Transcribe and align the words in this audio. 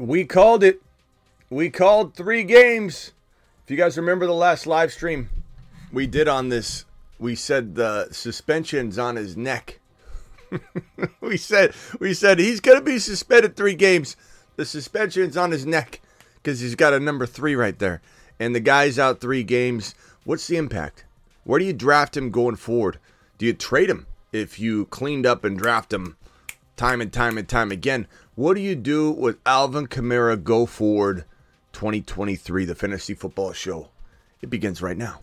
We 0.00 0.24
called 0.24 0.64
it. 0.64 0.80
We 1.50 1.68
called 1.68 2.14
three 2.14 2.42
games. 2.42 3.12
If 3.62 3.70
you 3.70 3.76
guys 3.76 3.98
remember 3.98 4.24
the 4.24 4.32
last 4.32 4.66
live 4.66 4.94
stream 4.94 5.28
we 5.92 6.06
did 6.06 6.26
on 6.26 6.48
this, 6.48 6.86
we 7.18 7.34
said 7.34 7.74
the 7.74 8.08
suspension's 8.10 8.98
on 8.98 9.16
his 9.16 9.36
neck. 9.36 9.78
we 11.20 11.36
said 11.36 11.74
we 11.98 12.14
said 12.14 12.38
he's 12.38 12.62
to 12.62 12.80
be 12.80 12.98
suspended 12.98 13.58
three 13.58 13.74
games. 13.74 14.16
The 14.56 14.64
suspension's 14.64 15.36
on 15.36 15.50
his 15.50 15.66
neck 15.66 16.00
because 16.36 16.60
he's 16.60 16.76
got 16.76 16.94
a 16.94 16.98
number 16.98 17.26
three 17.26 17.54
right 17.54 17.78
there, 17.78 18.00
and 18.38 18.54
the 18.54 18.60
guy's 18.60 18.98
out 18.98 19.20
three 19.20 19.44
games. 19.44 19.94
What's 20.24 20.46
the 20.46 20.56
impact? 20.56 21.04
Where 21.44 21.58
do 21.58 21.66
you 21.66 21.74
draft 21.74 22.16
him 22.16 22.30
going 22.30 22.56
forward? 22.56 22.98
Do 23.36 23.44
you 23.44 23.52
trade 23.52 23.90
him 23.90 24.06
if 24.32 24.58
you 24.58 24.86
cleaned 24.86 25.26
up 25.26 25.44
and 25.44 25.58
draft 25.58 25.92
him 25.92 26.16
time 26.78 27.02
and 27.02 27.12
time 27.12 27.36
and 27.36 27.46
time 27.46 27.70
again? 27.70 28.06
What 28.36 28.54
do 28.54 28.60
you 28.60 28.76
do 28.76 29.10
with 29.10 29.38
Alvin 29.44 29.88
Kamara 29.88 30.40
go 30.42 30.64
forward 30.64 31.24
2023, 31.72 32.64
the 32.64 32.76
fantasy 32.76 33.14
football 33.14 33.52
show? 33.52 33.88
It 34.40 34.48
begins 34.50 34.80
right 34.80 34.96
now. 34.96 35.20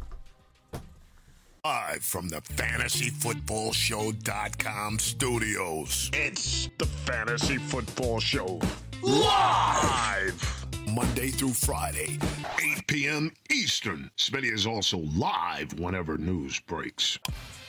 Live 1.63 2.03
from 2.03 2.27
the 2.29 2.41
fantasyfootballshow.com 2.41 4.99
studios. 4.99 6.11
It's 6.13 6.69
the 6.77 6.85
Fantasy 6.85 7.57
Football 7.57 8.19
Show. 8.19 8.59
Live! 9.01 10.65
Monday 10.93 11.29
through 11.29 11.53
Friday, 11.53 12.19
8 12.61 12.85
p.m. 12.87 13.31
Eastern. 13.51 14.11
Smitty 14.17 14.53
is 14.53 14.67
also 14.67 14.97
live 14.99 15.79
whenever 15.79 16.17
news 16.17 16.59
breaks. 16.59 17.17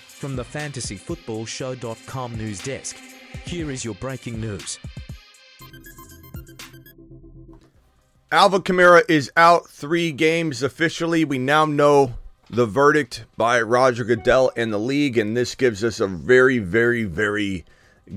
From 0.06 0.34
the 0.36 0.44
fantasyfootballshow.com 0.44 2.36
news 2.36 2.60
desk, 2.62 2.96
here 3.44 3.70
is 3.70 3.84
your 3.84 3.94
breaking 3.94 4.40
news. 4.40 4.78
Alvin 8.30 8.60
Kamara 8.60 9.04
is 9.08 9.32
out 9.38 9.70
three 9.70 10.12
games 10.12 10.62
officially. 10.62 11.24
We 11.24 11.38
now 11.38 11.64
know 11.64 12.12
the 12.50 12.66
verdict 12.66 13.24
by 13.38 13.62
Roger 13.62 14.04
Goodell 14.04 14.52
and 14.54 14.70
the 14.70 14.78
league, 14.78 15.16
and 15.16 15.34
this 15.34 15.54
gives 15.54 15.82
us 15.82 15.98
a 15.98 16.06
very, 16.06 16.58
very, 16.58 17.04
very 17.04 17.64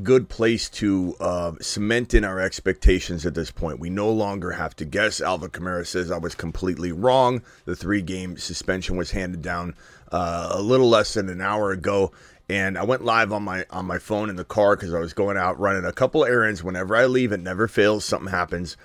good 0.04 0.28
place 0.28 0.70
to 0.70 1.16
uh, 1.22 1.54
cement 1.62 2.14
in 2.14 2.26
our 2.26 2.42
expectations 2.42 3.26
at 3.26 3.36
this 3.36 3.52
point. 3.52 3.80
We 3.80 3.90
no 3.90 4.12
longer 4.12 4.52
have 4.52 4.76
to 4.78 4.86
guess. 4.86 5.22
Alvin 5.22 5.50
Kamara 5.50 5.88
says 5.88 6.12
I 6.12 6.18
was 6.18 6.36
completely 6.36 6.92
wrong. 6.92 7.42
The 7.64 7.78
three 7.78 8.02
game 8.02 8.36
suspension 8.36 8.98
was 8.98 9.12
handed 9.12 9.42
down 9.42 9.76
uh, 10.12 10.50
a 10.52 10.62
little 10.62 10.90
less 10.90 11.14
than 11.14 11.30
an 11.30 11.40
hour 11.40 11.72
ago. 11.72 12.12
And 12.50 12.78
I 12.78 12.84
went 12.84 13.06
live 13.06 13.32
on 13.32 13.44
my 13.44 13.66
on 13.70 13.86
my 13.86 13.98
phone 13.98 14.30
in 14.30 14.36
the 14.36 14.44
car 14.44 14.76
because 14.76 14.94
I 14.94 15.00
was 15.00 15.14
going 15.14 15.38
out 15.38 15.58
running 15.58 15.86
a 15.86 15.94
couple 15.94 16.26
errands. 16.26 16.62
Whenever 16.62 16.98
I 16.98 17.06
leave, 17.06 17.32
it 17.32 17.40
never 17.40 17.70
fails. 17.70 18.04
Something 18.04 18.30
happens, 18.30 18.76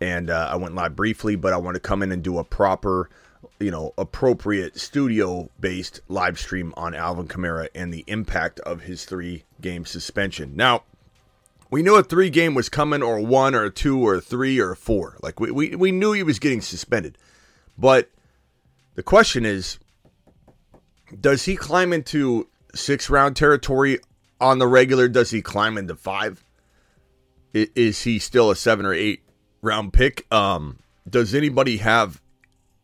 and 0.00 0.30
uh, 0.30 0.48
I 0.52 0.56
went 0.56 0.74
live 0.74 0.96
briefly. 0.96 1.36
But 1.36 1.52
I 1.52 1.56
want 1.56 1.74
to 1.74 1.80
come 1.80 2.02
in 2.02 2.12
and 2.12 2.22
do 2.22 2.38
a 2.38 2.44
proper 2.44 3.08
you 3.60 3.70
know, 3.70 3.92
appropriate 3.98 4.78
studio 4.78 5.50
based 5.58 6.00
live 6.08 6.38
stream 6.38 6.72
on 6.76 6.94
Alvin 6.94 7.26
Kamara 7.26 7.68
and 7.74 7.92
the 7.92 8.04
impact 8.06 8.60
of 8.60 8.82
his 8.82 9.04
three 9.04 9.44
game 9.60 9.84
suspension. 9.84 10.54
Now, 10.56 10.84
we 11.70 11.82
knew 11.82 11.96
a 11.96 12.02
three 12.02 12.30
game 12.30 12.54
was 12.54 12.68
coming, 12.68 13.02
or 13.02 13.20
one, 13.20 13.54
or 13.54 13.68
two, 13.68 14.06
or 14.06 14.20
three, 14.20 14.58
or 14.58 14.74
four. 14.74 15.16
Like, 15.22 15.38
we, 15.38 15.50
we, 15.50 15.74
we 15.74 15.92
knew 15.92 16.12
he 16.12 16.22
was 16.22 16.38
getting 16.38 16.60
suspended. 16.60 17.18
But 17.76 18.10
the 18.94 19.02
question 19.02 19.44
is 19.44 19.78
does 21.20 21.44
he 21.44 21.56
climb 21.56 21.92
into 21.92 22.48
six 22.74 23.10
round 23.10 23.36
territory 23.36 23.98
on 24.40 24.58
the 24.58 24.66
regular? 24.66 25.08
Does 25.08 25.30
he 25.30 25.42
climb 25.42 25.76
into 25.76 25.96
five? 25.96 26.44
Is 27.52 28.02
he 28.02 28.18
still 28.18 28.50
a 28.50 28.56
seven 28.56 28.86
or 28.86 28.92
eight 28.92 29.22
round 29.62 29.92
pick? 29.92 30.30
Um, 30.32 30.78
does 31.08 31.34
anybody 31.34 31.78
have 31.78 32.20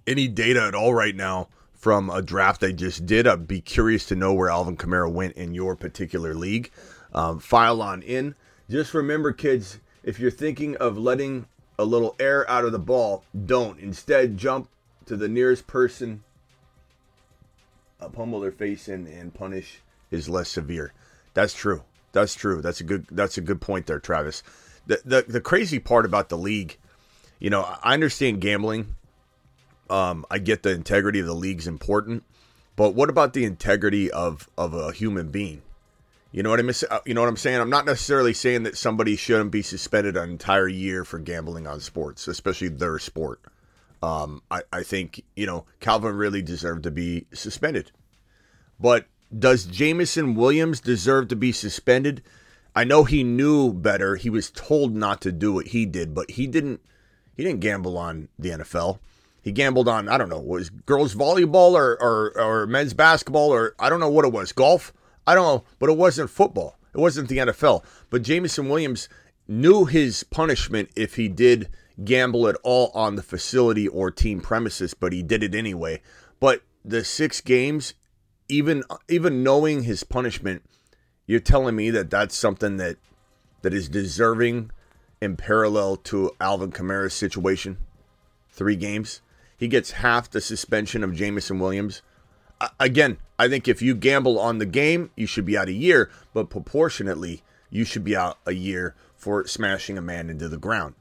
any 0.07 0.29
data 0.29 0.62
at 0.62 0.75
all 0.75 0.95
right 0.95 1.15
now 1.15 1.49
from 1.73 2.09
a 2.09 2.23
draft 2.23 2.62
they 2.62 2.73
just 2.73 3.05
did. 3.05 3.27
I'd 3.27 3.47
be 3.47 3.61
curious 3.61 4.07
to 4.07 4.17
know 4.17 4.33
where 4.33 4.49
Alvin 4.49 4.77
Kamara 4.77 5.12
went 5.12 5.35
in 5.35 5.55
your 5.55 5.77
particular 5.77 6.35
league. 6.35 6.71
Um, 7.12 7.39
file 7.39 7.83
on 7.83 8.01
in. 8.01 8.35
Just 8.71 8.95
remember, 8.95 9.33
kids, 9.33 9.81
if 10.03 10.19
you're 10.19 10.31
thinking 10.31 10.77
of 10.77 10.97
letting 10.97 11.47
a 11.79 11.85
little 11.85 12.17
air 12.19 12.49
out 12.49 12.65
of 12.65 12.73
the 12.73 12.79
ball, 12.79 13.25
don't. 13.45 13.79
Instead, 13.79 14.39
jump 14.39 14.69
to 15.05 15.15
the 15.15 15.29
nearest 15.29 15.67
person, 15.67 16.25
pummel 18.12 18.41
their 18.41 18.51
face 18.51 18.89
in, 18.89 19.06
and 19.06 19.35
punish 19.35 19.81
is 20.11 20.27
less 20.29 20.49
severe. 20.49 20.95
That's 21.35 21.53
true. 21.53 21.83
That's 22.12 22.35
true. 22.35 22.62
That's 22.62 22.81
a 22.81 22.85
good. 22.85 23.06
That's 23.11 23.37
a 23.37 23.43
good 23.43 23.61
point 23.61 23.87
there, 23.87 23.99
Travis. 23.99 24.43
The 24.87 25.00
the 25.05 25.25
the 25.27 25.41
crazy 25.41 25.78
part 25.78 26.05
about 26.05 26.28
the 26.28 26.39
league, 26.39 26.77
you 27.39 27.50
know, 27.50 27.62
I 27.83 27.95
understand 27.95 28.41
gambling 28.41 28.95
um, 29.91 30.25
I 30.31 30.39
get 30.39 30.62
the 30.62 30.71
integrity 30.71 31.21
of 31.21 31.27
the 31.27 31.34
league's 31.34 31.67
important, 31.67 32.25
but 32.77 32.94
what 32.94 33.11
about 33.11 33.33
the 33.33 33.44
integrity 33.44 34.11
of 34.11 34.49
of 34.56 34.75
a 34.75 34.93
human 34.93 35.28
being? 35.28 35.62
You 36.33 36.43
know 36.43 36.50
what 36.50 36.59
I'm 36.59 36.71
uh, 36.71 37.00
you 37.05 37.15
know 37.15 37.21
what 37.21 37.28
I'm 37.28 37.37
saying? 37.37 37.61
I'm 37.61 37.71
not 37.71 37.87
necessarily 37.87 38.34
saying 38.34 38.65
that 38.65 38.77
somebody 38.77 39.15
shouldn't 39.17 39.50
be 39.50 39.62
suspended 39.62 40.17
an 40.17 40.31
entire 40.31 40.69
year 40.69 41.05
for 41.05 41.19
gambling 41.19 41.67
on 41.67 41.81
sports, 41.81 42.27
especially 42.27 42.69
their 42.69 42.99
sport. 42.99 43.41
Um, 44.03 44.43
I, 44.50 44.62
I 44.73 44.83
think 44.83 45.23
you 45.37 45.47
know 45.47 45.67
Calvin 45.81 46.17
really 46.17 46.43
deserved 46.43 46.83
to 46.84 46.91
be 46.91 47.27
suspended, 47.33 47.93
but 48.81 49.06
does 49.37 49.65
Jameson 49.65 50.34
Williams 50.34 50.81
deserve 50.81 51.28
to 51.28 51.37
be 51.37 51.53
suspended? 51.53 52.23
I 52.75 52.85
know 52.85 53.05
he 53.05 53.23
knew 53.23 53.73
better. 53.73 54.17
He 54.17 54.31
was 54.31 54.51
told 54.51 54.95
not 54.95 55.21
to 55.23 55.33
do 55.33 55.53
what 55.53 55.69
he 55.69 55.87
did, 55.87 56.15
but 56.15 56.33
he 56.33 56.47
didn't. 56.47 56.81
He 57.37 57.43
didn't 57.43 57.61
gamble 57.61 57.99
on 57.99 58.29
the 58.39 58.51
NFL. 58.51 58.99
He 59.43 59.53
gambled 59.53 59.89
on, 59.89 60.09
I 60.09 60.17
don't 60.17 60.31
know, 60.31 60.41
was 60.41 60.71
girls 60.71 61.15
volleyball 61.15 61.73
or, 61.73 62.01
or, 62.01 62.41
or 62.41 62.67
men's 62.67 62.95
basketball 62.95 63.53
or 63.53 63.75
I 63.79 63.91
don't 63.91 64.01
know 64.01 64.09
what 64.09 64.25
it 64.25 64.33
was, 64.33 64.53
golf? 64.53 64.93
I 65.27 65.35
don't 65.35 65.45
know, 65.45 65.65
but 65.79 65.91
it 65.91 65.99
wasn't 65.99 66.31
football. 66.31 66.79
It 66.95 66.99
wasn't 66.99 67.29
the 67.29 67.39
NFL. 67.39 67.85
But 68.09 68.23
Jameson 68.23 68.69
Williams 68.69 69.09
knew 69.47 69.85
his 69.85 70.25
punishment 70.25 70.91
if 70.97 71.17
he 71.17 71.29
did 71.29 71.69
gamble 72.03 72.49
at 72.49 72.56
all 72.62 72.91
on 72.95 73.17
the 73.17 73.23
facility 73.23 73.87
or 73.87 74.11
team 74.11 74.41
premises, 74.41 74.95
but 74.95 75.12
he 75.12 75.23
did 75.23 75.43
it 75.43 75.55
anyway. 75.55 76.01
But 76.41 76.62
the 76.85 77.05
six 77.05 77.41
games, 77.41 77.95
even 78.49 78.83
even 79.09 79.43
knowing 79.43 79.83
his 79.83 80.05
punishment, 80.05 80.62
you're 81.27 81.41
telling 81.41 81.77
me 81.77 81.91
that 81.91 82.11
that's 82.11 82.37
something 82.37 82.77
that 82.79 82.97
that 83.62 83.75
is 83.75 83.89
deserving 83.89 84.71
in 85.21 85.37
parallel 85.37 85.97
to 85.97 86.31
Alvin 86.41 86.71
Kamara's 86.71 87.15
situation. 87.15 87.79
Three 88.51 88.77
games. 88.77 89.23
He 89.57 89.69
gets 89.69 89.93
half 89.93 90.31
the 90.31 90.41
suspension 90.41 91.03
of 91.03 91.15
Jameson 91.15 91.59
Williams. 91.59 92.03
Again, 92.79 93.17
I 93.39 93.49
think 93.49 93.67
if 93.67 93.81
you 93.81 93.95
gamble 93.95 94.39
on 94.39 94.59
the 94.59 94.67
game, 94.67 95.11
you 95.17 95.27
should 95.27 95.47
be 95.47 95.57
out 95.57 95.69
a 95.69 95.73
year, 95.73 96.11
but 96.35 96.51
proportionately, 96.51 97.43
you 97.71 97.85
should 97.85 98.05
be 98.05 98.17
out 98.17 98.39
a 98.47 98.53
year 98.53 98.95
for 99.17 99.47
smashing 99.47 99.97
a 99.97 100.03
man 100.03 100.29
into 100.29 100.49
the 100.49 100.59
ground. 100.59 100.95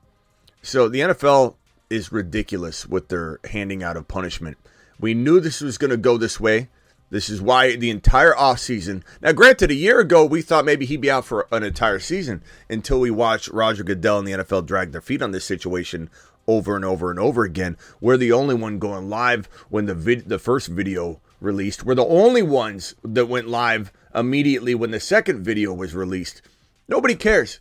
So 0.61 0.87
the 0.87 1.01
NFL 1.01 1.55
is 1.89 2.11
ridiculous 2.11 2.87
with 2.87 3.09
their 3.09 3.39
handing 3.51 3.83
out 3.83 3.97
of 3.97 4.07
punishment. 4.07 4.57
We 4.99 5.13
knew 5.13 5.39
this 5.39 5.61
was 5.61 5.77
going 5.77 5.91
to 5.91 5.97
go 5.97 6.17
this 6.17 6.39
way. 6.39 6.69
This 7.13 7.29
is 7.29 7.43
why 7.43 7.75
the 7.75 7.91
entire 7.91 8.33
offseason. 8.33 9.03
Now, 9.21 9.33
granted, 9.33 9.69
a 9.69 9.75
year 9.75 9.99
ago, 9.99 10.25
we 10.25 10.41
thought 10.41 10.65
maybe 10.65 10.87
he'd 10.87 10.99
be 10.99 11.11
out 11.11 11.25
for 11.25 11.47
an 11.51 11.61
entire 11.61 11.99
season 11.99 12.41
until 12.67 12.99
we 12.99 13.11
watched 13.11 13.49
Roger 13.49 13.83
Goodell 13.83 14.17
and 14.17 14.27
the 14.27 14.31
NFL 14.31 14.65
drag 14.65 14.91
their 14.91 14.99
feet 14.99 15.21
on 15.21 15.29
this 15.29 15.45
situation 15.45 16.09
over 16.47 16.75
and 16.75 16.83
over 16.83 17.11
and 17.11 17.19
over 17.19 17.43
again. 17.43 17.77
We're 18.01 18.17
the 18.17 18.31
only 18.31 18.55
one 18.55 18.79
going 18.79 19.11
live 19.11 19.45
when 19.69 19.85
the 19.85 19.93
vid- 19.93 20.27
the 20.27 20.39
first 20.39 20.69
video 20.69 21.21
released. 21.39 21.85
We're 21.85 21.93
the 21.93 22.03
only 22.03 22.41
ones 22.41 22.95
that 23.03 23.27
went 23.27 23.47
live 23.47 23.93
immediately 24.15 24.73
when 24.73 24.89
the 24.89 24.99
second 24.99 25.43
video 25.43 25.71
was 25.71 25.93
released. 25.93 26.41
Nobody 26.87 27.13
cares. 27.13 27.59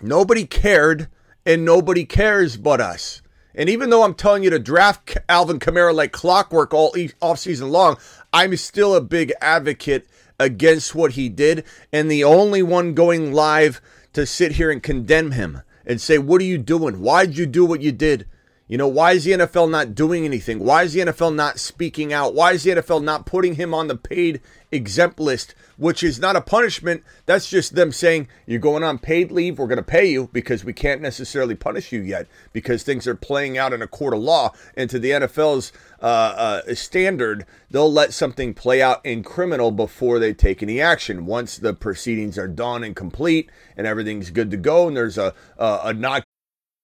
Nobody 0.00 0.46
cared, 0.46 1.08
and 1.44 1.66
nobody 1.66 2.06
cares 2.06 2.56
but 2.56 2.80
us. 2.80 3.20
And 3.54 3.68
even 3.68 3.90
though 3.90 4.04
I'm 4.04 4.14
telling 4.14 4.44
you 4.44 4.50
to 4.50 4.58
draft 4.58 5.18
Alvin 5.28 5.58
Kamara 5.58 5.94
like 5.94 6.12
clockwork 6.12 6.72
all 6.72 6.94
off 7.20 7.38
season 7.38 7.70
long, 7.70 7.98
I'm 8.32 8.56
still 8.56 8.94
a 8.94 9.00
big 9.00 9.32
advocate 9.40 10.08
against 10.38 10.94
what 10.94 11.12
he 11.12 11.28
did, 11.28 11.64
and 11.92 12.10
the 12.10 12.24
only 12.24 12.62
one 12.62 12.94
going 12.94 13.32
live 13.32 13.80
to 14.12 14.26
sit 14.26 14.52
here 14.52 14.70
and 14.70 14.82
condemn 14.82 15.32
him 15.32 15.62
and 15.86 16.00
say, 16.00 16.18
What 16.18 16.40
are 16.40 16.44
you 16.44 16.58
doing? 16.58 17.00
Why'd 17.00 17.36
you 17.36 17.46
do 17.46 17.64
what 17.64 17.82
you 17.82 17.92
did? 17.92 18.26
You 18.68 18.78
know, 18.78 18.86
why 18.86 19.12
is 19.12 19.24
the 19.24 19.32
NFL 19.32 19.68
not 19.68 19.96
doing 19.96 20.24
anything? 20.24 20.60
Why 20.60 20.84
is 20.84 20.92
the 20.92 21.00
NFL 21.00 21.34
not 21.34 21.58
speaking 21.58 22.12
out? 22.12 22.34
Why 22.34 22.52
is 22.52 22.62
the 22.62 22.70
NFL 22.70 23.02
not 23.02 23.26
putting 23.26 23.56
him 23.56 23.74
on 23.74 23.88
the 23.88 23.96
paid 23.96 24.40
exempt 24.72 25.18
list, 25.20 25.54
which 25.76 26.02
is 26.02 26.18
not 26.18 26.36
a 26.36 26.40
punishment? 26.40 27.02
That's 27.26 27.48
just 27.48 27.74
them 27.74 27.92
saying, 27.92 28.28
you're 28.46 28.58
going 28.58 28.82
on 28.82 28.98
paid 28.98 29.30
leave. 29.30 29.58
We're 29.58 29.66
going 29.66 29.76
to 29.76 29.82
pay 29.82 30.10
you 30.10 30.28
because 30.32 30.64
we 30.64 30.72
can't 30.72 31.00
necessarily 31.00 31.54
punish 31.54 31.92
you 31.92 32.00
yet 32.00 32.26
because 32.52 32.82
things 32.82 33.06
are 33.06 33.14
playing 33.14 33.58
out 33.58 33.72
in 33.72 33.82
a 33.82 33.86
court 33.86 34.14
of 34.14 34.20
law. 34.20 34.52
And 34.76 34.88
to 34.90 34.98
the 34.98 35.10
NFL's 35.10 35.72
uh, 36.02 36.62
uh, 36.66 36.74
standard, 36.74 37.46
they'll 37.70 37.92
let 37.92 38.12
something 38.12 38.54
play 38.54 38.80
out 38.82 39.04
in 39.04 39.22
criminal 39.22 39.70
before 39.70 40.18
they 40.18 40.32
take 40.32 40.62
any 40.62 40.80
action. 40.80 41.26
Once 41.26 41.56
the 41.56 41.74
proceedings 41.74 42.38
are 42.38 42.48
done 42.48 42.84
and 42.84 42.96
complete 42.96 43.50
and 43.76 43.86
everything's 43.86 44.30
good 44.30 44.50
to 44.50 44.56
go, 44.56 44.88
and 44.88 44.96
there's 44.96 45.18
a, 45.18 45.34
a, 45.58 45.80
a 45.84 45.94
not 45.94 46.24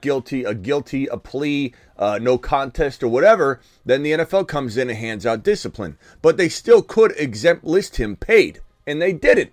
guilty, 0.00 0.44
a 0.44 0.54
guilty, 0.54 1.06
a 1.06 1.16
plea, 1.16 1.74
uh, 1.98 2.18
no 2.20 2.38
contest, 2.38 3.02
or 3.02 3.08
whatever, 3.08 3.60
then 3.84 4.02
the 4.02 4.12
NFL 4.12 4.46
comes 4.48 4.76
in 4.76 4.88
and 4.88 4.98
hands 4.98 5.26
out 5.26 5.42
discipline. 5.42 5.98
But 6.22 6.36
they 6.36 6.48
still 6.48 6.82
could 6.82 7.12
exempt 7.16 7.64
list 7.64 7.96
him 7.96 8.16
paid, 8.16 8.60
and 8.86 9.00
they 9.00 9.12
didn't. 9.12 9.52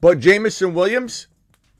But 0.00 0.20
Jameson 0.20 0.74
Williams, 0.74 1.26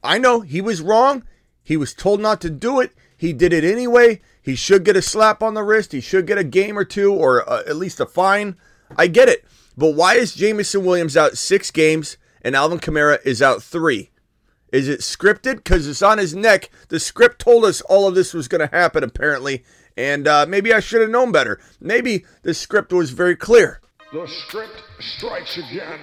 I 0.02 0.19
know 0.19 0.40
he 0.40 0.61
was 0.61 0.81
wrong. 0.81 1.25
He 1.62 1.76
was 1.76 1.94
told 1.94 2.20
not 2.20 2.40
to 2.43 2.50
do 2.50 2.81
it. 2.81 2.93
He 3.16 3.32
did 3.32 3.52
it 3.52 3.64
anyway. 3.64 4.20
He 4.43 4.55
should 4.55 4.84
get 4.84 4.96
a 4.96 5.02
slap 5.02 5.43
on 5.43 5.55
the 5.55 5.62
wrist. 5.62 5.93
He 5.93 6.00
should 6.00 6.26
get 6.26 6.38
a 6.38 6.44
game 6.44 6.78
or 6.78 6.84
two, 6.84 7.12
or 7.12 7.49
uh, 7.49 7.62
at 7.67 7.76
least 7.76 8.00
a 8.00 8.06
fine. 8.06 8.56
I 8.96 9.06
get 9.06 9.28
it. 9.28 9.44
But 9.76 9.94
why 9.94 10.14
is 10.14 10.34
Jameson 10.34 10.84
Williams 10.84 11.17
out 11.17 11.38
six 11.38 11.70
games 11.70 12.19
and 12.43 12.55
Alvin 12.55 12.78
Kamara 12.78 13.19
is 13.25 13.40
out 13.40 13.62
three? 13.62 14.10
Is 14.74 14.88
it 14.88 15.02
scripted? 15.02 15.58
Because 15.58 15.86
it's 15.86 16.02
on 16.02 16.18
his 16.18 16.34
neck. 16.34 16.68
The 16.88 16.98
script 16.98 17.38
told 17.38 17.64
us 17.64 17.80
all 17.82 18.08
of 18.08 18.16
this 18.16 18.34
was 18.34 18.48
going 18.48 18.68
to 18.68 18.76
happen, 18.76 19.04
apparently. 19.04 19.62
And 19.96 20.26
uh, 20.26 20.46
maybe 20.48 20.72
I 20.72 20.80
should 20.80 21.00
have 21.00 21.10
known 21.10 21.30
better. 21.30 21.60
Maybe 21.78 22.24
the 22.42 22.54
script 22.54 22.92
was 22.92 23.10
very 23.10 23.36
clear. 23.36 23.80
The 24.12 24.26
script 24.26 24.82
strikes 24.98 25.58
again. 25.58 26.00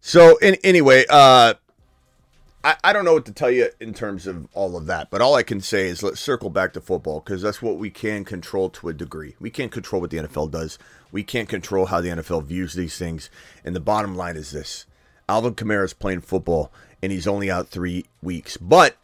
So, 0.00 0.36
in, 0.38 0.56
anyway, 0.64 1.04
uh, 1.08 1.54
I, 2.64 2.76
I 2.82 2.92
don't 2.92 3.04
know 3.04 3.14
what 3.14 3.26
to 3.26 3.32
tell 3.32 3.50
you 3.50 3.68
in 3.78 3.94
terms 3.94 4.26
of 4.26 4.48
all 4.52 4.76
of 4.76 4.86
that, 4.86 5.10
but 5.10 5.20
all 5.20 5.36
I 5.36 5.44
can 5.44 5.60
say 5.60 5.86
is 5.86 6.02
let's 6.02 6.18
circle 6.18 6.50
back 6.50 6.72
to 6.72 6.80
football 6.80 7.20
because 7.20 7.42
that's 7.42 7.62
what 7.62 7.78
we 7.78 7.90
can 7.90 8.24
control 8.24 8.68
to 8.70 8.88
a 8.88 8.92
degree. 8.92 9.36
We 9.38 9.50
can't 9.50 9.70
control 9.70 10.00
what 10.00 10.10
the 10.10 10.18
NFL 10.18 10.50
does, 10.50 10.76
we 11.12 11.22
can't 11.22 11.48
control 11.48 11.86
how 11.86 12.00
the 12.00 12.08
NFL 12.08 12.46
views 12.46 12.74
these 12.74 12.98
things. 12.98 13.30
And 13.64 13.76
the 13.76 13.80
bottom 13.80 14.16
line 14.16 14.36
is 14.36 14.50
this 14.50 14.86
Alvin 15.28 15.54
Kamara 15.54 15.84
is 15.84 15.92
playing 15.92 16.20
football 16.20 16.72
and 17.02 17.12
he's 17.12 17.26
only 17.26 17.50
out 17.50 17.68
three 17.68 18.04
weeks. 18.22 18.56
But 18.56 18.96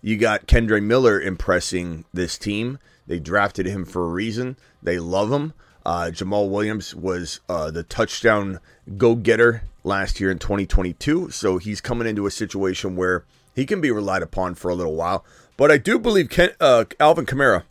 you 0.00 0.16
got 0.16 0.46
Kendre 0.46 0.82
Miller 0.82 1.20
impressing 1.20 2.04
this 2.12 2.36
team. 2.38 2.78
They 3.06 3.18
drafted 3.18 3.66
him 3.66 3.84
for 3.84 4.04
a 4.04 4.08
reason. 4.08 4.56
They 4.82 4.98
love 4.98 5.32
him. 5.32 5.54
Uh, 5.84 6.10
Jamaal 6.12 6.48
Williams 6.48 6.94
was 6.94 7.40
uh, 7.48 7.70
the 7.70 7.82
touchdown 7.82 8.60
go 8.96 9.14
getter 9.14 9.64
last 9.82 10.20
year 10.20 10.30
in 10.30 10.38
2022. 10.38 11.30
So 11.30 11.58
he's 11.58 11.80
coming 11.80 12.06
into 12.06 12.26
a 12.26 12.30
situation 12.30 12.94
where 12.94 13.24
he 13.54 13.66
can 13.66 13.80
be 13.80 13.90
relied 13.90 14.22
upon 14.22 14.54
for 14.54 14.70
a 14.70 14.74
little 14.74 14.94
while. 14.94 15.24
But 15.56 15.70
I 15.70 15.78
do 15.78 15.98
believe 15.98 16.28
Ken, 16.30 16.50
uh, 16.60 16.84
Alvin 17.00 17.26
Kamara 17.26 17.64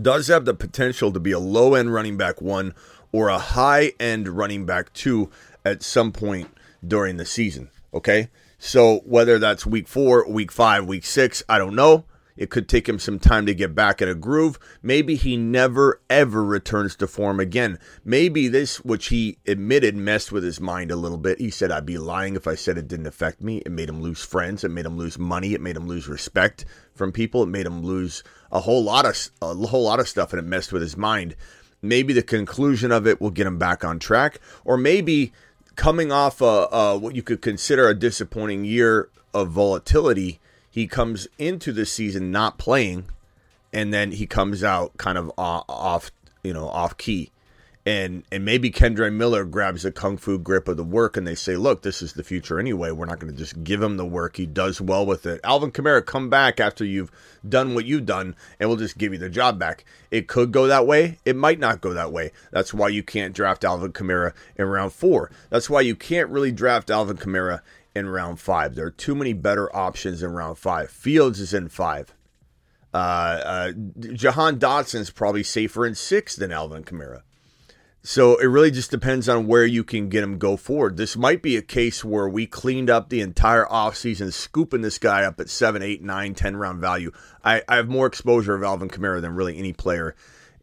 does 0.00 0.28
have 0.28 0.44
the 0.44 0.54
potential 0.54 1.12
to 1.12 1.20
be 1.20 1.32
a 1.32 1.38
low 1.38 1.74
end 1.74 1.92
running 1.92 2.16
back 2.16 2.40
one 2.40 2.74
or 3.12 3.28
a 3.28 3.38
high 3.38 3.92
end 4.00 4.28
running 4.28 4.66
back 4.66 4.92
two 4.92 5.30
at 5.64 5.82
some 5.82 6.12
point 6.12 6.48
during 6.86 7.16
the 7.16 7.26
season. 7.26 7.70
Okay. 7.92 8.28
So 8.58 8.98
whether 9.06 9.38
that's 9.38 9.64
week 9.64 9.88
four, 9.88 10.28
week 10.28 10.52
five, 10.52 10.86
week 10.86 11.04
six, 11.04 11.42
I 11.48 11.58
don't 11.58 11.74
know. 11.74 12.04
It 12.36 12.48
could 12.48 12.68
take 12.68 12.88
him 12.88 12.98
some 12.98 13.18
time 13.18 13.44
to 13.46 13.54
get 13.54 13.74
back 13.74 14.00
in 14.00 14.08
a 14.08 14.14
groove. 14.14 14.58
Maybe 14.82 15.14
he 15.14 15.36
never 15.36 16.00
ever 16.08 16.42
returns 16.42 16.96
to 16.96 17.06
form 17.06 17.38
again. 17.38 17.78
Maybe 18.02 18.48
this, 18.48 18.82
which 18.82 19.08
he 19.08 19.38
admitted, 19.46 19.94
messed 19.94 20.32
with 20.32 20.42
his 20.42 20.58
mind 20.58 20.90
a 20.90 20.96
little 20.96 21.18
bit. 21.18 21.38
He 21.38 21.50
said, 21.50 21.70
I'd 21.70 21.84
be 21.84 21.98
lying 21.98 22.36
if 22.36 22.46
I 22.46 22.54
said 22.54 22.78
it 22.78 22.88
didn't 22.88 23.06
affect 23.08 23.42
me. 23.42 23.58
It 23.58 23.72
made 23.72 23.90
him 23.90 24.00
lose 24.00 24.24
friends. 24.24 24.64
It 24.64 24.70
made 24.70 24.86
him 24.86 24.96
lose 24.96 25.18
money. 25.18 25.52
It 25.52 25.60
made 25.60 25.76
him 25.76 25.86
lose 25.86 26.08
respect 26.08 26.64
from 26.94 27.12
people. 27.12 27.42
It 27.42 27.48
made 27.48 27.66
him 27.66 27.82
lose 27.82 28.24
a 28.50 28.60
whole 28.60 28.82
lot 28.82 29.04
of 29.04 29.16
a 29.42 29.54
whole 29.66 29.84
lot 29.84 30.00
of 30.00 30.08
stuff, 30.08 30.32
and 30.32 30.40
it 30.40 30.46
messed 30.46 30.72
with 30.72 30.80
his 30.80 30.96
mind. 30.96 31.36
Maybe 31.82 32.14
the 32.14 32.22
conclusion 32.22 32.92
of 32.92 33.06
it 33.06 33.20
will 33.20 33.30
get 33.30 33.46
him 33.46 33.58
back 33.58 33.84
on 33.84 33.98
track, 33.98 34.40
or 34.64 34.76
maybe 34.78 35.32
coming 35.80 36.12
off 36.12 36.42
a, 36.42 36.68
a, 36.70 36.98
what 36.98 37.16
you 37.16 37.22
could 37.22 37.40
consider 37.40 37.88
a 37.88 37.94
disappointing 37.94 38.66
year 38.66 39.08
of 39.32 39.48
volatility, 39.48 40.38
he 40.70 40.86
comes 40.86 41.26
into 41.38 41.72
the 41.72 41.86
season 41.86 42.30
not 42.30 42.58
playing, 42.58 43.06
and 43.72 43.90
then 43.90 44.12
he 44.12 44.26
comes 44.26 44.62
out 44.62 44.94
kind 44.98 45.16
of 45.16 45.32
off, 45.38 46.10
you 46.42 46.52
know, 46.52 46.68
off 46.68 46.98
key 46.98 47.32
and 47.90 48.22
and 48.30 48.44
maybe 48.44 48.70
Kendre 48.70 49.12
Miller 49.12 49.44
grabs 49.44 49.82
the 49.82 49.90
kung 49.90 50.16
fu 50.16 50.38
grip 50.38 50.68
of 50.68 50.76
the 50.76 50.84
work 50.84 51.16
and 51.16 51.26
they 51.26 51.34
say, 51.34 51.56
look, 51.56 51.82
this 51.82 52.02
is 52.02 52.12
the 52.12 52.22
future 52.22 52.60
anyway. 52.60 52.92
We're 52.92 53.06
not 53.06 53.18
going 53.18 53.32
to 53.32 53.38
just 53.38 53.64
give 53.64 53.82
him 53.82 53.96
the 53.96 54.06
work. 54.06 54.36
He 54.36 54.46
does 54.46 54.80
well 54.80 55.04
with 55.04 55.26
it. 55.26 55.40
Alvin 55.42 55.72
Kamara, 55.72 56.06
come 56.06 56.30
back 56.30 56.60
after 56.60 56.84
you've 56.84 57.10
done 57.48 57.74
what 57.74 57.86
you've 57.86 58.06
done, 58.06 58.36
and 58.60 58.68
we'll 58.68 58.78
just 58.78 58.96
give 58.96 59.12
you 59.12 59.18
the 59.18 59.28
job 59.28 59.58
back. 59.58 59.84
It 60.12 60.28
could 60.28 60.52
go 60.52 60.68
that 60.68 60.86
way. 60.86 61.18
It 61.24 61.34
might 61.34 61.58
not 61.58 61.80
go 61.80 61.92
that 61.92 62.12
way. 62.12 62.30
That's 62.52 62.72
why 62.72 62.88
you 62.88 63.02
can't 63.02 63.34
draft 63.34 63.64
Alvin 63.64 63.92
Kamara 63.92 64.34
in 64.54 64.66
round 64.66 64.92
four. 64.92 65.32
That's 65.48 65.68
why 65.68 65.80
you 65.80 65.96
can't 65.96 66.30
really 66.30 66.52
draft 66.52 66.90
Alvin 66.90 67.16
Kamara 67.16 67.60
in 67.96 68.08
round 68.08 68.38
five. 68.38 68.76
There 68.76 68.86
are 68.86 68.92
too 68.92 69.16
many 69.16 69.32
better 69.32 69.74
options 69.74 70.22
in 70.22 70.30
round 70.30 70.58
five. 70.58 70.90
Fields 70.90 71.40
is 71.40 71.52
in 71.52 71.68
five. 71.68 72.14
Uh, 72.94 72.96
uh, 72.96 73.72
Jahan 74.12 74.60
Dotson's 74.60 75.10
probably 75.10 75.42
safer 75.42 75.84
in 75.84 75.96
six 75.96 76.36
than 76.36 76.52
Alvin 76.52 76.84
Kamara. 76.84 77.22
So 78.02 78.36
it 78.38 78.46
really 78.46 78.70
just 78.70 78.90
depends 78.90 79.28
on 79.28 79.46
where 79.46 79.66
you 79.66 79.84
can 79.84 80.08
get 80.08 80.24
him 80.24 80.38
go 80.38 80.56
forward. 80.56 80.96
This 80.96 81.18
might 81.18 81.42
be 81.42 81.56
a 81.56 81.62
case 81.62 82.02
where 82.02 82.28
we 82.28 82.46
cleaned 82.46 82.88
up 82.88 83.10
the 83.10 83.20
entire 83.20 83.66
offseason, 83.66 84.32
scooping 84.32 84.80
this 84.80 84.98
guy 84.98 85.24
up 85.24 85.38
at 85.38 85.50
7, 85.50 85.82
8, 85.82 86.02
9, 86.02 86.34
10 86.34 86.56
round 86.56 86.80
value. 86.80 87.12
I, 87.44 87.62
I 87.68 87.76
have 87.76 87.88
more 87.88 88.06
exposure 88.06 88.54
of 88.54 88.62
Alvin 88.62 88.88
Kamara 88.88 89.20
than 89.20 89.34
really 89.34 89.58
any 89.58 89.74
player 89.74 90.14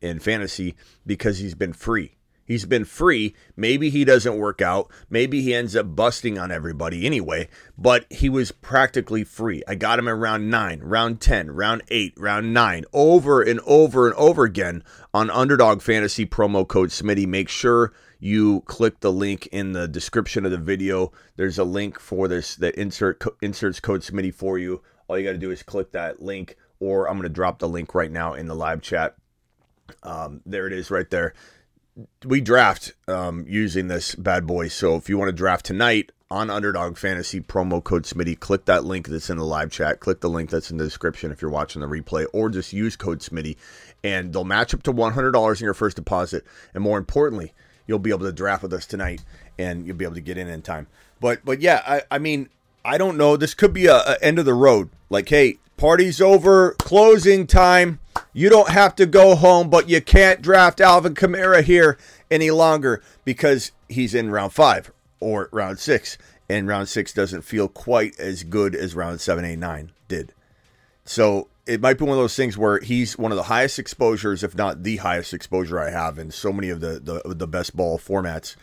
in 0.01 0.19
fantasy 0.19 0.75
because 1.05 1.37
he's 1.37 1.55
been 1.55 1.73
free. 1.73 2.16
He's 2.47 2.65
been 2.65 2.85
free. 2.85 3.35
Maybe 3.57 3.89
he 3.89 4.05
doesn't 4.05 4.37
work 4.37 4.61
out. 4.61 4.89
Maybe 5.09 5.41
he 5.41 5.53
ends 5.53 5.75
up 5.75 5.97
busting 5.97 6.39
on 6.39 6.49
everybody 6.49 7.05
anyway, 7.05 7.49
but 7.77 8.05
he 8.09 8.29
was 8.29 8.53
practically 8.53 9.25
free. 9.25 9.61
I 9.67 9.75
got 9.75 9.99
him 9.99 10.07
in 10.07 10.17
round 10.17 10.49
9, 10.49 10.79
round 10.79 11.19
10, 11.19 11.51
round 11.51 11.83
8, 11.89 12.13
round 12.17 12.53
9, 12.53 12.85
over 12.93 13.41
and 13.41 13.59
over 13.65 14.07
and 14.07 14.15
over 14.15 14.45
again 14.45 14.81
on 15.13 15.29
Underdog 15.29 15.81
Fantasy 15.81 16.25
promo 16.25 16.65
code 16.65 16.89
Smitty. 16.89 17.27
Make 17.27 17.49
sure 17.49 17.91
you 18.17 18.61
click 18.61 19.01
the 19.01 19.11
link 19.11 19.47
in 19.47 19.73
the 19.73 19.87
description 19.89 20.45
of 20.45 20.51
the 20.51 20.57
video. 20.57 21.11
There's 21.35 21.59
a 21.59 21.65
link 21.65 21.99
for 21.99 22.29
this 22.29 22.55
that 22.55 22.75
insert 22.75 23.21
inserts 23.41 23.81
code 23.81 24.01
Smitty 24.01 24.33
for 24.33 24.57
you. 24.57 24.81
All 25.09 25.17
you 25.17 25.25
got 25.25 25.33
to 25.33 25.37
do 25.37 25.51
is 25.51 25.63
click 25.63 25.91
that 25.91 26.21
link, 26.21 26.55
or 26.79 27.09
I'm 27.09 27.17
going 27.17 27.23
to 27.23 27.29
drop 27.29 27.59
the 27.59 27.67
link 27.67 27.93
right 27.93 28.11
now 28.11 28.35
in 28.35 28.47
the 28.47 28.55
live 28.55 28.81
chat. 28.81 29.15
Um, 30.03 30.41
there 30.45 30.67
it 30.67 30.73
is 30.73 30.91
right 30.91 31.09
there 31.09 31.33
we 32.25 32.41
draft 32.41 32.93
um, 33.07 33.45
using 33.47 33.87
this 33.87 34.15
bad 34.15 34.45
boy. 34.45 34.67
So 34.67 34.95
if 34.95 35.09
you 35.09 35.17
want 35.17 35.29
to 35.29 35.35
draft 35.35 35.65
tonight 35.65 36.11
on 36.29 36.49
Underdog 36.49 36.97
Fantasy 36.97 37.41
promo 37.41 37.83
code 37.83 38.03
Smitty, 38.03 38.39
click 38.39 38.65
that 38.65 38.83
link 38.83 39.07
that's 39.07 39.29
in 39.29 39.37
the 39.37 39.45
live 39.45 39.71
chat. 39.71 39.99
Click 39.99 40.21
the 40.21 40.29
link 40.29 40.49
that's 40.49 40.69
in 40.69 40.77
the 40.77 40.83
description 40.83 41.31
if 41.31 41.41
you're 41.41 41.51
watching 41.51 41.81
the 41.81 41.87
replay, 41.87 42.25
or 42.33 42.49
just 42.49 42.73
use 42.73 42.95
code 42.95 43.19
Smitty, 43.19 43.57
and 44.03 44.33
they'll 44.33 44.43
match 44.43 44.73
up 44.73 44.83
to 44.83 44.93
$100 44.93 45.59
in 45.59 45.63
your 45.63 45.73
first 45.73 45.95
deposit. 45.95 46.45
And 46.73 46.83
more 46.83 46.97
importantly, 46.97 47.53
you'll 47.87 47.99
be 47.99 48.11
able 48.11 48.25
to 48.25 48.31
draft 48.31 48.63
with 48.63 48.73
us 48.73 48.85
tonight, 48.85 49.23
and 49.57 49.85
you'll 49.85 49.95
be 49.95 50.05
able 50.05 50.15
to 50.15 50.21
get 50.21 50.37
in 50.37 50.47
in 50.47 50.61
time. 50.61 50.87
But 51.19 51.43
but 51.43 51.61
yeah, 51.61 51.81
I, 51.87 52.01
I 52.11 52.19
mean, 52.19 52.49
I 52.85 52.97
don't 52.97 53.17
know. 53.17 53.37
This 53.37 53.53
could 53.53 53.73
be 53.73 53.87
a, 53.87 53.95
a 53.95 54.17
end 54.21 54.37
of 54.37 54.45
the 54.45 54.53
road. 54.53 54.89
Like, 55.09 55.29
hey, 55.29 55.57
party's 55.77 56.21
over, 56.21 56.73
closing 56.73 57.47
time 57.47 57.99
you 58.33 58.49
don't 58.49 58.69
have 58.69 58.95
to 58.95 59.05
go 59.05 59.35
home, 59.35 59.69
but 59.69 59.89
you 59.89 60.01
can't 60.01 60.41
draft 60.41 60.79
Alvin 60.81 61.15
Kamara 61.15 61.63
here 61.63 61.97
any 62.29 62.51
longer 62.51 63.01
because 63.25 63.71
he's 63.89 64.13
in 64.13 64.31
round 64.31 64.53
five 64.53 64.91
or 65.19 65.49
round 65.51 65.79
six. 65.79 66.17
and 66.49 66.67
round 66.67 66.87
six 66.87 67.13
doesn't 67.13 67.41
feel 67.41 67.67
quite 67.67 68.17
as 68.19 68.43
good 68.43 68.75
as 68.75 68.95
round 68.95 69.19
seven, 69.19 69.43
eight, 69.43 69.59
nine 69.59 69.91
did. 70.07 70.33
So 71.03 71.47
it 71.65 71.81
might 71.81 71.97
be 71.97 72.05
one 72.05 72.17
of 72.17 72.23
those 72.23 72.35
things 72.35 72.57
where 72.57 72.79
he's 72.79 73.17
one 73.17 73.31
of 73.31 73.35
the 73.35 73.43
highest 73.43 73.79
exposures, 73.79 74.43
if 74.43 74.55
not 74.55 74.83
the 74.83 74.97
highest 74.97 75.33
exposure 75.33 75.79
I 75.79 75.89
have 75.89 76.17
in 76.17 76.31
so 76.31 76.53
many 76.53 76.69
of 76.69 76.79
the 76.79 76.99
the, 76.99 77.33
the 77.35 77.47
best 77.47 77.75
ball 77.75 77.97
formats. 77.99 78.55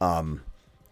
Um, 0.00 0.42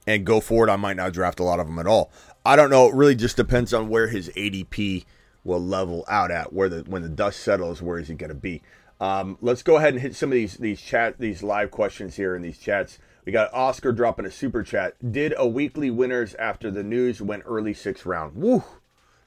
and 0.07 0.27
go 0.27 0.41
forward, 0.41 0.69
I 0.69 0.77
might 0.77 0.97
not 0.97 1.13
draft 1.15 1.41
a 1.41 1.45
lot 1.45 1.61
of 1.61 1.67
them 1.67 1.79
at 1.79 1.87
all. 1.87 2.11
I 2.45 2.57
don't 2.57 2.69
know. 2.69 2.89
It 2.89 2.95
really 2.95 3.15
just 3.15 3.37
depends 3.37 3.73
on 3.73 3.89
where 3.89 4.09
his 4.09 4.29
ADP 4.31 5.05
will 5.45 5.65
level 5.65 6.05
out 6.09 6.31
at. 6.31 6.53
Where 6.53 6.69
the 6.69 6.81
when 6.87 7.03
the 7.03 7.09
dust 7.09 7.41
settles, 7.41 7.81
where 7.81 7.99
is 7.99 8.09
he 8.09 8.15
going 8.15 8.29
to 8.29 8.35
be? 8.35 8.63
Um, 9.01 9.39
let's 9.41 9.63
go 9.63 9.77
ahead 9.77 9.95
and 9.95 10.03
hit 10.03 10.15
some 10.15 10.31
of 10.31 10.35
these 10.35 10.57
these 10.57 10.81
chat 10.81 11.19
these 11.19 11.43
live 11.43 11.71
questions 11.71 12.17
here 12.17 12.35
in 12.35 12.43
these 12.43 12.59
chats. 12.59 12.99
We 13.25 13.33
got 13.33 13.53
Oscar 13.55 13.93
dropping 13.93 14.27
a 14.27 14.31
super 14.31 14.63
chat. 14.63 14.95
Did 15.13 15.35
a 15.37 15.47
weekly 15.47 15.91
winners 15.91 16.35
after 16.35 16.71
the 16.71 16.83
news 16.83 17.23
went 17.23 17.45
early 17.47 17.75
sixth 17.75 18.07
round? 18.07 18.37
Woo! 18.37 18.65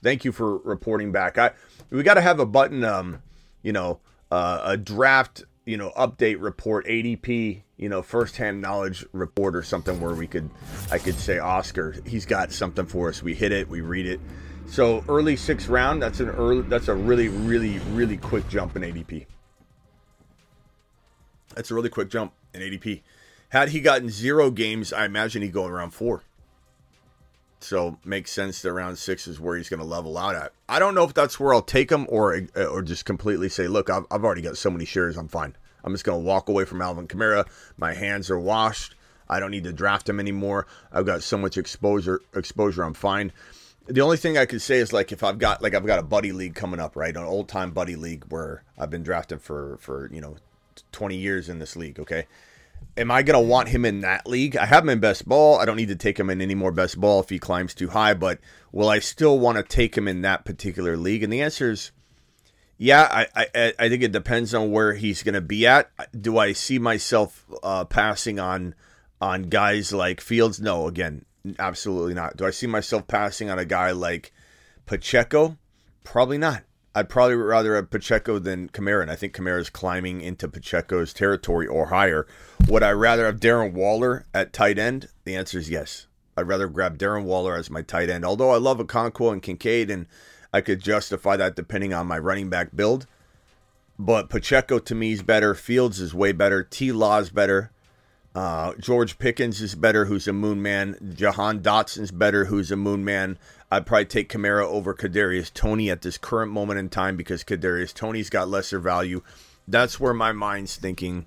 Thank 0.04 0.24
you 0.26 0.32
for 0.32 0.58
reporting 0.60 1.12
back. 1.12 1.38
I 1.38 1.52
we 1.90 2.04
got 2.04 2.16
to 2.16 2.22
have 2.22 2.40
a 2.40 2.46
button, 2.46 2.84
um, 2.84 3.22
you 3.62 3.74
know, 3.74 4.00
uh, 4.32 4.62
a 4.64 4.78
draft, 4.78 5.44
you 5.66 5.78
know, 5.78 5.92
update 5.98 6.38
report, 6.40 6.86
ADP, 6.86 7.62
you 7.78 7.90
know, 7.90 8.02
firsthand 8.02 8.62
knowledge 8.62 9.06
report 9.12 9.56
or 9.56 9.64
something 9.64 10.00
where 10.00 10.16
we 10.16 10.28
could, 10.28 10.50
I 10.92 10.98
could 10.98 11.16
say 11.16 11.40
Oscar, 11.40 11.96
he's 12.06 12.26
got 12.26 12.52
something 12.52 12.86
for 12.86 13.10
us. 13.10 13.24
We 13.24 13.34
hit 13.34 13.52
it, 13.52 13.70
we 13.70 13.82
read 13.82 14.06
it. 14.06 14.20
So 14.68 15.04
early 15.08 15.36
sixth 15.36 15.70
round, 15.70 16.02
that's 16.02 16.20
an 16.20 16.30
early, 16.30 16.62
that's 16.62 16.88
a 16.88 16.94
really, 16.94 17.30
really, 17.30 17.80
really 17.92 18.18
quick 18.18 18.48
jump 18.50 18.76
in 18.76 18.84
ADP. 18.84 19.26
That's 21.56 21.72
a 21.72 21.76
really 21.76 21.90
quick 21.90 22.10
jump 22.10 22.34
in 22.54 22.62
ADP. 22.62 23.02
Had 23.50 23.70
he 23.70 23.80
gotten 23.80 24.10
zero 24.10 24.52
games, 24.52 24.92
I 24.92 25.06
imagine 25.06 25.42
he'd 25.42 25.54
go 25.54 25.66
around 25.66 25.92
four. 25.92 26.24
So 27.60 27.98
makes 28.06 28.32
sense 28.32 28.62
that 28.62 28.74
round 28.74 29.00
six 29.00 29.28
is 29.28 29.40
where 29.40 29.58
he's 29.58 29.70
going 29.70 29.80
to 29.80 29.86
level 29.86 30.18
out 30.18 30.36
at. 30.36 30.52
I 30.70 30.78
don't 30.78 30.94
know 30.94 31.06
if 31.06 31.14
that's 31.14 31.40
where 31.40 31.54
I'll 31.54 31.62
take 31.62 31.92
him 31.92 32.06
or 32.10 32.42
or 32.56 32.82
just 32.84 33.06
completely 33.06 33.50
say, 33.50 33.68
look, 33.68 33.90
I've, 33.90 34.06
I've 34.12 34.24
already 34.24 34.44
got 34.44 34.58
so 34.58 34.70
many 34.70 34.86
shares, 34.86 35.18
I'm 35.18 35.28
fine. 35.28 35.56
I'm 35.84 35.94
just 35.94 36.04
going 36.04 36.20
to 36.20 36.26
walk 36.26 36.50
away 36.50 36.66
from 36.66 36.82
Alvin 36.82 37.08
Kamara. 37.08 37.48
My 37.78 37.94
hands 37.94 38.30
are 38.30 38.40
washed. 38.40 38.96
I 39.30 39.40
don't 39.40 39.52
need 39.52 39.64
to 39.64 39.74
draft 39.74 40.08
him 40.08 40.20
anymore. 40.20 40.68
I've 40.92 41.06
got 41.06 41.24
so 41.24 41.38
much 41.38 41.58
exposure. 41.58 42.22
Exposure, 42.36 42.84
I'm 42.84 42.94
fine. 42.94 43.32
The 43.88 44.02
only 44.02 44.18
thing 44.18 44.38
I 44.38 44.46
could 44.46 44.62
say 44.62 44.78
is 44.78 44.92
like 44.92 45.12
if 45.12 45.24
I've 45.24 45.40
got 45.40 45.62
like 45.62 45.74
I've 45.74 45.86
got 45.86 46.00
a 46.00 46.04
buddy 46.04 46.32
league 46.32 46.56
coming 46.56 46.80
up, 46.80 46.96
right? 46.96 47.16
An 47.16 47.24
old 47.24 47.48
time 47.48 47.72
buddy 47.72 47.96
league 47.96 48.26
where 48.30 48.64
I've 48.78 48.90
been 48.90 49.04
drafting 49.04 49.40
for 49.40 49.78
for 49.80 50.10
you 50.12 50.22
know 50.22 50.38
20 50.92 51.16
years 51.16 51.50
in 51.50 51.60
this 51.60 51.76
league. 51.76 52.00
Okay, 52.00 52.28
am 52.98 53.12
I 53.12 53.24
to 53.24 53.40
want 53.40 53.70
him 53.70 53.86
in 53.86 54.02
that 54.02 54.28
league? 54.28 54.58
I 54.58 54.66
have 54.66 54.84
him 54.84 54.90
in 54.90 55.00
best 55.00 55.28
ball. 55.28 55.58
I 55.60 55.66
don't 55.66 55.78
need 55.78 55.88
to 55.88 55.96
take 55.96 56.20
him 56.20 56.30
in 56.30 56.42
any 56.42 56.56
more 56.56 56.72
best 56.72 57.00
ball 57.00 57.22
if 57.22 57.30
he 57.30 57.40
climbs 57.40 57.74
too 57.74 57.90
high, 57.90 58.14
but 58.14 58.40
will 58.72 58.90
I 58.90 59.00
still 59.00 59.40
want 59.40 59.58
to 59.58 59.64
take 59.64 59.98
him 59.98 60.08
in 60.08 60.22
that 60.22 60.46
particular 60.46 60.98
league? 60.98 61.24
And 61.24 61.32
the 61.32 61.42
answer 61.42 61.72
is 61.72 61.92
yeah, 62.78 63.26
I, 63.36 63.48
I, 63.56 63.74
I 63.80 63.90
think 63.90 64.04
it 64.04 64.12
depends 64.12 64.54
on 64.54 64.72
where 64.72 64.94
he's 64.94 65.24
to 65.34 65.42
be 65.42 65.66
at. 65.66 65.90
Do 66.20 66.38
I 66.38 66.54
see 66.54 66.78
myself 66.78 67.44
uh, 67.64 67.86
passing 67.86 68.40
on 68.40 68.76
on 69.20 69.44
guys 69.44 69.92
like 69.92 70.22
Fields? 70.22 70.62
No, 70.62 70.88
again, 70.88 71.26
absolutely 71.60 72.14
not. 72.14 72.38
Do 72.38 72.46
I 72.46 72.52
see 72.52 72.68
myself 72.68 73.08
passing 73.08 73.50
on 73.50 73.60
a 73.60 73.66
guy 73.66 73.92
like 73.92 74.34
Pacheco? 74.86 75.58
Probably 76.04 76.38
not. 76.38 76.64
I'd 76.96 77.10
probably 77.10 77.36
rather 77.36 77.76
have 77.76 77.92
Pacheco 77.92 78.40
than 78.40 78.70
Kamara, 78.70 79.04
and 79.04 79.12
I 79.12 79.16
think 79.16 79.36
Kamara's 79.36 79.70
climbing 79.70 80.22
into 80.22 80.48
Pacheco's 80.48 81.14
territory 81.14 81.68
or 81.68 81.88
higher. 81.88 82.26
Would 82.68 82.82
I 82.82 82.92
rather 82.92 83.28
have 83.28 83.40
Darren 83.40 83.74
Waller 83.74 84.26
at 84.34 84.52
tight 84.52 84.80
end? 84.80 85.10
The 85.24 85.36
answer 85.36 85.60
is 85.60 85.70
yes. 85.70 86.08
I'd 86.36 86.48
rather 86.48 86.68
grab 86.68 86.98
Darren 86.98 87.24
Waller 87.24 87.56
as 87.56 87.70
my 87.70 87.84
tight 87.84 88.10
end. 88.10 88.26
Although 88.26 88.50
I 88.50 88.58
love 88.58 88.80
Okonkwo 88.80 89.32
and 89.32 89.44
Kincaid, 89.44 89.92
and 89.92 90.08
I 90.52 90.62
could 90.62 90.82
justify 90.82 91.38
that 91.38 91.56
depending 91.56 91.94
on 91.94 92.08
my 92.08 92.18
running 92.18 92.50
back 92.50 92.76
build. 92.76 93.06
But 94.00 94.30
Pacheco 94.30 94.80
to 94.80 94.96
me 94.96 95.12
is 95.12 95.22
better. 95.22 95.54
Fields 95.54 96.00
is 96.00 96.14
way 96.14 96.32
better. 96.32 96.64
T. 96.64 96.92
Law 96.92 97.20
is 97.20 97.30
better. 97.30 97.72
Uh, 98.38 98.76
George 98.80 99.18
Pickens 99.18 99.62
is 99.62 99.74
better, 99.74 100.06
who's 100.06 100.28
a 100.28 100.32
moon 100.32 100.62
man. 100.62 100.96
Jahan 101.16 101.60
Dotson's 101.60 102.12
better, 102.12 102.46
who's 102.46 102.70
a 102.70 102.76
moon 102.76 103.04
man. 103.04 103.40
I'd 103.72 103.88
probably 103.88 104.06
take 104.06 104.30
Kamara 104.30 104.64
over 104.64 104.94
Kadarius 104.94 105.52
Toney 105.52 105.90
at 105.90 106.04
this 106.04 106.20
current 106.20 106.52
moment 106.52 106.78
in 106.78 106.90
time 106.90 107.18
because 107.18 107.44
Kadarius 107.44 107.96
Toney's 107.96 108.30
got 108.30 108.48
lesser 108.48 108.78
value. 108.78 109.24
That's 109.68 110.00
where 110.00 110.14
my 110.14 110.34
mind's 110.34 110.76
thinking 110.76 111.26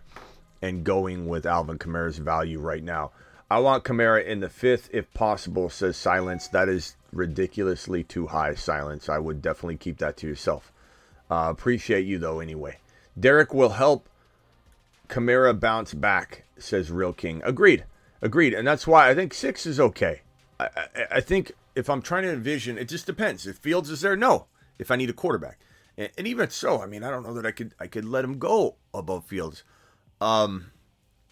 and 0.63 0.85
going 0.85 1.27
with 1.27 1.47
Alvin 1.47 1.79
Kamara's 1.79 2.19
value 2.19 2.61
right 2.61 2.85
now. 2.85 3.11
I 3.51 3.59
want 3.59 3.83
Kamara 3.83 4.25
in 4.25 4.39
the 4.39 4.49
fifth 4.49 4.89
if 4.93 5.13
possible, 5.13 5.69
says 5.69 5.97
Silence. 5.97 6.47
That 6.47 6.69
is 6.69 6.95
ridiculously 7.13 8.05
too 8.05 8.29
high, 8.29 8.55
Silence. 8.55 9.09
I 9.09 9.19
would 9.19 9.43
definitely 9.43 9.79
keep 9.79 9.99
that 9.99 10.17
to 10.19 10.29
yourself. 10.29 10.71
Uh, 11.29 11.49
appreciate 11.51 12.07
you, 12.07 12.19
though, 12.19 12.39
anyway. 12.39 12.79
Derek 13.19 13.53
will 13.53 13.71
help 13.71 14.09
Kamara 15.09 15.59
bounce 15.59 15.93
back, 15.93 16.45
says 16.63 16.91
Real 16.91 17.13
King. 17.13 17.43
Agreed. 17.45 17.85
Agreed. 18.23 18.55
And 18.55 18.67
that's 18.67 18.87
why 18.87 19.09
I 19.09 19.15
think 19.15 19.35
six 19.35 19.67
is 19.67 19.81
okay. 19.81 20.23
I, 20.59 20.69
I, 20.77 21.07
I 21.13 21.21
think 21.21 21.53
if 21.75 21.89
I'm 21.89 22.03
trying 22.03 22.25
to 22.25 22.33
envision, 22.33 22.79
it 22.79 22.89
just 22.89 23.07
depends. 23.07 23.47
If 23.47 23.57
Fields 23.57 23.91
is 23.91 24.01
there, 24.01 24.17
no. 24.17 24.47
If 24.79 24.91
I 24.91 24.97
need 24.97 25.11
a 25.11 25.15
quarterback, 25.15 25.59
and, 25.97 26.11
and, 26.17 26.27
even 26.27 26.49
so, 26.49 26.81
I 26.81 26.87
mean, 26.87 27.03
I 27.03 27.11
don't 27.11 27.23
know 27.23 27.35
that 27.35 27.45
I 27.45 27.51
could 27.51 27.75
I 27.79 27.87
could 27.87 28.07
let 28.07 28.25
him 28.25 28.39
go 28.39 28.77
above 28.95 29.27
Fields. 29.27 29.63
Um, 30.21 30.71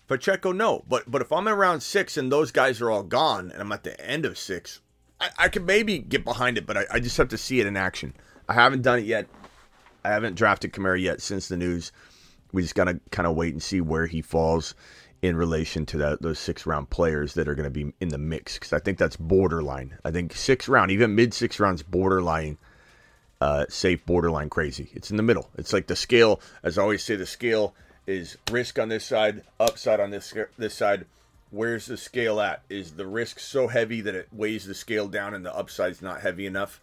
Pacheco, 0.06 0.52
no. 0.52 0.84
But 0.86 1.10
but 1.10 1.22
if 1.22 1.32
I'm 1.32 1.48
around 1.48 1.80
six 1.80 2.16
and 2.16 2.30
those 2.30 2.52
guys 2.52 2.80
are 2.80 2.90
all 2.90 3.02
gone, 3.02 3.50
and 3.50 3.62
I'm 3.62 3.72
at 3.72 3.84
the 3.84 3.98
end 4.04 4.26
of 4.26 4.36
six, 4.36 4.80
I, 5.20 5.30
I 5.38 5.48
could 5.48 5.64
maybe 5.64 5.98
get 5.98 6.24
behind 6.24 6.58
it. 6.58 6.66
But 6.66 6.76
I, 6.76 6.84
I 6.92 7.00
just 7.00 7.16
have 7.16 7.28
to 7.28 7.38
see 7.38 7.60
it 7.60 7.66
in 7.66 7.76
action. 7.76 8.14
I 8.48 8.54
haven't 8.54 8.82
done 8.82 8.98
it 8.98 9.06
yet. 9.06 9.26
I 10.04 10.10
haven't 10.10 10.36
drafted 10.36 10.72
Kamara 10.72 11.00
yet 11.00 11.22
since 11.22 11.48
the 11.48 11.56
news. 11.56 11.92
We 12.52 12.62
just 12.62 12.74
gotta 12.74 13.00
kind 13.10 13.26
of 13.26 13.34
wait 13.34 13.52
and 13.52 13.62
see 13.62 13.80
where 13.80 14.06
he 14.06 14.22
falls 14.22 14.74
in 15.20 15.36
relation 15.36 15.84
to 15.86 15.98
that 15.98 16.22
those 16.22 16.38
six 16.38 16.66
round 16.66 16.90
players 16.90 17.34
that 17.34 17.48
are 17.48 17.54
going 17.54 17.64
to 17.64 17.70
be 17.70 17.92
in 18.00 18.08
the 18.08 18.18
mix 18.18 18.54
because 18.54 18.72
I 18.72 18.78
think 18.78 18.98
that's 18.98 19.16
borderline. 19.16 19.98
I 20.04 20.10
think 20.10 20.34
six 20.34 20.68
round, 20.68 20.90
even 20.90 21.14
mid 21.14 21.34
six 21.34 21.58
rounds, 21.58 21.82
borderline 21.82 22.58
uh, 23.40 23.66
safe, 23.68 24.04
borderline 24.06 24.50
crazy. 24.50 24.90
It's 24.92 25.10
in 25.10 25.16
the 25.16 25.22
middle. 25.22 25.50
It's 25.56 25.72
like 25.72 25.86
the 25.86 25.96
scale, 25.96 26.40
as 26.62 26.78
I 26.78 26.82
always 26.82 27.04
say, 27.04 27.16
the 27.16 27.26
scale 27.26 27.74
is 28.06 28.36
risk 28.50 28.78
on 28.78 28.88
this 28.88 29.04
side, 29.04 29.42
upside 29.58 30.00
on 30.00 30.10
this 30.10 30.34
this 30.56 30.74
side. 30.74 31.06
Where's 31.50 31.86
the 31.86 31.96
scale 31.96 32.40
at? 32.40 32.62
Is 32.68 32.92
the 32.92 33.06
risk 33.06 33.40
so 33.40 33.68
heavy 33.68 34.00
that 34.02 34.14
it 34.14 34.28
weighs 34.30 34.66
the 34.66 34.74
scale 34.74 35.08
down 35.08 35.32
and 35.32 35.46
the 35.46 35.56
upside's 35.56 36.02
not 36.02 36.20
heavy 36.20 36.46
enough? 36.46 36.80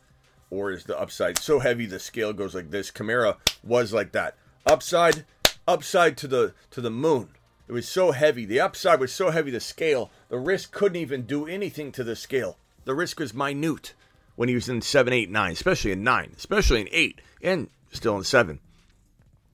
Or 0.50 0.72
is 0.72 0.86
the 0.86 1.00
upside 1.00 1.38
so 1.38 1.60
heavy 1.60 1.86
the 1.86 2.00
scale 2.00 2.34
goes 2.34 2.56
like 2.56 2.72
this? 2.72 2.90
Kamara 2.90 3.38
was 3.64 3.94
like 3.94 4.12
that. 4.14 4.36
Upside, 4.66 5.26
upside 5.68 6.18
to 6.18 6.28
the 6.28 6.54
to 6.72 6.82
the 6.82 6.90
moon 6.90 7.30
it 7.68 7.72
was 7.72 7.88
so 7.88 8.12
heavy. 8.12 8.46
The 8.46 8.60
upside 8.60 9.00
was 9.00 9.14
so 9.14 9.32
heavy, 9.32 9.52
the 9.52 9.60
scale, 9.60 10.12
the 10.30 10.40
risk 10.40 10.72
couldn't 10.72 10.98
even 10.98 11.24
do 11.24 11.48
anything 11.48 11.92
to 11.94 12.04
the 12.04 12.16
scale. 12.16 12.58
The 12.86 12.94
risk 12.94 13.20
was 13.20 13.34
minute 13.34 13.94
when 14.36 14.50
he 14.50 14.56
was 14.56 14.70
in 14.70 14.82
7, 14.82 15.12
8, 15.12 15.30
9, 15.30 15.52
especially 15.52 15.92
in 15.92 16.04
9, 16.04 16.34
especially 16.38 16.82
in 16.82 16.90
8, 16.92 17.22
and 17.42 17.70
still 17.92 18.18
in 18.18 18.24
7. 18.24 18.60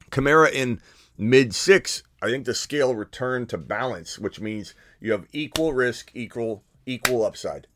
Kamara 0.10 0.52
in 0.52 0.82
mid 1.18 1.56
6, 1.56 2.04
I 2.22 2.30
think 2.30 2.46
the 2.46 2.54
scale 2.54 2.94
returned 2.94 3.50
to 3.50 3.58
balance, 3.58 4.20
which 4.20 4.40
means 4.40 4.76
you 5.00 5.12
have 5.14 5.28
equal 5.32 5.74
risk, 5.74 6.12
equal 6.14 6.64
equal 6.86 7.26
upside. 7.26 7.68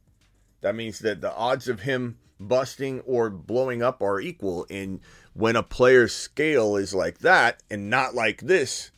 That 0.61 0.75
means 0.75 0.99
that 0.99 1.21
the 1.21 1.33
odds 1.33 1.67
of 1.67 1.81
him 1.81 2.17
busting 2.39 3.01
or 3.01 3.29
blowing 3.29 3.81
up 3.81 4.01
are 4.01 4.19
equal. 4.19 4.65
And 4.69 4.99
when 5.33 5.55
a 5.55 5.63
player's 5.63 6.13
scale 6.13 6.75
is 6.75 6.93
like 6.93 7.19
that 7.19 7.61
and 7.69 7.89
not 7.89 8.15
like 8.15 8.41
this, 8.41 8.91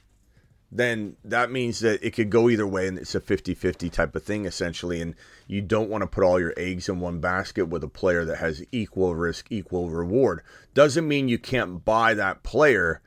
then 0.72 1.16
that 1.24 1.52
means 1.52 1.80
that 1.80 2.06
it 2.06 2.12
could 2.12 2.30
go 2.30 2.50
either 2.50 2.68
way 2.68 2.88
and 2.88 2.98
it's 2.98 3.16
a 3.16 3.22
50-50 3.22 3.92
type 3.92 4.16
of 4.16 4.24
thing 4.24 4.46
essentially. 4.46 5.02
And 5.02 5.16
you 5.48 5.62
don't 5.62 5.90
want 5.90 6.02
to 6.02 6.08
put 6.08 6.24
all 6.24 6.40
your 6.40 6.54
eggs 6.58 6.90
in 6.90 7.00
one 7.00 7.20
basket 7.20 7.66
with 7.68 7.84
a 7.84 7.88
player 7.88 8.26
that 8.26 8.38
has 8.38 8.64
equal 8.72 9.16
risk 9.16 9.48
equal 9.50 9.90
reward. 9.90 10.42
Doesn't 10.74 11.08
mean 11.08 11.30
you 11.30 11.40
can't 11.40 11.86
buy 11.86 12.14
that 12.16 12.44
player 12.44 13.02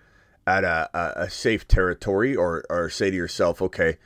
at 0.47 0.65
a, 0.65 0.89
a, 0.95 1.25
a 1.25 1.31
safe 1.31 1.69
territory 1.69 2.35
or, 2.35 2.65
or 2.71 2.91
say 2.91 3.11
to 3.11 3.17
yourself 3.17 3.61
okay 3.63 3.99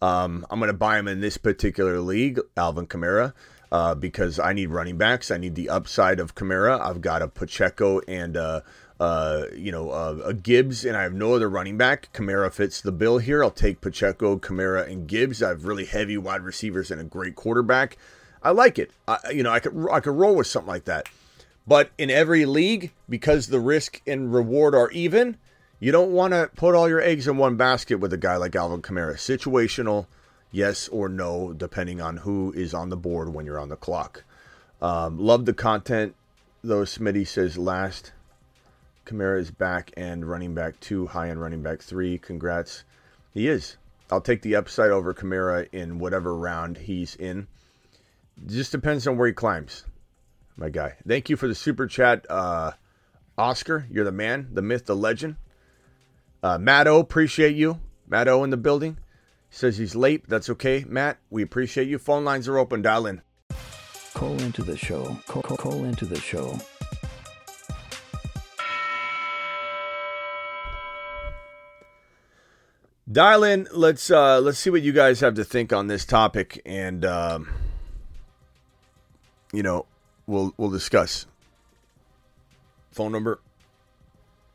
um, 0.00 0.44
i'm 0.50 0.58
going 0.58 0.68
to 0.68 0.76
buy 0.76 0.98
him 0.98 1.06
in 1.06 1.20
this 1.20 1.36
particular 1.36 2.00
league 2.00 2.40
alvin 2.56 2.86
kamara 2.86 3.32
uh, 3.70 3.94
because 3.94 4.38
i 4.38 4.52
need 4.52 4.66
running 4.66 4.98
backs. 4.98 5.30
I 5.30 5.38
need 5.38 5.54
the 5.54 5.70
upside 5.70 6.20
of 6.20 6.34
kamara. 6.34 6.78
I've 6.80 7.00
got 7.00 7.22
a 7.22 7.28
pacheco 7.28 8.00
and 8.06 8.36
uh, 8.36 8.60
uh, 9.02 9.46
you 9.56 9.72
know, 9.72 9.90
uh, 9.90 10.18
a 10.24 10.32
Gibbs, 10.32 10.84
and 10.84 10.96
I 10.96 11.02
have 11.02 11.12
no 11.12 11.34
other 11.34 11.50
running 11.50 11.76
back. 11.76 12.08
Kamara 12.12 12.52
fits 12.52 12.80
the 12.80 12.92
bill 12.92 13.18
here. 13.18 13.42
I'll 13.42 13.50
take 13.50 13.80
Pacheco, 13.80 14.38
Kamara, 14.38 14.86
and 14.86 15.08
Gibbs. 15.08 15.42
I 15.42 15.48
have 15.48 15.64
really 15.64 15.86
heavy 15.86 16.16
wide 16.16 16.42
receivers 16.42 16.88
and 16.88 17.00
a 17.00 17.04
great 17.04 17.34
quarterback. 17.34 17.98
I 18.44 18.50
like 18.52 18.78
it. 18.78 18.92
I, 19.08 19.18
you 19.32 19.42
know, 19.42 19.50
I 19.50 19.58
could 19.58 19.88
I 19.90 19.98
could 19.98 20.14
roll 20.14 20.36
with 20.36 20.46
something 20.46 20.68
like 20.68 20.84
that. 20.84 21.08
But 21.66 21.90
in 21.98 22.10
every 22.10 22.46
league, 22.46 22.92
because 23.08 23.48
the 23.48 23.58
risk 23.58 24.00
and 24.06 24.32
reward 24.32 24.72
are 24.72 24.90
even, 24.92 25.36
you 25.80 25.90
don't 25.90 26.12
want 26.12 26.32
to 26.34 26.50
put 26.54 26.76
all 26.76 26.88
your 26.88 27.02
eggs 27.02 27.26
in 27.26 27.36
one 27.36 27.56
basket 27.56 27.96
with 27.96 28.12
a 28.12 28.16
guy 28.16 28.36
like 28.36 28.54
Alvin 28.54 28.82
Kamara. 28.82 29.14
Situational. 29.14 30.06
yes 30.52 30.86
or 30.88 31.08
no, 31.08 31.52
depending 31.52 32.00
on 32.00 32.18
who 32.18 32.52
is 32.52 32.72
on 32.72 32.88
the 32.88 32.96
board 32.96 33.34
when 33.34 33.46
you're 33.46 33.58
on 33.58 33.70
the 33.70 33.76
clock. 33.76 34.22
Um, 34.80 35.18
love 35.18 35.44
the 35.44 35.54
content, 35.54 36.14
though. 36.62 36.84
Smitty 36.84 37.26
says 37.26 37.58
last 37.58 38.12
Kamara 39.04 39.38
is 39.38 39.50
back 39.50 39.92
and 39.96 40.28
running 40.28 40.54
back 40.54 40.78
two, 40.80 41.06
high 41.06 41.30
end 41.30 41.40
running 41.40 41.62
back 41.62 41.80
three. 41.80 42.18
Congrats. 42.18 42.84
He 43.32 43.48
is. 43.48 43.76
I'll 44.10 44.20
take 44.20 44.42
the 44.42 44.56
upside 44.56 44.90
over 44.90 45.14
Kamara 45.14 45.68
in 45.72 45.98
whatever 45.98 46.36
round 46.36 46.76
he's 46.76 47.16
in. 47.16 47.46
Just 48.46 48.72
depends 48.72 49.06
on 49.06 49.16
where 49.16 49.26
he 49.26 49.32
climbs, 49.32 49.84
my 50.56 50.68
guy. 50.68 50.96
Thank 51.06 51.30
you 51.30 51.36
for 51.36 51.48
the 51.48 51.54
super 51.54 51.86
chat, 51.86 52.26
uh, 52.28 52.72
Oscar. 53.38 53.86
You're 53.90 54.04
the 54.04 54.12
man, 54.12 54.48
the 54.52 54.62
myth, 54.62 54.86
the 54.86 54.96
legend. 54.96 55.36
Uh, 56.42 56.58
Matt 56.58 56.88
O, 56.88 56.98
appreciate 56.98 57.56
you. 57.56 57.80
Matt 58.06 58.28
O 58.28 58.44
in 58.44 58.50
the 58.50 58.56
building. 58.56 58.98
Says 59.50 59.76
he's 59.78 59.94
late. 59.94 60.28
That's 60.28 60.50
okay, 60.50 60.84
Matt. 60.88 61.18
We 61.30 61.42
appreciate 61.42 61.88
you. 61.88 61.98
Phone 61.98 62.24
lines 62.24 62.48
are 62.48 62.58
open. 62.58 62.82
Dial 62.82 63.06
in. 63.06 63.22
Call 64.14 64.40
into 64.40 64.62
the 64.62 64.76
show. 64.76 65.16
Call, 65.26 65.42
call, 65.42 65.56
call 65.56 65.84
into 65.84 66.04
the 66.04 66.18
show. 66.18 66.58
Dial 73.10 73.42
in. 73.42 73.66
Let's 73.72 74.10
uh, 74.10 74.40
let's 74.40 74.58
see 74.58 74.70
what 74.70 74.82
you 74.82 74.92
guys 74.92 75.20
have 75.20 75.34
to 75.34 75.44
think 75.44 75.72
on 75.72 75.88
this 75.88 76.04
topic, 76.04 76.62
and 76.64 77.04
um, 77.04 77.48
you 79.52 79.62
know, 79.62 79.86
we'll 80.26 80.54
we'll 80.56 80.70
discuss. 80.70 81.26
Phone 82.92 83.10
number. 83.10 83.40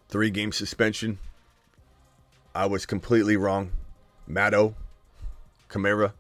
Three 0.10 0.30
game 0.30 0.54
suspension. 0.54 1.20
I 2.56 2.68
was 2.68 2.86
completely 2.86 3.36
wrong. 3.36 3.72
Matto, 4.26 4.76
Kamara. 5.70 6.14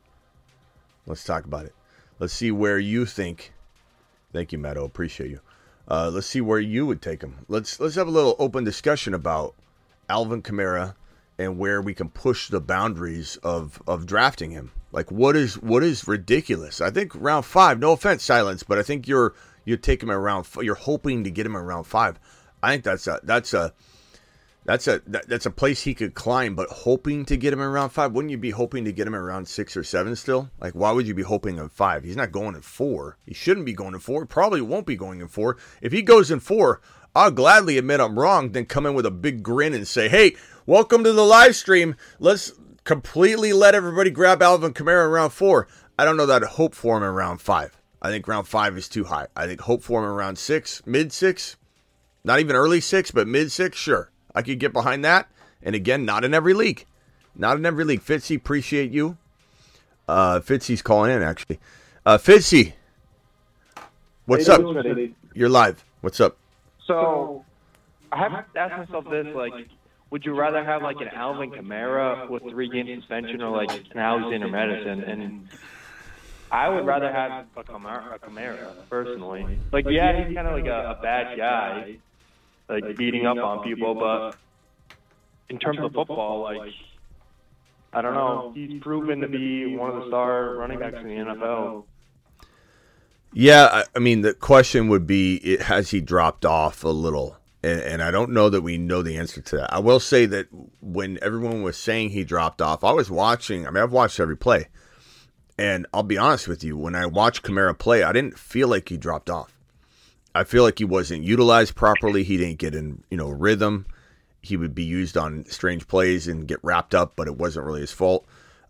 Let's 1.05 1.23
talk 1.23 1.45
about 1.45 1.65
it. 1.65 1.73
Let's 2.19 2.33
see 2.33 2.51
where 2.51 2.77
you 2.77 3.05
think. 3.05 3.53
Thank 4.33 4.51
you, 4.51 4.57
Matto. 4.57 4.83
Appreciate 4.83 5.29
you. 5.29 5.39
Uh, 5.87 6.11
let's 6.13 6.27
see 6.27 6.41
where 6.41 6.59
you 6.59 6.85
would 6.85 7.01
take 7.01 7.21
him. 7.21 7.45
Let's 7.47 7.79
let's 7.79 7.95
have 7.95 8.09
a 8.09 8.11
little 8.11 8.35
open 8.37 8.65
discussion 8.65 9.13
about 9.13 9.55
Alvin 10.09 10.41
Kamara 10.41 10.95
and 11.37 11.57
where 11.57 11.81
we 11.81 11.93
can 11.93 12.09
push 12.09 12.49
the 12.49 12.61
boundaries 12.61 13.37
of 13.37 13.81
of 13.87 14.05
drafting 14.05 14.51
him. 14.51 14.71
Like 14.91 15.11
what 15.11 15.35
is 15.35 15.55
what 15.55 15.83
is 15.83 16.07
ridiculous? 16.07 16.81
I 16.81 16.89
think 16.89 17.11
round 17.15 17.45
five. 17.45 17.79
No 17.79 17.91
offense, 17.91 18.23
silence, 18.23 18.63
but 18.63 18.77
I 18.77 18.83
think 18.83 19.07
you're 19.07 19.33
you 19.65 19.77
take 19.77 20.01
him 20.01 20.11
around. 20.11 20.47
You're 20.61 20.75
hoping 20.75 21.23
to 21.23 21.31
get 21.31 21.45
him 21.45 21.57
around 21.57 21.83
five. 21.83 22.19
I 22.63 22.71
think 22.71 22.83
that's 22.83 23.05
a 23.07 23.19
that's 23.23 23.53
a 23.53 23.73
that's 24.67 24.87
a 24.87 25.01
that, 25.07 25.27
that's 25.27 25.45
a 25.45 25.51
place 25.51 25.83
he 25.83 25.93
could 25.93 26.13
climb, 26.13 26.55
but 26.55 26.69
hoping 26.69 27.25
to 27.25 27.37
get 27.37 27.53
him 27.53 27.61
around 27.61 27.89
five. 27.89 28.11
Wouldn't 28.11 28.31
you 28.31 28.37
be 28.37 28.51
hoping 28.51 28.85
to 28.85 28.91
get 28.91 29.07
him 29.07 29.15
around 29.15 29.47
six 29.47 29.77
or 29.77 29.83
seven 29.83 30.15
still? 30.15 30.49
Like, 30.59 30.73
why 30.73 30.91
would 30.91 31.07
you 31.07 31.13
be 31.13 31.23
hoping 31.23 31.57
in 31.57 31.69
five? 31.69 32.03
He's 32.03 32.17
not 32.17 32.31
going 32.31 32.55
in 32.55 32.61
four. 32.61 33.17
He 33.25 33.33
shouldn't 33.33 33.65
be 33.65 33.73
going 33.73 33.93
in 33.93 33.99
four. 33.99 34.25
Probably 34.25 34.61
won't 34.61 34.85
be 34.85 34.95
going 34.95 35.21
in 35.21 35.27
four. 35.27 35.57
If 35.81 35.91
he 35.91 36.01
goes 36.01 36.31
in 36.31 36.39
four, 36.39 36.81
I'll 37.15 37.31
gladly 37.31 37.77
admit 37.77 37.99
I'm 37.99 38.19
wrong. 38.19 38.51
Then 38.51 38.65
come 38.65 38.85
in 38.85 38.93
with 38.93 39.05
a 39.05 39.11
big 39.11 39.41
grin 39.41 39.73
and 39.73 39.87
say, 39.87 40.09
"Hey, 40.09 40.35
welcome 40.67 41.01
to 41.01 41.13
the 41.13 41.25
live 41.25 41.55
stream. 41.55 41.95
Let's 42.19 42.51
completely 42.83 43.53
let 43.53 43.73
everybody 43.73 44.11
grab 44.11 44.43
Alvin 44.43 44.73
Kamara 44.73 45.11
round 45.11 45.33
four. 45.33 45.67
I 45.97 46.05
don't 46.05 46.17
know 46.17 46.27
that 46.27 46.43
I 46.43 46.47
hope 46.47 46.75
for 46.75 46.97
him 46.97 47.03
in 47.03 47.09
round 47.09 47.41
five. 47.41 47.75
I 48.01 48.09
think 48.09 48.27
round 48.27 48.47
five 48.47 48.77
is 48.77 48.87
too 48.87 49.05
high. 49.05 49.27
I 49.35 49.47
think 49.47 49.61
hope 49.61 49.81
for 49.81 50.03
him 50.03 50.09
around 50.09 50.37
six, 50.37 50.85
mid 50.85 51.11
six, 51.11 51.55
not 52.23 52.39
even 52.39 52.55
early 52.55 52.81
six, 52.81 53.09
but 53.09 53.27
mid 53.27 53.51
six, 53.51 53.77
sure. 53.77 54.11
I 54.35 54.43
could 54.43 54.59
get 54.59 54.73
behind 54.73 55.03
that. 55.05 55.29
And 55.63 55.73
again, 55.73 56.05
not 56.05 56.23
in 56.23 56.35
every 56.35 56.53
league. 56.53 56.85
Not 57.35 57.57
in 57.57 57.65
every 57.65 57.83
league. 57.83 58.01
Fitzy, 58.01 58.35
appreciate 58.35 58.91
you. 58.91 59.17
Uh, 60.07 60.39
Fitzy's 60.39 60.81
calling 60.81 61.11
in, 61.11 61.23
actually. 61.23 61.59
Uh, 62.05 62.17
Fitzy, 62.17 62.73
what's 64.25 64.47
up? 64.47 64.61
You're 65.33 65.49
live. 65.49 65.83
What's 66.01 66.19
up? 66.19 66.37
So, 66.85 67.43
I 68.11 68.17
have 68.17 68.53
to 68.53 68.59
ask 68.59 68.77
myself 68.77 69.05
this: 69.09 69.27
like, 69.35 69.67
would 70.09 70.25
you 70.25 70.33
rather 70.33 70.63
have 70.63 70.81
like 70.81 71.01
an 71.01 71.09
Alvin 71.09 71.51
Kamara 71.51 72.29
with 72.29 72.43
three 72.43 72.69
game 72.69 72.87
suspension, 72.99 73.41
or 73.41 73.55
like 73.55 73.71
an 73.91 73.99
Alexander 73.99 74.47
Mattison? 74.47 75.03
And 75.03 75.47
I 76.51 76.69
would 76.69 76.85
rather 76.85 77.11
have 77.11 77.45
a 77.55 77.63
Kamara, 77.63 78.15
a 78.15 78.19
Kamara 78.19 78.73
personally. 78.89 79.59
Like, 79.71 79.85
yeah, 79.89 80.25
he's 80.25 80.35
kind 80.35 80.47
of 80.47 80.53
like 80.53 80.65
a, 80.65 80.97
a 80.97 81.01
bad 81.01 81.37
guy, 81.37 81.97
like 82.69 82.95
beating 82.95 83.25
up 83.25 83.37
on 83.37 83.63
people, 83.63 83.95
but 83.95 84.35
in 85.49 85.59
terms 85.59 85.79
of 85.79 85.93
football, 85.93 86.43
like. 86.43 86.73
I 87.93 88.01
don't 88.01 88.13
know. 88.13 88.51
He's 88.53 88.81
proven 88.81 89.21
to 89.21 89.27
be 89.27 89.75
one 89.75 89.89
of 89.89 90.01
the 90.01 90.07
star 90.09 90.55
running 90.55 90.77
backs 90.77 90.97
in 90.97 91.07
the 91.07 91.15
NFL. 91.15 91.85
Yeah, 93.33 93.69
I, 93.71 93.83
I 93.95 93.99
mean, 93.99 94.21
the 94.21 94.33
question 94.33 94.87
would 94.89 95.07
be 95.07 95.57
has 95.57 95.91
he 95.91 96.01
dropped 96.01 96.45
off 96.45 96.83
a 96.83 96.89
little? 96.89 97.36
And, 97.63 97.81
and 97.81 98.03
I 98.03 98.11
don't 98.11 98.31
know 98.31 98.49
that 98.49 98.61
we 98.61 98.77
know 98.77 99.01
the 99.01 99.17
answer 99.17 99.41
to 99.41 99.57
that. 99.57 99.73
I 99.73 99.79
will 99.79 99.99
say 99.99 100.25
that 100.27 100.47
when 100.81 101.17
everyone 101.21 101.63
was 101.63 101.77
saying 101.77 102.11
he 102.11 102.23
dropped 102.23 102.61
off, 102.61 102.83
I 102.83 102.91
was 102.91 103.09
watching. 103.09 103.67
I 103.67 103.71
mean, 103.71 103.83
I've 103.83 103.91
watched 103.91 104.19
every 104.19 104.37
play. 104.37 104.67
And 105.57 105.87
I'll 105.93 106.03
be 106.03 106.17
honest 106.17 106.47
with 106.47 106.63
you, 106.63 106.77
when 106.77 106.95
I 106.95 107.07
watched 107.07 107.43
Kamara 107.43 107.77
play, 107.77 108.03
I 108.03 108.11
didn't 108.11 108.37
feel 108.37 108.67
like 108.67 108.89
he 108.89 108.97
dropped 108.97 109.29
off. 109.29 109.57
I 110.35 110.43
feel 110.43 110.61
like 110.61 110.77
he 110.77 110.85
wasn't 110.85 111.23
utilized 111.23 111.75
properly. 111.75 112.23
He 112.23 112.37
didn't 112.37 112.59
get 112.59 112.75
in, 112.75 113.03
you 113.09 113.17
know, 113.17 113.29
rhythm. 113.29 113.87
He 114.39 114.55
would 114.55 114.75
be 114.75 114.83
used 114.83 115.17
on 115.17 115.45
strange 115.45 115.87
plays 115.87 116.27
and 116.27 116.47
get 116.47 116.63
wrapped 116.63 116.93
up, 116.93 117.13
but 117.15 117.27
it 117.27 117.37
wasn't 117.37 117.65
really 117.65 117.81
his 117.81 117.91
fault. 117.91 118.27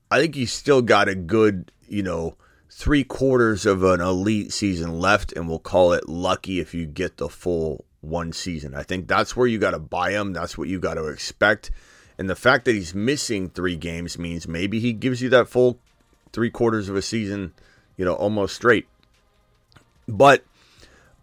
I 0.09 0.21
think 0.21 0.35
he's 0.35 0.53
still 0.53 0.81
got 0.81 1.09
a 1.09 1.15
good, 1.15 1.73
you 1.89 2.03
know, 2.03 2.37
three 2.71 3.03
quarters 3.03 3.65
of 3.65 3.83
an 3.83 3.99
elite 3.99 4.53
season 4.53 4.99
left, 4.99 5.33
and 5.33 5.49
we'll 5.49 5.59
call 5.59 5.91
it 5.91 6.07
lucky 6.07 6.61
if 6.61 6.73
you 6.73 6.85
get 6.85 7.17
the 7.17 7.27
full 7.27 7.83
one 8.07 8.33
season. 8.33 8.73
I 8.75 8.83
think 8.83 9.07
that's 9.07 9.35
where 9.35 9.47
you 9.47 9.57
got 9.57 9.71
to 9.71 9.79
buy 9.79 10.11
him. 10.11 10.33
That's 10.33 10.57
what 10.57 10.67
you 10.67 10.79
got 10.79 10.95
to 10.95 11.07
expect. 11.07 11.71
And 12.17 12.29
the 12.29 12.35
fact 12.35 12.65
that 12.65 12.73
he's 12.73 12.95
missing 12.95 13.49
three 13.49 13.75
games 13.75 14.17
means 14.17 14.47
maybe 14.47 14.79
he 14.79 14.93
gives 14.93 15.21
you 15.21 15.29
that 15.29 15.47
full 15.47 15.79
three 16.33 16.49
quarters 16.49 16.89
of 16.89 16.95
a 16.95 17.01
season, 17.01 17.53
you 17.95 18.05
know, 18.05 18.13
almost 18.13 18.55
straight. 18.55 18.87
But 20.07 20.43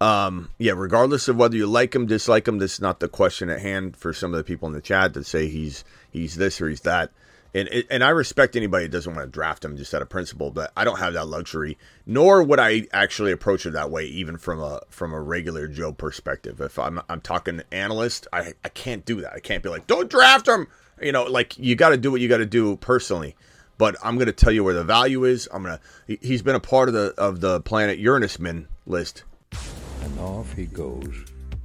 um, 0.01 0.51
yeah, 0.59 0.73
regardless 0.77 1.29
of 1.29 1.37
whether 1.37 1.57
you 1.57 1.67
like 1.67 1.95
him, 1.95 2.07
dislike 2.07 2.47
him, 2.47 2.59
this 2.59 2.75
is 2.75 2.81
not 2.81 3.01
the 3.01 3.09
question 3.09 3.49
at 3.49 3.61
hand 3.61 3.97
for 3.97 4.13
some 4.13 4.33
of 4.33 4.39
the 4.39 4.45
people 4.45 4.69
in 4.69 4.75
the 4.75 4.81
chat 4.81 5.15
that 5.15 5.27
say 5.27 5.49
he's 5.49 5.85
he's 6.11 6.37
this 6.37 6.61
or 6.61 6.69
he's 6.69 6.83
that. 6.83 7.11
And 7.55 7.69
and 7.89 8.03
I 8.03 8.09
respect 8.09 8.57
anybody 8.57 8.87
that 8.87 8.91
doesn't 8.93 9.15
want 9.15 9.27
to 9.27 9.31
draft 9.31 9.65
him 9.65 9.77
just 9.77 9.95
out 9.95 10.03
of 10.03 10.09
principle, 10.09 10.51
but 10.51 10.73
I 10.77 10.83
don't 10.83 10.99
have 10.99 11.13
that 11.13 11.29
luxury. 11.29 11.79
Nor 12.05 12.43
would 12.43 12.59
I 12.59 12.89
actually 12.93 13.31
approach 13.31 13.65
it 13.65 13.71
that 13.75 13.91
way, 13.91 14.07
even 14.07 14.37
from 14.39 14.61
a 14.61 14.81
from 14.91 15.13
a 15.13 15.21
regular 15.21 15.69
Joe 15.69 15.93
perspective. 15.93 16.61
If 16.61 16.79
I'm 16.79 17.01
I'm 17.09 17.21
talking 17.21 17.63
analyst, 17.71 18.27
I 18.33 18.55
I 18.65 18.71
can't 18.71 19.05
do 19.05 19.21
that. 19.21 19.33
I 19.35 19.39
can't 19.39 19.63
be 19.63 19.69
like, 19.69 19.87
don't 19.87 20.11
draft 20.11 20.49
him. 20.49 20.67
You 21.01 21.13
know, 21.13 21.25
like 21.25 21.57
you 21.57 21.77
got 21.77 21.91
to 21.91 21.97
do 21.97 22.11
what 22.11 22.21
you 22.21 22.29
got 22.29 22.39
to 22.39 22.47
do 22.47 22.77
personally. 22.77 23.37
But 23.79 23.97
I'm 24.05 24.17
going 24.17 24.27
to 24.27 24.33
tell 24.33 24.53
you 24.53 24.63
where 24.63 24.75
the 24.75 24.85
value 24.85 25.25
is. 25.25 25.49
I'm 25.53 25.63
gonna. 25.63 25.81
He's 26.07 26.43
been 26.43 26.55
a 26.57 26.61
part 26.61 26.89
of 26.89 26.95
the 26.95 27.15
of 27.19 27.41
the 27.41 27.61
Planet 27.61 27.99
Uranus 27.99 28.39
men 28.39 28.69
list 28.87 29.25
And 30.03 30.19
off 30.21 30.53
he 30.53 30.67
goes 30.67 31.25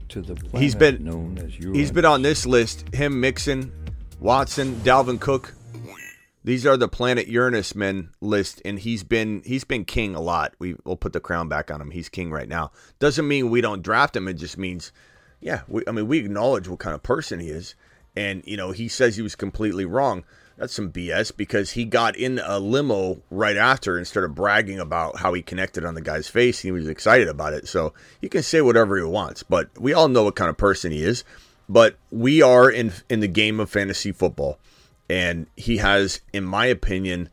to 0.09 0.21
the 0.21 0.35
planet 0.35 0.61
He's 0.61 0.75
been 0.75 1.03
known 1.03 1.37
as 1.37 1.57
Uranus. 1.59 1.77
he's 1.77 1.91
been 1.91 2.05
on 2.05 2.21
this 2.21 2.45
list. 2.45 2.93
Him, 2.93 3.19
Mixon, 3.19 3.71
Watson, 4.19 4.75
Dalvin 4.77 5.19
Cook. 5.19 5.53
These 6.49 6.65
are 6.65 6.77
the 6.77 6.87
Planet 6.87 7.27
Uranus 7.27 7.75
men 7.75 8.09
list, 8.21 8.59
and 8.65 8.79
he's 8.79 9.03
been 9.03 9.43
he's 9.45 9.63
been 9.63 9.85
king 9.85 10.15
a 10.15 10.19
lot. 10.19 10.55
We 10.57 10.75
will 10.83 10.97
put 10.97 11.13
the 11.13 11.19
crown 11.19 11.47
back 11.47 11.69
on 11.69 11.79
him. 11.79 11.91
He's 11.91 12.09
king 12.09 12.31
right 12.31 12.49
now. 12.49 12.71
Doesn't 12.97 13.27
mean 13.27 13.51
we 13.51 13.61
don't 13.61 13.83
draft 13.83 14.15
him. 14.15 14.27
It 14.27 14.33
just 14.33 14.57
means, 14.57 14.91
yeah, 15.39 15.61
we, 15.67 15.83
I 15.85 15.91
mean 15.91 16.07
we 16.07 16.17
acknowledge 16.17 16.67
what 16.67 16.79
kind 16.79 16.95
of 16.95 17.03
person 17.03 17.39
he 17.39 17.49
is, 17.49 17.75
and 18.15 18.41
you 18.47 18.57
know 18.57 18.71
he 18.71 18.87
says 18.87 19.15
he 19.15 19.21
was 19.21 19.35
completely 19.35 19.85
wrong. 19.85 20.23
That's 20.57 20.73
some 20.73 20.91
BS 20.91 21.37
because 21.37 21.73
he 21.73 21.85
got 21.85 22.15
in 22.15 22.39
a 22.43 22.57
limo 22.57 23.21
right 23.29 23.55
after 23.55 23.95
and 23.95 24.07
started 24.07 24.33
bragging 24.33 24.79
about 24.79 25.19
how 25.19 25.33
he 25.33 25.43
connected 25.43 25.85
on 25.85 25.93
the 25.93 26.01
guy's 26.01 26.29
face. 26.29 26.61
He 26.61 26.71
was 26.71 26.87
excited 26.87 27.27
about 27.27 27.53
it. 27.53 27.67
So 27.67 27.93
he 28.21 28.27
can 28.27 28.41
say 28.41 28.61
whatever 28.61 28.97
he 28.97 29.03
wants, 29.03 29.43
but 29.43 29.69
we 29.77 29.93
all 29.93 30.07
know 30.07 30.23
what 30.23 30.35
kind 30.35 30.49
of 30.49 30.57
person 30.57 30.91
he 30.91 31.03
is. 31.03 31.23
But 31.69 31.95
we 32.09 32.41
are 32.41 32.71
in 32.71 32.91
in 33.07 33.19
the 33.19 33.27
game 33.27 33.59
of 33.59 33.69
fantasy 33.69 34.11
football, 34.11 34.57
and 35.09 35.47
he 35.55 35.77
has, 35.77 36.21
in 36.31 36.43
my 36.43 36.67
opinion, 36.67 37.29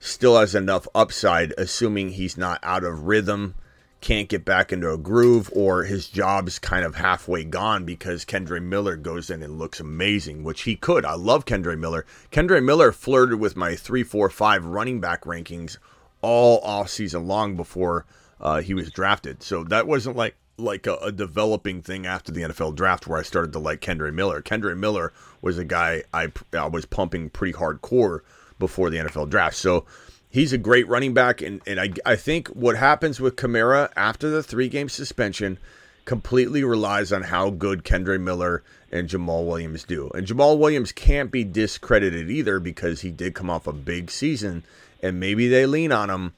still 0.00 0.38
has 0.38 0.54
enough 0.54 0.88
upside, 0.94 1.52
assuming 1.58 2.10
he's 2.10 2.36
not 2.36 2.60
out 2.62 2.84
of 2.84 3.02
rhythm, 3.02 3.54
can't 4.00 4.28
get 4.28 4.44
back 4.44 4.72
into 4.72 4.90
a 4.92 4.98
groove, 4.98 5.50
or 5.52 5.84
his 5.84 6.08
job's 6.08 6.58
kind 6.58 6.84
of 6.84 6.94
halfway 6.94 7.44
gone 7.44 7.84
because 7.84 8.24
Kendre 8.24 8.62
Miller 8.62 8.96
goes 8.96 9.28
in 9.28 9.42
and 9.42 9.58
looks 9.58 9.80
amazing, 9.80 10.44
which 10.44 10.62
he 10.62 10.76
could. 10.76 11.04
I 11.04 11.14
love 11.14 11.44
Kendre 11.44 11.78
Miller. 11.78 12.06
Kendre 12.30 12.64
Miller 12.64 12.92
flirted 12.92 13.40
with 13.40 13.56
my 13.56 13.74
three, 13.74 14.04
four, 14.04 14.30
five 14.30 14.64
running 14.64 15.00
back 15.00 15.24
rankings 15.24 15.78
all 16.22 16.60
off 16.60 16.90
season 16.90 17.26
long 17.26 17.56
before 17.56 18.06
uh, 18.40 18.60
he 18.60 18.72
was 18.72 18.90
drafted. 18.90 19.42
So 19.42 19.64
that 19.64 19.86
wasn't 19.86 20.16
like 20.16 20.36
like 20.58 20.86
a, 20.86 20.96
a 20.96 21.12
developing 21.12 21.82
thing 21.82 22.06
after 22.06 22.32
the 22.32 22.42
NFL 22.42 22.74
draft 22.74 23.06
where 23.06 23.18
I 23.18 23.22
started 23.22 23.52
to 23.52 23.58
like 23.58 23.80
Kendre 23.80 24.12
Miller. 24.12 24.42
Kendre 24.42 24.76
Miller 24.76 25.12
was 25.40 25.58
a 25.58 25.64
guy 25.64 26.04
I 26.12 26.32
I 26.52 26.66
was 26.66 26.84
pumping 26.84 27.30
pretty 27.30 27.56
hardcore 27.56 28.20
before 28.58 28.90
the 28.90 28.98
NFL 28.98 29.30
draft. 29.30 29.56
So 29.56 29.86
he's 30.30 30.52
a 30.52 30.58
great 30.58 30.88
running 30.88 31.14
back, 31.14 31.40
and, 31.40 31.60
and 31.66 31.80
I, 31.80 31.92
I 32.04 32.16
think 32.16 32.48
what 32.48 32.76
happens 32.76 33.20
with 33.20 33.36
Kamara 33.36 33.90
after 33.96 34.28
the 34.28 34.42
three 34.42 34.68
game 34.68 34.88
suspension 34.88 35.58
completely 36.04 36.64
relies 36.64 37.12
on 37.12 37.22
how 37.22 37.50
good 37.50 37.84
Kendre 37.84 38.20
Miller 38.20 38.62
and 38.90 39.08
Jamaal 39.08 39.46
Williams 39.46 39.84
do. 39.84 40.08
And 40.14 40.26
Jamaal 40.26 40.58
Williams 40.58 40.90
can't 40.90 41.30
be 41.30 41.44
discredited 41.44 42.30
either 42.30 42.58
because 42.58 43.02
he 43.02 43.10
did 43.10 43.34
come 43.34 43.50
off 43.50 43.66
a 43.66 43.72
big 43.72 44.10
season, 44.10 44.64
and 45.02 45.20
maybe 45.20 45.48
they 45.48 45.66
lean 45.66 45.92
on 45.92 46.08
him. 46.08 46.32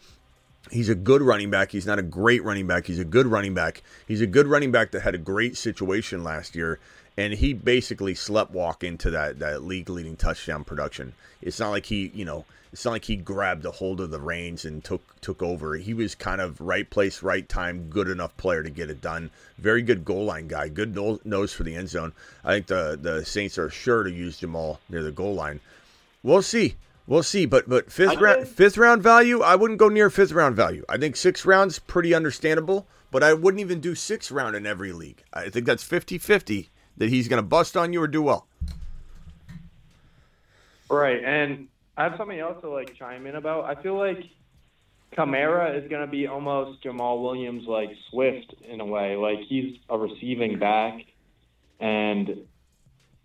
He's 0.71 0.89
a 0.89 0.95
good 0.95 1.23
running 1.23 1.51
back. 1.51 1.73
He's 1.73 1.87
not 1.87 1.99
a 1.99 2.03
great 2.03 2.45
running 2.45 2.67
back. 2.67 2.87
He's 2.87 2.99
a 2.99 3.05
good 3.05 3.27
running 3.27 3.55
back. 3.55 3.83
He's 4.07 4.21
a 4.21 4.27
good 4.27 4.47
running 4.47 4.71
back 4.71 4.93
that 4.93 5.01
had 5.01 5.15
a 5.15 5.19
great 5.19 5.57
situation 5.57 6.23
last 6.23 6.55
year 6.55 6.79
and 7.21 7.35
he 7.35 7.53
basically 7.53 8.15
slept 8.15 8.51
walk 8.51 8.83
into 8.83 9.11
that 9.11 9.39
that 9.41 9.63
league 9.63 9.91
leading 9.91 10.17
touchdown 10.17 10.65
production. 10.65 11.13
It's 11.43 11.61
not 11.61 11.69
like 11.69 11.87
he, 11.87 12.11
you 12.15 12.25
know, 12.25 12.47
it's 12.73 12.85
not 12.85 12.93
like 12.93 13.05
he 13.05 13.17
grabbed 13.17 13.67
a 13.67 13.71
hold 13.71 14.01
of 14.01 14.11
the 14.11 14.21
reins 14.21 14.65
and 14.65 14.83
took 14.83 15.21
took 15.21 15.43
over. 15.43 15.77
He 15.77 15.93
was 15.93 16.15
kind 16.15 16.41
of 16.41 16.61
right 16.61 16.89
place, 16.89 17.23
right 17.23 17.47
time, 17.47 17.91
good 17.91 18.09
enough 18.09 18.35
player 18.39 18.63
to 18.63 18.71
get 18.71 18.89
it 18.89 19.03
done. 19.03 19.31
Very 19.59 19.83
good 19.83 20.03
goal 20.05 20.25
line 20.25 20.49
guy, 20.49 20.69
good 20.69 20.97
nose 21.25 21.53
for 21.53 21.63
the 21.63 21.75
end 21.75 21.91
zone. 21.91 22.13
I 22.43 22.55
think 22.55 22.69
the 22.69 22.99
the 23.01 23.25
Saints 23.25 23.59
are 23.59 23.71
sure 23.71 24.03
to 24.03 24.11
use 24.11 24.41
Jamaal 24.41 24.79
near 24.89 25.03
the 25.03 25.13
goal 25.13 25.35
line. 25.35 25.61
We'll 26.23 26.43
see. 26.43 26.77
We'll 27.11 27.25
see, 27.25 27.45
but 27.45 27.69
but 27.69 27.91
fifth 27.91 28.21
round 28.21 28.47
fifth 28.47 28.79
round 28.79 29.03
value, 29.03 29.41
I 29.41 29.57
wouldn't 29.57 29.81
go 29.81 29.89
near 29.89 30.11
fifth 30.11 30.31
round 30.31 30.55
value. 30.55 30.85
I 30.89 30.97
think 30.97 31.17
six 31.17 31.45
rounds 31.45 31.81
pretty 31.81 32.15
understandable, 32.15 32.87
but 33.11 33.25
I 33.25 33.35
wouldn't 33.35 33.61
even 33.61 33.81
do 33.81 33.97
six 33.97 34.31
round 34.31 34.55
in 34.55 34.65
every 34.65 34.93
league. 34.93 35.25
I 35.33 35.49
think 35.49 35.67
that's 35.67 35.83
50-50 35.83 36.69
that 36.99 37.09
he's 37.09 37.27
going 37.27 37.43
to 37.43 37.47
bust 37.47 37.77
on 37.77 37.93
you 37.93 38.01
or 38.01 38.07
do 38.07 38.23
well. 38.23 38.47
Right, 40.89 41.21
and 41.25 41.67
I 41.97 42.05
have 42.05 42.15
something 42.17 42.39
else 42.39 42.61
to 42.61 42.71
like 42.71 42.95
chime 42.95 43.27
in 43.27 43.35
about. 43.35 43.65
I 43.65 43.83
feel 43.83 43.99
like 43.99 44.23
Kamara 45.13 45.83
is 45.83 45.91
going 45.91 46.07
to 46.07 46.11
be 46.11 46.29
almost 46.29 46.81
Jamaal 46.85 47.21
Williams 47.21 47.67
like 47.67 47.91
Swift 48.09 48.55
in 48.69 48.81
a 48.81 48.87
way. 48.87 49.17
Like 49.17 49.41
he's 49.49 49.79
a 49.89 49.99
receiving 49.99 50.61
back, 50.61 50.95
and 51.81 52.47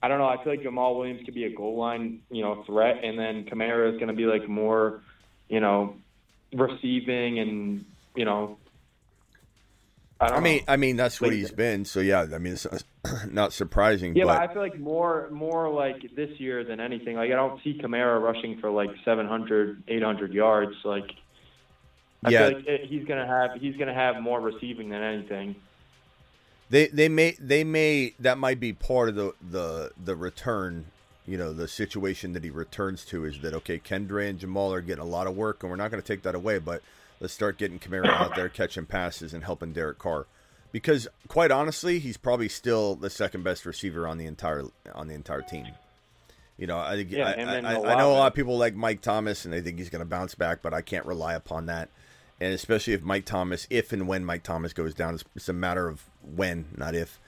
I 0.05 0.07
don't 0.07 0.19
know. 0.19 0.27
I 0.27 0.43
feel 0.43 0.53
like 0.53 0.61
Jamaal 0.61 0.95
Williams 0.97 1.25
could 1.25 1.33
be 1.33 1.45
a 1.45 1.49
goal 1.49 1.77
line, 1.77 2.21
you 2.29 2.43
know, 2.43 2.63
threat, 2.67 3.03
and 3.03 3.17
then 3.17 3.45
Kamara 3.45 3.91
is 3.91 3.95
going 3.95 4.09
to 4.09 4.13
be 4.13 4.25
like 4.25 4.47
more, 4.47 5.01
you 5.49 5.59
know, 5.59 5.95
receiving 6.53 7.39
and 7.39 7.85
you 8.15 8.25
know 8.25 8.57
I, 10.19 10.27
I 10.27 10.39
mean, 10.39 10.57
know. 10.59 10.63
I 10.73 10.77
mean 10.77 10.95
that's 10.95 11.19
what 11.19 11.33
he's 11.33 11.51
been. 11.51 11.83
So 11.83 11.99
yeah, 11.99 12.25
I 12.33 12.37
mean 12.37 12.53
it's 12.53 12.65
uh, 12.65 12.79
not 13.29 13.51
surprising. 13.51 14.15
Yeah, 14.15 14.25
but... 14.25 14.39
but 14.39 14.49
I 14.49 14.53
feel 14.53 14.61
like 14.61 14.79
more 14.79 15.27
more 15.31 15.69
like 15.69 16.15
this 16.15 16.39
year 16.39 16.63
than 16.63 16.79
anything. 16.79 17.15
Like 17.15 17.31
I 17.31 17.35
don't 17.35 17.61
see 17.63 17.79
Kamara 17.81 18.21
rushing 18.21 18.59
for 18.59 18.69
like 18.69 18.91
700, 19.03 19.83
800 19.87 20.33
yards. 20.33 20.75
Like 20.85 21.11
I 22.23 22.29
yeah. 22.29 22.47
feel 22.47 22.57
like 22.57 22.67
it, 22.67 22.81
he's 22.85 23.05
gonna 23.05 23.27
have 23.27 23.59
he's 23.59 23.75
gonna 23.75 23.93
have 23.93 24.21
more 24.21 24.39
receiving 24.39 24.89
than 24.89 25.01
anything. 25.01 25.55
They 26.69 26.87
they 26.87 27.09
may 27.09 27.31
they 27.39 27.63
may 27.63 28.13
that 28.19 28.37
might 28.37 28.59
be 28.59 28.73
part 28.73 29.09
of 29.09 29.15
the 29.15 29.33
the 29.41 29.91
the 30.03 30.15
return. 30.15 30.85
You 31.27 31.37
know 31.37 31.53
the 31.53 31.67
situation 31.67 32.33
that 32.33 32.43
he 32.43 32.51
returns 32.51 33.03
to 33.05 33.25
is 33.25 33.39
that 33.39 33.53
okay, 33.53 33.79
Kendre 33.79 34.29
and 34.29 34.39
Jamaal 34.39 34.73
are 34.73 34.81
getting 34.81 35.03
a 35.03 35.07
lot 35.07 35.25
of 35.27 35.35
work, 35.35 35.63
and 35.63 35.69
we're 35.71 35.75
not 35.75 35.89
going 35.89 36.01
to 36.01 36.07
take 36.07 36.21
that 36.23 36.35
away, 36.35 36.59
but 36.59 36.83
Let's 37.19 37.33
start 37.33 37.57
getting 37.57 37.79
Kamara 37.79 38.09
out 38.09 38.35
there 38.35 38.49
catching 38.49 38.85
passes 38.85 39.33
and 39.33 39.43
helping 39.43 39.73
Derek 39.73 39.99
Carr. 39.99 40.25
Because 40.71 41.07
quite 41.27 41.51
honestly, 41.51 41.99
he's 41.99 42.17
probably 42.17 42.49
still 42.49 42.95
the 42.95 43.09
second 43.09 43.43
best 43.43 43.65
receiver 43.65 44.07
on 44.07 44.17
the 44.17 44.25
entire 44.25 44.65
on 44.93 45.07
the 45.07 45.13
entire 45.13 45.41
team. 45.41 45.67
You 46.57 46.67
know, 46.67 46.77
I 46.77 46.95
think 46.95 47.11
yeah, 47.11 47.27
I, 47.29 47.41
I, 47.41 47.93
I, 47.93 47.97
know 47.97 48.11
a 48.11 48.15
lot 48.15 48.27
of 48.27 48.33
people 48.33 48.57
like 48.57 48.75
Mike 48.75 49.01
Thomas 49.01 49.43
and 49.45 49.53
they 49.53 49.61
think 49.61 49.77
he's 49.77 49.89
going 49.89 50.01
to 50.01 50.05
bounce 50.05 50.35
back, 50.35 50.61
but 50.61 50.73
I 50.73 50.81
can't 50.81 51.05
rely 51.05 51.33
upon 51.33 51.65
that. 51.65 51.89
And 52.39 52.53
especially 52.53 52.93
if 52.93 53.01
Mike 53.01 53.25
Thomas, 53.25 53.65
if 53.69 53.93
and 53.93 54.07
when 54.07 54.25
Mike 54.25 54.43
Thomas 54.43 54.73
goes 54.73 54.93
down, 54.93 55.15
it's, 55.15 55.23
it's 55.35 55.49
a 55.49 55.53
matter 55.53 55.87
of 55.87 56.03
when, 56.21 56.65
not 56.75 56.93
if 56.93 57.19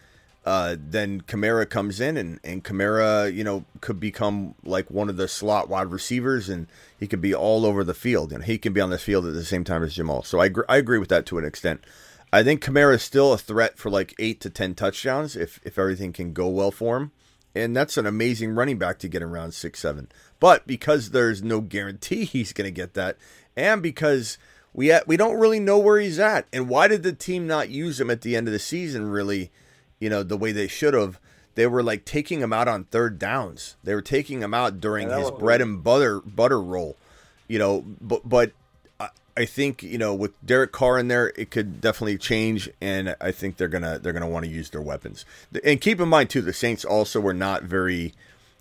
uh, 0.48 0.78
then 0.80 1.20
Kamara 1.20 1.70
comes 1.70 2.00
in 2.00 2.16
and, 2.16 2.40
and 2.42 2.64
Kamara, 2.64 3.34
you 3.34 3.44
know, 3.44 3.66
could 3.82 4.00
become 4.00 4.56
like 4.64 4.90
one 4.90 5.10
of 5.10 5.18
the 5.18 5.28
slot 5.28 5.68
wide 5.68 5.92
receivers 5.92 6.48
and 6.48 6.68
he 6.98 7.06
could 7.06 7.20
be 7.20 7.36
all 7.36 7.66
over 7.66 7.84
the 7.84 7.94
field 7.94 8.32
and 8.32 8.46
he 8.46 8.58
can 8.58 8.72
be 8.72 8.80
on 8.80 8.90
the 8.90 8.98
field 8.98 9.26
at 9.26 9.34
the 9.34 9.44
same 9.44 9.66
time 9.66 9.84
as 9.84 9.94
Jamaal. 9.94 10.26
So 10.26 10.42
I, 10.42 10.50
I 10.70 10.78
agree 10.78 11.00
with 11.00 11.10
that 11.10 11.26
to 11.26 11.38
an 11.38 11.44
extent. 11.44 11.84
I 12.32 12.44
think 12.44 12.64
Kamara 12.64 12.96
is 12.96 13.04
still 13.04 13.34
a 13.34 13.38
threat 13.38 13.78
for 13.78 13.90
like 13.90 14.16
eight 14.20 14.40
to 14.40 14.50
10 14.50 14.76
touchdowns 14.76 15.36
if, 15.36 15.60
if 15.66 15.78
everything 15.78 16.14
can 16.14 16.32
go 16.32 16.48
well 16.48 16.72
for 16.72 16.96
him. 16.96 17.12
And 17.54 17.76
that's 17.76 17.98
an 17.98 18.06
amazing 18.06 18.56
running 18.56 18.78
back 18.78 19.00
to 19.00 19.10
get 19.10 19.22
in 19.22 19.28
around 19.28 19.54
six, 19.54 19.82
seven. 19.82 20.08
But 20.40 20.66
because 20.66 21.10
there's 21.10 21.44
no 21.44 21.60
guarantee 21.60 22.24
he's 22.26 22.54
going 22.54 22.68
to 22.68 22.72
get 22.72 22.94
that 22.94 23.18
and 23.58 23.84
because 23.84 24.38
we, 24.74 24.94
we 25.06 25.18
don't 25.18 25.40
really 25.40 25.60
know 25.60 25.78
where 25.78 26.00
he's 26.00 26.20
at 26.20 26.46
and 26.54 26.70
why 26.70 26.88
did 26.88 27.04
the 27.04 27.14
team 27.14 27.48
not 27.48 27.70
use 27.70 28.00
him 28.00 28.10
at 28.10 28.22
the 28.22 28.36
end 28.36 28.48
of 28.48 28.54
the 28.54 28.60
season 28.60 29.10
really– 29.10 29.52
you 30.00 30.10
know, 30.10 30.24
the 30.24 30.38
way 30.38 30.52
they 30.52 30.68
should 30.68 30.94
have. 30.94 31.20
They 31.56 31.66
were 31.66 31.82
like 31.82 32.06
taking 32.06 32.42
him 32.42 32.54
out 32.54 32.68
on 32.68 32.84
third 32.86 33.18
downs. 33.18 33.78
They 33.84 33.96
were 33.96 34.02
taking 34.02 34.42
him 34.42 34.54
out 34.54 34.80
during 34.80 35.10
his 35.10 35.32
bread 35.32 35.60
and 35.60 35.84
butter 35.84 36.20
butter 36.20 36.62
roll. 36.62 36.96
You 37.48 37.58
know, 37.58 37.86
but 38.00 38.28
but 38.28 38.52
I 39.36 39.46
think 39.46 39.82
you 39.82 39.98
know 39.98 40.14
with 40.14 40.34
Derek 40.46 40.72
Carr 40.72 41.00
in 41.00 41.08
there, 41.08 41.34
it 41.36 41.50
could 41.50 41.82
definitely 41.82 42.20
change, 42.20 42.70
and 42.80 43.16
I 43.20 43.32
think 43.32 43.58
they're 43.58 43.68
gonna 43.68 43.98
they're 43.98 44.14
gonna 44.14 44.30
want 44.30 44.46
to 44.46 44.52
use 44.52 44.70
their 44.70 44.82
weapons. 44.82 45.26
And 45.64 45.82
keep 45.82 46.00
in 46.00 46.10
mind 46.10 46.30
too, 46.30 46.44
the 46.44 46.54
Saints 46.54 46.86
also 46.86 47.20
were 47.20 47.34
not 47.34 47.64
very 47.64 48.14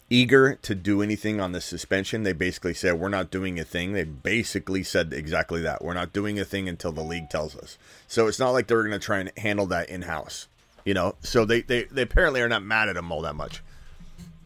eager 0.09 0.55
to 0.55 0.75
do 0.75 1.03
anything 1.03 1.41
on 1.41 1.53
the 1.53 1.61
suspension. 1.61 2.23
They 2.23 2.33
basically 2.33 2.75
said 2.75 2.95
we're 2.95 3.09
not 3.09 3.31
doing 3.31 3.59
a 3.59 3.65
thing. 3.65 3.93
They 3.93 4.05
basically 4.05 4.83
said 4.83 5.13
exactly 5.13 5.61
that. 5.63 5.83
We're 5.83 5.95
not 5.95 6.13
doing 6.13 6.39
a 6.39 6.45
thing 6.45 6.69
until 6.69 6.93
the 6.93 7.03
league 7.03 7.31
tells 7.31 7.57
us. 7.57 7.79
So 8.07 8.27
it's 8.27 8.39
not 8.39 8.51
like 8.51 8.67
they're 8.67 8.83
going 8.83 8.93
to 8.93 8.99
try 8.99 9.19
and 9.19 9.33
handle 9.37 9.67
that 9.67 9.89
in 9.89 10.03
house. 10.03 10.49
You 10.85 10.95
know, 10.95 11.17
so 11.21 11.45
they, 11.45 11.63
they, 11.63 11.85
they 11.85 12.03
apparently 12.03 12.41
are 12.41 12.49
not 12.49 12.63
mad 12.63 12.89
at 12.89 12.97
him 12.97 13.11
all 13.11 13.23
that 13.23 13.35
much. 13.35 13.61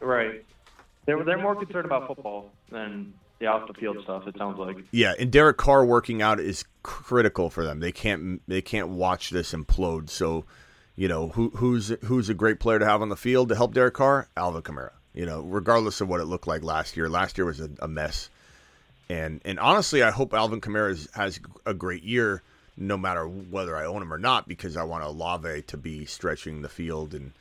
Right. 0.00 0.44
They're 1.04 1.22
they're 1.24 1.38
more 1.38 1.54
concerned 1.54 1.86
about 1.86 2.06
football 2.06 2.50
than 2.70 3.12
the 3.38 3.46
off 3.46 3.66
the 3.66 3.74
field 3.74 3.98
stuff. 4.02 4.26
It 4.26 4.36
sounds 4.38 4.58
like. 4.58 4.76
Yeah, 4.90 5.14
and 5.18 5.30
Derek 5.30 5.56
Carr 5.56 5.84
working 5.84 6.22
out 6.22 6.40
is 6.40 6.64
critical 6.82 7.50
for 7.50 7.64
them. 7.64 7.80
They 7.80 7.92
can't 7.92 8.40
they 8.48 8.62
can't 8.62 8.88
watch 8.88 9.30
this 9.30 9.52
implode. 9.52 10.08
So, 10.08 10.44
you 10.96 11.08
know, 11.08 11.28
who 11.28 11.50
who's 11.56 11.88
who's 12.04 12.28
a 12.28 12.34
great 12.34 12.60
player 12.60 12.78
to 12.78 12.86
have 12.86 13.02
on 13.02 13.08
the 13.08 13.16
field 13.16 13.48
to 13.48 13.56
help 13.56 13.74
Derek 13.74 13.94
Carr? 13.94 14.28
Alvin 14.36 14.62
Kamara. 14.62 14.90
You 15.14 15.26
know, 15.26 15.40
regardless 15.42 16.00
of 16.00 16.08
what 16.08 16.20
it 16.20 16.26
looked 16.26 16.46
like 16.46 16.62
last 16.62 16.96
year. 16.96 17.08
Last 17.08 17.36
year 17.36 17.46
was 17.46 17.60
a, 17.60 17.70
a 17.80 17.88
mess. 17.88 18.30
And 19.08 19.40
and 19.44 19.58
honestly, 19.58 20.02
I 20.02 20.10
hope 20.10 20.32
Alvin 20.32 20.60
Kamara 20.60 21.12
has 21.14 21.40
a 21.66 21.74
great 21.74 22.04
year 22.04 22.42
no 22.76 22.96
matter 22.96 23.26
whether 23.26 23.76
I 23.76 23.84
own 23.84 24.02
him 24.02 24.12
or 24.12 24.18
not, 24.18 24.48
because 24.48 24.76
I 24.76 24.84
want 24.84 25.04
Olave 25.04 25.62
to 25.62 25.76
be 25.76 26.06
stretching 26.06 26.62
the 26.62 26.68
field 26.68 27.14
and 27.14 27.32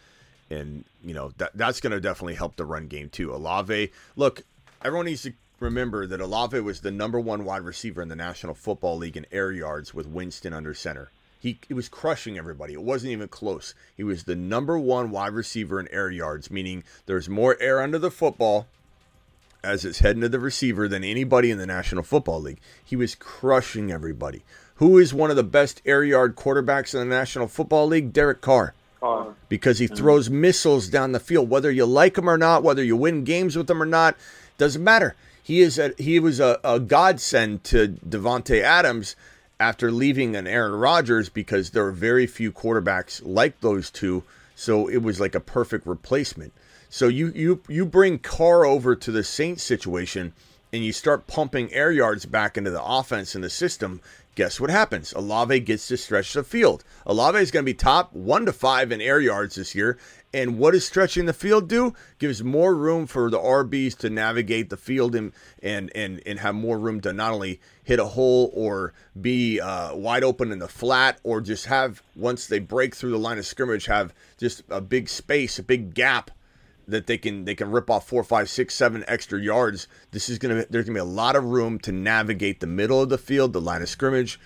and 0.49 0.83
you 1.03 1.13
know 1.13 1.31
that 1.37 1.51
that's 1.55 1.79
going 1.79 1.91
to 1.91 2.01
definitely 2.01 2.35
help 2.35 2.55
the 2.55 2.65
run 2.65 2.87
game 2.87 3.09
too. 3.09 3.33
Olave, 3.33 3.91
look, 4.15 4.43
everyone 4.83 5.05
needs 5.05 5.23
to 5.23 5.33
remember 5.59 6.07
that 6.07 6.21
Olave 6.21 6.59
was 6.59 6.81
the 6.81 6.91
number 6.91 7.19
one 7.19 7.45
wide 7.45 7.61
receiver 7.61 8.01
in 8.01 8.09
the 8.09 8.15
National 8.15 8.53
Football 8.53 8.97
League 8.97 9.17
in 9.17 9.25
air 9.31 9.51
yards 9.51 9.93
with 9.93 10.07
Winston 10.07 10.53
under 10.53 10.73
center. 10.73 11.11
He, 11.39 11.57
he 11.67 11.73
was 11.73 11.87
crushing 11.87 12.37
everybody. 12.37 12.73
It 12.73 12.81
wasn't 12.81 13.13
even 13.13 13.29
close. 13.29 13.73
He 13.95 14.03
was 14.03 14.25
the 14.25 14.35
number 14.35 14.77
one 14.77 15.09
wide 15.09 15.31
receiver 15.31 15.79
in 15.79 15.87
air 15.87 16.11
yards, 16.11 16.51
meaning 16.51 16.83
there's 17.05 17.29
more 17.29 17.57
air 17.61 17.81
under 17.81 17.97
the 17.97 18.11
football 18.11 18.67
as 19.63 19.85
it's 19.85 19.99
heading 19.99 20.21
to 20.21 20.29
the 20.29 20.39
receiver 20.39 20.87
than 20.87 21.03
anybody 21.03 21.49
in 21.49 21.57
the 21.57 21.65
National 21.65 22.03
Football 22.03 22.41
League. 22.41 22.59
He 22.83 22.95
was 22.95 23.15
crushing 23.15 23.91
everybody. 23.91 24.43
Who 24.75 24.97
is 24.97 25.13
one 25.13 25.29
of 25.29 25.35
the 25.35 25.43
best 25.43 25.81
air 25.85 26.03
yard 26.03 26.35
quarterbacks 26.35 26.93
in 26.93 26.99
the 26.99 27.15
National 27.15 27.47
Football 27.47 27.87
League? 27.87 28.13
Derek 28.13 28.41
Carr. 28.41 28.73
Carr. 28.99 29.33
Because 29.47 29.79
he 29.79 29.87
throws 29.87 30.29
missiles 30.29 30.89
down 30.89 31.13
the 31.13 31.19
field, 31.19 31.49
whether 31.49 31.71
you 31.71 31.85
like 31.85 32.17
him 32.17 32.29
or 32.29 32.37
not, 32.37 32.63
whether 32.63 32.83
you 32.83 32.95
win 32.97 33.23
games 33.23 33.55
with 33.55 33.69
him 33.69 33.81
or 33.81 33.85
not, 33.85 34.15
doesn't 34.57 34.83
matter. 34.83 35.15
He 35.41 35.61
is 35.61 35.79
a, 35.79 35.93
he 35.97 36.19
was 36.19 36.39
a, 36.39 36.59
a 36.63 36.79
godsend 36.79 37.63
to 37.65 37.87
Davante 38.07 38.61
Adams 38.61 39.15
after 39.59 39.91
leaving 39.91 40.35
an 40.35 40.47
Aaron 40.47 40.73
Rodgers 40.73 41.29
because 41.29 41.71
there 41.71 41.85
are 41.85 41.91
very 41.91 42.25
few 42.25 42.51
quarterbacks 42.51 43.21
like 43.23 43.59
those 43.59 43.91
two. 43.91 44.23
So 44.55 44.87
it 44.87 45.01
was 45.03 45.19
like 45.19 45.35
a 45.35 45.39
perfect 45.39 45.85
replacement. 45.85 46.53
So 46.89 47.07
you 47.07 47.31
you 47.35 47.61
you 47.67 47.85
bring 47.85 48.19
Carr 48.19 48.65
over 48.65 48.95
to 48.95 49.11
the 49.11 49.23
Saints 49.23 49.63
situation 49.63 50.33
and 50.71 50.83
you 50.83 50.91
start 50.91 51.27
pumping 51.27 51.73
air 51.73 51.91
yards 51.91 52.25
back 52.25 52.57
into 52.57 52.71
the 52.71 52.83
offense 52.83 53.35
and 53.35 53.43
the 53.43 53.49
system, 53.49 54.01
guess 54.35 54.59
what 54.59 54.69
happens? 54.69 55.13
Olave 55.13 55.59
gets 55.61 55.87
to 55.87 55.97
stretch 55.97 56.33
the 56.33 56.43
field. 56.43 56.83
Olave 57.05 57.39
is 57.39 57.51
going 57.51 57.63
to 57.63 57.71
be 57.71 57.73
top 57.73 58.13
one 58.13 58.45
to 58.45 58.53
five 58.53 58.91
in 58.91 59.01
air 59.01 59.19
yards 59.19 59.55
this 59.55 59.73
year. 59.73 59.97
And 60.31 60.59
what 60.59 60.71
does 60.71 60.85
stretching 60.85 61.25
the 61.25 61.33
field 61.33 61.67
do? 61.67 61.95
Gives 62.19 62.43
more 62.43 62.75
room 62.75 63.07
for 63.07 63.31
the 63.31 63.39
RBs 63.39 63.97
to 63.97 64.11
navigate 64.11 64.69
the 64.69 64.77
field 64.77 65.15
and 65.15 65.31
and 65.63 65.91
and, 65.95 66.21
and 66.25 66.39
have 66.39 66.53
more 66.53 66.77
room 66.77 67.01
to 67.01 67.13
not 67.13 67.33
only 67.33 67.59
hit 67.89 67.99
a 67.99 68.05
hole 68.05 68.51
or 68.53 68.93
be 69.19 69.59
uh, 69.59 69.95
wide 69.95 70.23
open 70.23 70.51
in 70.51 70.59
the 70.59 70.67
flat, 70.67 71.19
or 71.23 71.41
just 71.41 71.65
have 71.65 72.03
once 72.15 72.45
they 72.45 72.59
break 72.59 72.95
through 72.95 73.09
the 73.09 73.17
line 73.17 73.39
of 73.39 73.47
scrimmage, 73.47 73.87
have 73.87 74.13
just 74.37 74.61
a 74.69 74.79
big 74.79 75.09
space, 75.09 75.57
a 75.57 75.63
big 75.63 75.95
gap 75.95 76.29
that 76.87 77.07
they 77.07 77.17
can 77.17 77.45
they 77.45 77.55
can 77.55 77.71
rip 77.71 77.89
off 77.89 78.07
four, 78.07 78.23
five, 78.23 78.47
six, 78.47 78.75
seven 78.75 79.03
extra 79.07 79.41
yards. 79.41 79.87
This 80.11 80.29
is 80.29 80.37
gonna 80.37 80.67
there's 80.69 80.85
gonna 80.85 80.97
be 80.97 80.99
a 80.99 81.03
lot 81.03 81.35
of 81.35 81.45
room 81.45 81.79
to 81.79 81.91
navigate 81.91 82.59
the 82.59 82.67
middle 82.67 83.01
of 83.01 83.09
the 83.09 83.17
field, 83.17 83.53
the 83.53 83.59
line 83.61 83.81
of 83.81 83.89
scrimmage, 83.89 84.39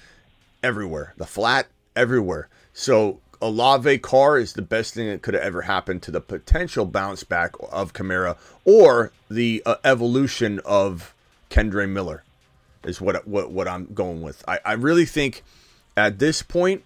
everywhere, 0.63 1.13
the 1.17 1.25
flat, 1.25 1.67
everywhere. 1.97 2.47
So 2.71 3.19
Olave 3.41 3.97
Carr 3.97 4.37
is 4.37 4.53
the 4.53 4.61
best 4.61 4.93
thing 4.93 5.09
that 5.09 5.21
could 5.21 5.33
have 5.33 5.43
ever 5.43 5.63
happened 5.63 6.01
to 6.03 6.11
the 6.11 6.21
potential 6.21 6.85
bounce 6.85 7.25
back 7.25 7.55
of 7.73 7.91
Kamara 7.91 8.37
or 8.63 9.11
the 9.29 9.61
uh, 9.65 9.75
evolution 9.83 10.61
of 10.63 11.13
Kendre 11.49 11.89
Miller 11.89 12.23
is 12.85 13.01
what 13.01 13.27
what 13.27 13.51
what 13.51 13.67
I'm 13.67 13.93
going 13.93 14.21
with. 14.21 14.43
I, 14.47 14.59
I 14.65 14.73
really 14.73 15.05
think 15.05 15.43
at 15.95 16.19
this 16.19 16.41
point 16.41 16.83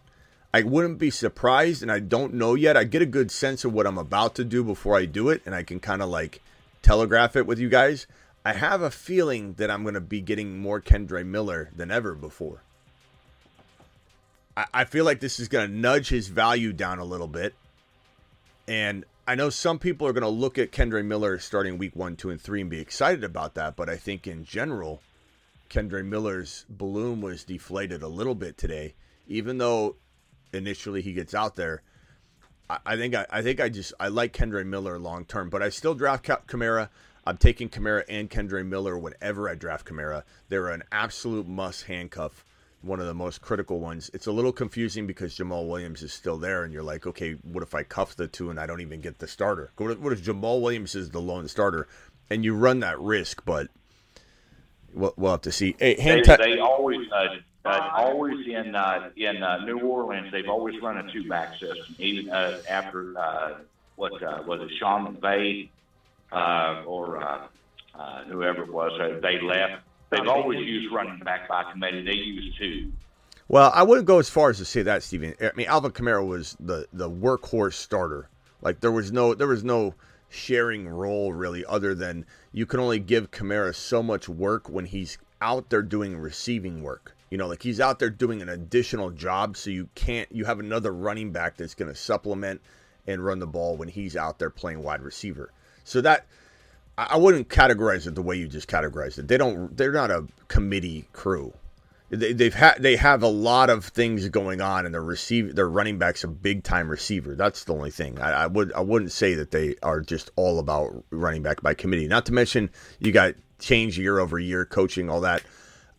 I 0.54 0.64
wouldn't 0.64 0.98
be 0.98 1.10
surprised, 1.10 1.82
and 1.82 1.92
I 1.92 2.00
don't 2.00 2.34
know 2.34 2.56
yet. 2.56 2.78
I 2.78 2.84
get 2.84 3.02
a 3.02 3.06
good 3.06 3.32
sense 3.32 3.66
of 3.66 3.74
what 3.74 3.86
I'm 3.86 3.98
about 3.98 4.36
to 4.36 4.46
do 4.46 4.64
before 4.64 4.96
I 4.98 5.06
do 5.06 5.30
it, 5.30 5.42
and 5.46 5.54
I 5.54 5.64
can 5.64 5.80
kind 5.80 6.02
of 6.02 6.10
like 6.10 6.42
telegraph 6.82 7.36
it 7.36 7.46
with 7.46 7.60
you 7.60 7.70
guys. 7.70 8.08
I 8.46 8.54
have 8.54 8.82
a 8.82 8.90
feeling 8.90 9.54
that 9.56 9.70
I'm 9.70 9.84
going 9.84 9.94
to 9.94 10.02
be 10.02 10.22
getting 10.22 10.58
more 10.58 10.80
Kendre 10.80 11.26
Miller 11.26 11.70
than 11.76 11.92
ever 11.92 12.16
before. 12.16 12.62
I, 14.56 14.66
I 14.74 14.86
feel 14.86 15.04
like 15.04 15.20
this 15.20 15.40
is 15.40 15.50
going 15.50 15.70
to 15.70 15.76
nudge 15.76 16.10
his 16.10 16.30
value 16.30 16.72
down 16.72 17.00
a 17.00 17.04
little 17.04 17.28
bit. 17.28 17.54
And 18.68 19.04
I 19.28 19.36
know 19.36 19.50
some 19.50 19.80
people 19.80 20.08
are 20.08 20.14
going 20.14 20.24
to 20.24 20.30
look 20.30 20.58
at 20.58 20.72
Kendre 20.72 21.04
Miller 21.06 21.40
starting 21.40 21.78
week 21.78 21.96
one, 21.96 22.16
two, 22.16 22.30
and 22.30 22.40
three 22.40 22.62
and 22.62 22.70
be 22.70 22.80
excited 22.80 23.26
about 23.26 23.56
that. 23.56 23.76
But 23.76 23.90
I 23.90 23.98
think 23.98 24.26
in 24.28 24.46
general, 24.46 25.02
Kendre 25.70 26.06
Miller's 26.06 26.66
balloon 26.70 27.22
was 27.22 27.44
deflated 27.44 28.02
a 28.02 28.08
little 28.08 28.36
bit 28.36 28.58
today, 28.58 28.96
even 29.28 29.58
though 29.58 29.98
initially 30.54 31.02
he 31.02 31.14
gets 31.14 31.34
out 31.34 31.56
there. 31.56 31.84
I, 32.70 32.80
I 32.86 32.96
think 32.98 33.16
I, 33.16 33.26
I, 33.30 33.42
think 33.42 33.60
I 33.60 33.70
just 33.70 33.94
I 34.00 34.08
like 34.08 34.34
Kendre 34.34 34.66
Miller 34.66 35.00
long 35.00 35.26
term, 35.26 35.50
but 35.50 35.64
I 35.64 35.70
still 35.70 35.94
draft 35.94 36.26
Kamara. 36.26 36.90
I'm 37.26 37.38
taking 37.38 37.70
Kamara 37.70 38.04
and 38.08 38.30
Kendre 38.30 38.66
Miller 38.66 38.98
whenever 38.98 39.50
I 39.50 39.56
draft 39.56 39.86
Kamara. 39.86 40.24
They're 40.50 40.70
an 40.70 40.84
absolute 40.92 41.48
must 41.48 41.84
handcuff, 41.84 42.46
one 42.82 43.02
of 43.02 43.06
the 43.06 43.14
most 43.14 43.42
critical 43.42 43.80
ones. 43.80 44.10
It's 44.14 44.28
a 44.28 44.32
little 44.32 44.54
confusing 44.54 45.08
because 45.08 45.38
Jamaal 45.38 45.68
Williams 45.68 46.04
is 46.04 46.14
still 46.14 46.38
there, 46.38 46.64
and 46.64 46.72
you're 46.72 46.84
like, 46.84 47.06
okay, 47.06 47.34
what 47.44 47.64
if 47.64 47.76
I 47.76 47.84
cuff 47.84 48.16
the 48.16 48.28
two 48.28 48.50
and 48.50 48.60
I 48.60 48.66
don't 48.66 48.82
even 48.82 49.02
get 49.02 49.20
the 49.20 49.28
starter? 49.28 49.72
What 49.76 50.14
if 50.14 50.24
Jamaal 50.24 50.62
Williams 50.62 50.96
is 50.96 51.10
the 51.10 51.20
lone 51.20 51.48
starter, 51.50 51.88
and 52.30 52.46
you 52.46 52.56
run 52.56 52.80
that 52.80 53.00
risk? 53.00 53.44
But 53.44 53.68
we'll, 54.98 55.14
we'll 55.18 55.32
have 55.32 55.42
to 55.42 55.52
see. 55.52 55.76
Hey, 55.80 55.96
they, 55.96 56.22
t- 56.22 56.36
they 56.38 56.60
always 56.60 57.10
uh, 57.12 57.28
uh, 57.66 57.90
always 57.96 58.48
in 58.48 58.76
uh, 58.76 59.10
in 59.16 59.44
uh, 59.44 59.66
New 59.66 59.80
Orleans, 59.80 60.32
they've 60.32 60.50
always 60.50 60.82
run 60.82 60.98
a 60.98 61.12
two 61.12 61.28
back 61.28 61.54
system. 61.54 61.96
Even 62.00 62.32
uh, 62.32 62.62
after 62.70 63.18
uh, 63.18 63.58
what 63.96 64.22
uh, 64.24 64.44
was 64.46 64.62
it, 64.62 64.72
Sean 64.80 65.16
McVay 65.16 65.70
uh, 66.32 66.84
or 66.86 67.24
uh, 67.24 67.48
uh, 67.96 68.24
whoever 68.26 68.64
it 68.64 68.74
was, 68.74 68.92
uh, 69.00 69.20
they 69.22 69.40
left. 69.42 69.84
They've 70.10 70.28
always 70.28 70.60
used 70.60 70.94
running 70.94 71.20
back 71.20 71.50
by 71.50 71.70
committee. 71.72 72.04
They 72.04 72.14
use 72.14 72.56
two. 72.58 72.92
Well, 73.50 73.72
I 73.74 73.84
wouldn't 73.84 74.08
go 74.08 74.20
as 74.20 74.30
far 74.30 74.50
as 74.50 74.58
to 74.58 74.66
say 74.66 74.82
that, 74.84 75.04
Stephen. 75.04 75.34
I 75.42 75.52
mean, 75.56 75.68
Alvin 75.68 75.92
Kamara 75.92 76.26
was 76.26 76.56
the 76.60 76.88
the 76.94 77.10
workhorse 77.10 77.74
starter. 77.74 78.30
Like 78.62 78.80
there 78.80 78.92
was 78.92 79.12
no 79.12 79.34
there 79.34 79.48
was 79.48 79.64
no 79.64 79.94
sharing 80.30 80.88
role 80.88 81.34
really, 81.34 81.66
other 81.66 81.96
than 81.96 82.26
you 82.52 82.66
can 82.66 82.80
only 82.80 83.00
give 83.00 83.32
Kamara 83.32 83.74
so 83.74 84.04
much 84.04 84.28
work 84.28 84.70
when 84.70 84.86
he's 84.86 85.18
out 85.42 85.70
there 85.70 85.82
doing 85.82 86.18
receiving 86.18 86.82
work. 86.82 87.16
You 87.30 87.38
know, 87.38 87.48
like 87.48 87.62
he's 87.62 87.80
out 87.80 88.00
there 88.00 88.10
doing 88.10 88.42
an 88.42 88.50
additional 88.50 89.12
job, 89.12 89.58
so 89.58 89.70
you 89.70 89.90
can't. 89.96 90.32
You 90.32 90.46
have 90.46 90.60
another 90.60 90.94
running 90.94 91.32
back 91.32 91.58
that's 91.58 91.76
going 91.76 91.92
to 91.92 91.96
supplement 91.96 92.62
and 93.06 93.24
run 93.24 93.40
the 93.40 93.48
ball 93.48 93.76
when 93.78 93.90
he's 93.90 94.16
out 94.16 94.40
there 94.40 94.50
playing 94.50 94.84
wide 94.84 95.02
receiver. 95.02 95.52
So 95.84 96.02
that 96.02 96.26
I 96.98 97.18
wouldn't 97.18 97.50
categorize 97.50 98.08
it 98.08 98.16
the 98.16 98.22
way 98.22 98.38
you 98.38 98.48
just 98.48 98.68
categorized 98.68 99.20
it. 99.20 99.28
They 99.28 99.38
don't. 99.38 99.76
They're 99.76 99.92
not 99.92 100.10
a 100.10 100.26
committee 100.48 101.08
crew. 101.14 101.54
They, 102.10 102.34
they've 102.34 102.54
had. 102.54 102.76
They 102.80 102.96
have 102.96 103.22
a 103.22 103.28
lot 103.28 103.70
of 103.70 103.86
things 103.86 104.28
going 104.30 104.62
on, 104.62 104.86
and 104.86 104.94
their 104.94 105.04
receive 105.04 105.56
their 105.56 105.68
running 105.68 105.98
back's 105.98 106.24
a 106.24 106.28
big 106.28 106.64
time 106.64 106.90
receiver. 106.90 107.36
That's 107.36 107.66
the 107.66 107.74
only 107.74 107.92
thing. 107.92 108.20
I, 108.20 108.44
I 108.44 108.48
would. 108.48 108.72
I 108.74 108.80
wouldn't 108.80 109.12
say 109.12 109.34
that 109.36 109.52
they 109.52 109.76
are 109.84 110.00
just 110.02 110.30
all 110.36 110.60
about 110.60 111.04
running 111.10 111.44
back 111.44 111.62
by 111.62 111.74
committee. 111.74 112.08
Not 112.08 112.26
to 112.28 112.34
mention 112.34 112.70
you 113.00 113.12
got 113.12 113.36
change 113.60 113.98
year 114.00 114.20
over 114.20 114.40
year, 114.40 114.66
coaching, 114.66 115.10
all 115.10 115.22
that. 115.22 115.44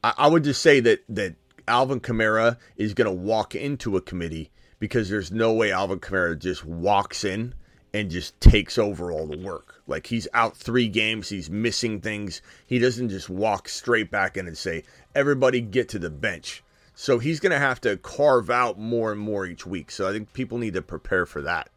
I, 0.02 0.14
I 0.16 0.28
would 0.28 0.44
just 0.44 0.62
say 0.62 0.80
that 0.80 1.04
that 1.10 1.34
Alvin 1.66 2.00
Kamara 2.00 2.56
is 2.76 2.94
going 2.94 3.06
to 3.06 3.12
walk 3.12 3.54
into 3.54 3.96
a 3.96 4.00
committee 4.00 4.50
because 4.78 5.10
there's 5.10 5.30
no 5.30 5.52
way 5.52 5.72
Alvin 5.72 6.00
Kamara 6.00 6.38
just 6.38 6.64
walks 6.64 7.24
in 7.24 7.54
and 7.94 8.10
just 8.10 8.38
takes 8.40 8.78
over 8.78 9.10
all 9.10 9.26
the 9.26 9.38
work. 9.38 9.82
Like 9.86 10.06
he's 10.06 10.28
out 10.34 10.56
three 10.56 10.88
games, 10.88 11.28
he's 11.28 11.50
missing 11.50 12.00
things. 12.00 12.42
He 12.66 12.78
doesn't 12.78 13.08
just 13.08 13.28
walk 13.30 13.68
straight 13.68 14.10
back 14.10 14.36
in 14.36 14.46
and 14.46 14.56
say, 14.56 14.84
"Everybody 15.18 15.60
get 15.60 15.88
to 15.90 15.98
the 15.98 16.10
bench." 16.10 16.62
So 16.94 17.18
he's 17.18 17.40
going 17.40 17.52
to 17.52 17.58
have 17.58 17.80
to 17.82 17.96
carve 17.96 18.50
out 18.50 18.78
more 18.78 19.12
and 19.12 19.20
more 19.20 19.46
each 19.46 19.66
week. 19.66 19.90
So 19.90 20.08
I 20.08 20.12
think 20.12 20.32
people 20.32 20.58
need 20.58 20.74
to 20.74 20.82
prepare 20.82 21.26
for 21.26 21.42
that. 21.42 21.70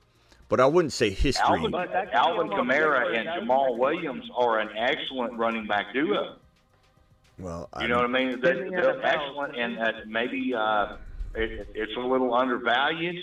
But 0.49 0.59
I 0.59 0.65
wouldn't 0.65 0.93
say 0.93 1.09
history. 1.11 1.45
Alvin, 1.45 1.73
Alvin 1.73 2.49
Kamara 2.49 3.17
and 3.17 3.27
Jamaal 3.27 3.77
Williams 3.77 4.29
are 4.35 4.59
an 4.59 4.69
excellent 4.75 5.37
running 5.37 5.65
back 5.65 5.93
duo. 5.93 6.35
Well, 7.39 7.69
you 7.79 7.87
know 7.87 7.97
what 7.97 8.05
I 8.05 8.09
mean? 8.09 8.39
They're, 8.41 8.69
they're 8.69 9.05
excellent, 9.05 9.55
and 9.57 9.79
uh, 9.79 9.91
maybe 10.05 10.53
uh, 10.53 10.97
it, 11.35 11.67
it's 11.73 11.95
a 11.97 12.01
little 12.01 12.33
undervalued. 12.33 13.15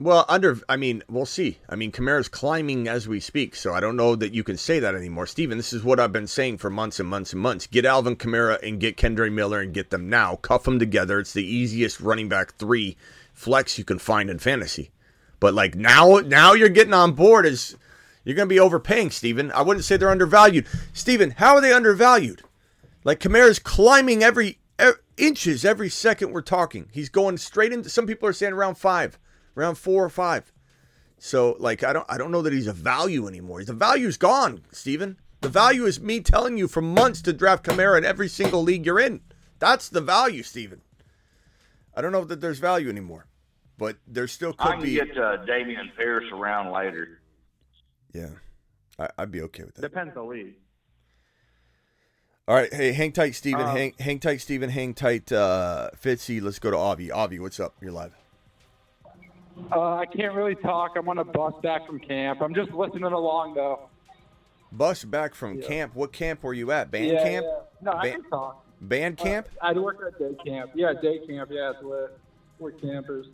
Well, 0.00 0.24
under, 0.28 0.58
I 0.68 0.76
mean, 0.76 1.02
we'll 1.08 1.26
see. 1.26 1.58
I 1.68 1.74
mean, 1.74 1.90
Kamara's 1.90 2.28
climbing 2.28 2.86
as 2.86 3.08
we 3.08 3.18
speak, 3.18 3.56
so 3.56 3.74
I 3.74 3.80
don't 3.80 3.96
know 3.96 4.14
that 4.14 4.32
you 4.32 4.44
can 4.44 4.56
say 4.56 4.78
that 4.78 4.94
anymore. 4.94 5.26
Steven, 5.26 5.58
this 5.58 5.72
is 5.72 5.82
what 5.82 5.98
I've 5.98 6.12
been 6.12 6.28
saying 6.28 6.58
for 6.58 6.70
months 6.70 7.00
and 7.00 7.08
months 7.08 7.32
and 7.32 7.42
months. 7.42 7.66
Get 7.66 7.84
Alvin 7.84 8.14
Kamara 8.14 8.62
and 8.62 8.78
get 8.78 8.96
Kendre 8.96 9.32
Miller 9.32 9.60
and 9.60 9.74
get 9.74 9.90
them 9.90 10.08
now. 10.08 10.36
Cuff 10.36 10.62
them 10.62 10.78
together. 10.78 11.18
It's 11.18 11.32
the 11.32 11.44
easiest 11.44 12.00
running 12.00 12.28
back 12.28 12.54
three 12.54 12.96
flex 13.32 13.76
you 13.76 13.84
can 13.84 13.98
find 13.98 14.30
in 14.30 14.38
fantasy. 14.38 14.92
But 15.40 15.54
like 15.54 15.74
now, 15.74 16.18
now 16.18 16.52
you're 16.52 16.68
getting 16.68 16.94
on 16.94 17.12
board 17.12 17.44
is 17.44 17.76
you're 18.24 18.36
going 18.36 18.48
to 18.48 18.54
be 18.54 18.60
overpaying, 18.60 19.10
Steven. 19.10 19.50
I 19.50 19.62
wouldn't 19.62 19.84
say 19.84 19.96
they're 19.96 20.10
undervalued. 20.10 20.66
Steven, 20.92 21.32
how 21.32 21.54
are 21.54 21.60
they 21.60 21.72
undervalued? 21.72 22.42
Like 23.02 23.18
Kamara's 23.18 23.58
climbing 23.58 24.22
every 24.22 24.58
er, 24.80 25.00
inches 25.16 25.64
every 25.64 25.88
second 25.88 26.30
we're 26.30 26.42
talking. 26.42 26.88
He's 26.92 27.08
going 27.08 27.38
straight 27.38 27.72
into. 27.72 27.88
Some 27.88 28.06
people 28.06 28.28
are 28.28 28.32
saying 28.32 28.52
around 28.52 28.76
five, 28.76 29.18
around 29.58 29.74
four 29.76 30.04
or 30.04 30.10
five. 30.10 30.52
So 31.18 31.56
like 31.58 31.82
I 31.82 31.92
don't 31.92 32.06
I 32.08 32.16
don't 32.16 32.30
know 32.30 32.42
that 32.42 32.52
he's 32.52 32.68
a 32.68 32.72
value 32.72 33.26
anymore. 33.26 33.64
The 33.64 33.72
value's 33.72 34.16
gone, 34.16 34.62
Steven. 34.70 35.18
The 35.40 35.48
value 35.48 35.84
is 35.84 36.00
me 36.00 36.20
telling 36.20 36.56
you 36.56 36.68
for 36.68 36.80
months 36.80 37.22
to 37.22 37.32
draft 37.32 37.64
Kamara 37.64 37.98
in 37.98 38.04
every 38.04 38.28
single 38.28 38.62
league 38.62 38.86
you're 38.86 39.00
in. 39.00 39.20
That's 39.58 39.88
the 39.88 40.00
value, 40.00 40.42
Steven. 40.42 40.80
I 41.94 42.00
don't 42.00 42.12
know 42.12 42.24
that 42.24 42.40
there's 42.40 42.58
value 42.58 42.88
anymore, 42.88 43.26
but 43.76 43.96
there 44.06 44.28
still 44.28 44.52
could 44.52 44.68
I 44.68 44.72
can 44.76 44.82
be. 44.82 44.94
get 44.94 45.10
uh, 45.16 45.38
Dameon 45.44 45.94
Pierce 45.96 46.24
around 46.32 46.72
later. 46.72 47.20
Yeah, 48.12 48.30
I, 48.98 49.08
would 49.18 49.30
be 49.30 49.42
okay 49.42 49.64
with 49.64 49.74
that. 49.74 49.82
Depends 49.82 50.14
the 50.14 50.22
league. 50.22 50.54
All 52.46 52.54
right, 52.54 52.72
hey, 52.72 52.92
hang 52.92 53.12
tight, 53.12 53.34
Steven. 53.34 53.60
Um, 53.60 53.76
hang, 53.76 53.94
hang 53.98 54.20
tight, 54.20 54.40
Steven. 54.40 54.70
Hang 54.70 54.94
tight, 54.94 55.30
uh, 55.30 55.90
Fitzy. 56.02 56.40
Let's 56.40 56.58
go 56.58 56.70
to 56.70 56.78
Avi. 56.78 57.10
Avi, 57.10 57.38
what's 57.38 57.60
up? 57.60 57.74
You're 57.80 57.92
live. 57.92 58.14
Uh, 59.70 59.96
I 59.96 60.06
can't 60.06 60.34
really 60.34 60.54
talk. 60.54 60.92
I'm 60.96 61.08
on 61.08 61.18
a 61.18 61.24
bus 61.24 61.54
back 61.62 61.86
from 61.86 61.98
camp. 61.98 62.40
I'm 62.40 62.54
just 62.54 62.72
listening 62.72 63.04
along 63.04 63.54
though. 63.54 63.88
Bus 64.72 65.04
back 65.04 65.34
from 65.34 65.58
Yeah. 65.60 65.66
camp. 65.66 65.94
What 65.94 66.12
camp 66.12 66.42
were 66.42 66.54
you 66.54 66.70
at? 66.72 66.90
Band 66.90 67.06
yeah, 67.06 67.22
camp? 67.22 67.46
Yeah. 67.46 67.60
No, 67.80 67.92
I 67.92 68.02
Ba- 68.02 68.10
can 68.12 68.22
talk. 68.24 68.64
Band 68.80 69.16
camp? 69.16 69.48
Uh, 69.60 69.66
I 69.66 69.72
work 69.72 69.98
at 70.06 70.18
day 70.18 70.36
camp. 70.44 70.70
Yeah, 70.74 70.92
day 70.92 71.18
camp. 71.26 71.50
Yeah, 71.52 71.70
it's 71.72 71.82
lit. 71.82 72.18
We're 72.58 72.72
campers. 72.72 73.26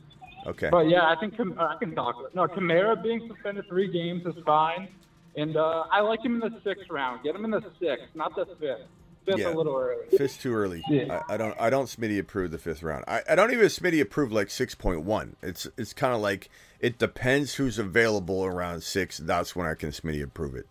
Okay. 0.46 0.68
But 0.70 0.88
yeah, 0.88 1.06
I 1.08 1.16
think 1.16 1.36
Cam- 1.36 1.58
I 1.58 1.76
can 1.78 1.94
talk. 1.94 2.34
No, 2.34 2.46
Kamara 2.46 3.02
being 3.02 3.26
suspended 3.28 3.66
three 3.68 3.88
games 3.90 4.26
is 4.26 4.34
fine, 4.44 4.88
and 5.36 5.56
uh, 5.56 5.84
I 5.90 6.00
like 6.00 6.22
him 6.22 6.34
in 6.34 6.52
the 6.52 6.60
sixth 6.62 6.90
round. 6.90 7.22
Get 7.24 7.34
him 7.34 7.44
in 7.44 7.50
the 7.50 7.62
sixth, 7.80 8.14
not 8.14 8.34
the 8.36 8.46
fifth. 8.60 8.82
Fifth 9.24 9.38
Yeah. 9.38 9.48
a 9.48 9.54
little 9.54 9.76
early. 9.76 10.04
Fifth 10.16 10.40
too 10.42 10.54
early. 10.54 10.82
Yeah. 10.88 11.22
I, 11.28 11.34
I 11.34 11.36
don't. 11.36 11.54
I 11.58 11.70
don't. 11.70 11.86
Smitty 11.86 12.18
approve 12.18 12.50
the 12.50 12.58
fifth 12.58 12.82
round. 12.82 13.04
I, 13.08 13.22
I 13.30 13.34
don't 13.34 13.52
even 13.52 13.66
Smitty 13.66 14.00
approve 14.00 14.32
like 14.32 14.50
six 14.50 14.74
point 14.74 15.02
one. 15.02 15.36
It's 15.42 15.66
it's 15.78 15.92
kind 15.94 16.14
of 16.14 16.20
like 16.20 16.50
it 16.80 16.98
depends 16.98 17.54
who's 17.54 17.78
available 17.78 18.44
around 18.44 18.82
six. 18.82 19.16
That's 19.18 19.56
when 19.56 19.66
I 19.66 19.74
can 19.74 19.90
Smitty 19.90 20.22
approve 20.22 20.54
it. 20.54 20.66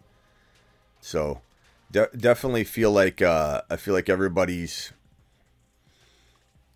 So, 1.02 1.42
de- 1.92 2.10
definitely 2.16 2.64
feel 2.64 2.92
like 2.92 3.22
uh, 3.22 3.62
I 3.70 3.76
feel 3.78 3.94
like 3.96 4.08
everybody's. 4.10 4.92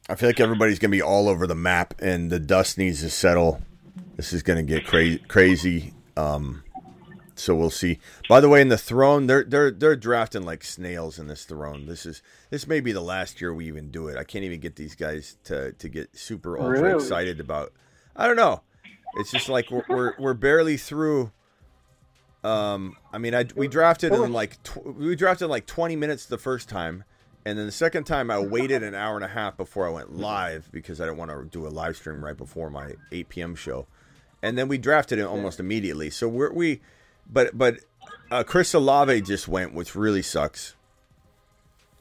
I 0.10 0.16
feel 0.16 0.30
like 0.30 0.40
everybody's 0.40 0.80
gonna 0.80 0.92
be 0.92 1.02
all 1.02 1.28
over 1.30 1.46
the 1.46 1.56
map, 1.56 1.94
and 2.00 2.32
the 2.32 2.40
dust 2.40 2.78
needs 2.78 3.02
to 3.02 3.10
settle. 3.10 3.62
This 4.16 4.34
is 4.34 4.42
gonna 4.42 4.63
get 4.63 4.88
crazy. 4.88 5.20
Crazy. 5.28 5.94
Um, 6.16 6.63
so 7.38 7.56
we'll 7.56 7.69
see. 7.69 8.00
By 8.28 8.39
the 8.41 8.50
way, 8.50 8.62
in 8.62 8.67
the 8.69 8.78
throne, 8.78 9.28
they're 9.28 9.43
they're 9.43 9.71
they're 9.71 9.95
drafting 9.95 10.43
like 10.43 10.63
snails 10.63 11.17
in 11.19 11.28
this 11.28 11.45
throne. 11.45 11.86
This 11.86 12.06
is 12.06 12.21
this 12.50 12.67
may 12.67 12.80
be 12.80 12.91
the 12.91 13.02
last 13.02 13.39
year 13.41 13.54
we 13.54 13.67
even 13.67 13.91
do 13.91 14.08
it. 14.08 14.17
I 14.17 14.23
can't 14.23 14.43
even 14.43 14.60
get 14.60 14.76
these 14.76 14.95
guys 14.95 15.38
to 15.45 15.71
to 15.73 15.88
get 15.89 16.17
super 16.17 16.58
ultra 16.58 16.82
Really? 16.82 16.95
excited 17.04 17.39
about. 17.39 17.73
I 18.15 18.28
don't 18.28 18.36
know. 18.36 18.62
It's 19.19 19.32
just 19.32 19.47
like 19.50 19.71
we're 19.71 19.86
we're, 19.88 20.13
we're 20.19 20.34
barely 20.34 20.78
through 20.78 21.32
Um, 22.43 22.95
I 23.12 23.17
mean, 23.17 23.34
I 23.34 23.45
we 23.56 23.67
drafted 23.67 24.13
in 24.13 24.32
like 24.34 24.62
tw- 24.63 24.86
we 24.95 25.15
drafted 25.15 25.45
in 25.45 25.50
like 25.52 25.65
20 25.65 25.95
minutes 25.95 26.26
the 26.26 26.38
first 26.38 26.69
time, 26.69 27.04
and 27.45 27.58
then 27.58 27.65
the 27.65 27.71
second 27.71 28.06
time 28.06 28.30
I 28.32 28.39
waited 28.39 28.84
an 28.84 28.95
hour 28.95 29.15
and 29.15 29.26
a 29.26 29.30
half 29.30 29.58
before 29.58 29.88
I 29.88 29.89
went 29.91 30.15
live 30.15 30.69
because 30.71 31.02
I 31.02 31.06
didn't 31.06 31.17
want 31.17 31.32
to 31.32 31.45
do 31.45 31.65
a 31.67 31.69
live 31.69 31.95
stream 31.97 32.23
right 32.23 32.38
before 32.38 32.69
my 32.69 32.93
8 33.12 33.30
p.m. 33.30 33.56
show, 33.56 33.88
and 34.41 34.58
then 34.58 34.67
we 34.67 34.78
drafted 34.78 35.19
it 35.19 35.26
almost 35.26 35.60
immediately. 35.60 36.10
So 36.10 36.28
we're 36.28 36.54
we, 36.54 36.82
but 37.32 37.58
but 37.58 37.80
uh, 38.32 38.44
Chris 38.44 38.74
Olave 38.74 39.22
just 39.22 39.48
went, 39.48 39.74
which 39.74 39.96
really 39.96 40.22
sucks. 40.22 40.76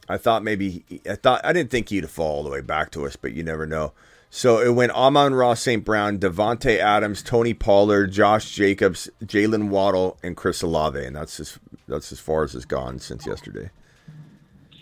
I 0.08 0.16
thought 0.18 0.44
maybe 0.44 0.84
I 1.08 1.16
thought 1.16 1.40
I 1.44 1.52
didn't 1.52 1.70
think 1.70 1.88
he'd 1.88 2.08
fall 2.08 2.36
all 2.36 2.42
the 2.42 2.50
way 2.50 2.60
back 2.60 2.90
to 2.92 3.06
us, 3.06 3.16
but 3.16 3.32
you 3.32 3.42
never 3.42 3.66
know. 3.66 3.92
So 4.28 4.58
it 4.58 4.74
went 4.74 4.92
Amon-Ra 4.92 5.54
St. 5.54 5.84
Brown, 5.84 6.18
Davante 6.18 6.78
Adams, 6.78 7.22
Tony 7.22 7.54
Pollard, 7.54 8.10
Josh 8.10 8.52
Jacobs, 8.54 9.08
Jalen 9.24 9.68
Waddle, 9.68 10.18
and 10.22 10.36
Chris 10.36 10.62
Olave, 10.62 11.02
and 11.02 11.16
that's 11.16 11.40
as 11.40 11.58
that's 11.88 12.12
as 12.12 12.20
far 12.20 12.44
as 12.44 12.54
it's 12.54 12.64
gone 12.64 12.98
since 12.98 13.26
yesterday. 13.26 13.70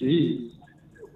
Jeez. 0.00 0.50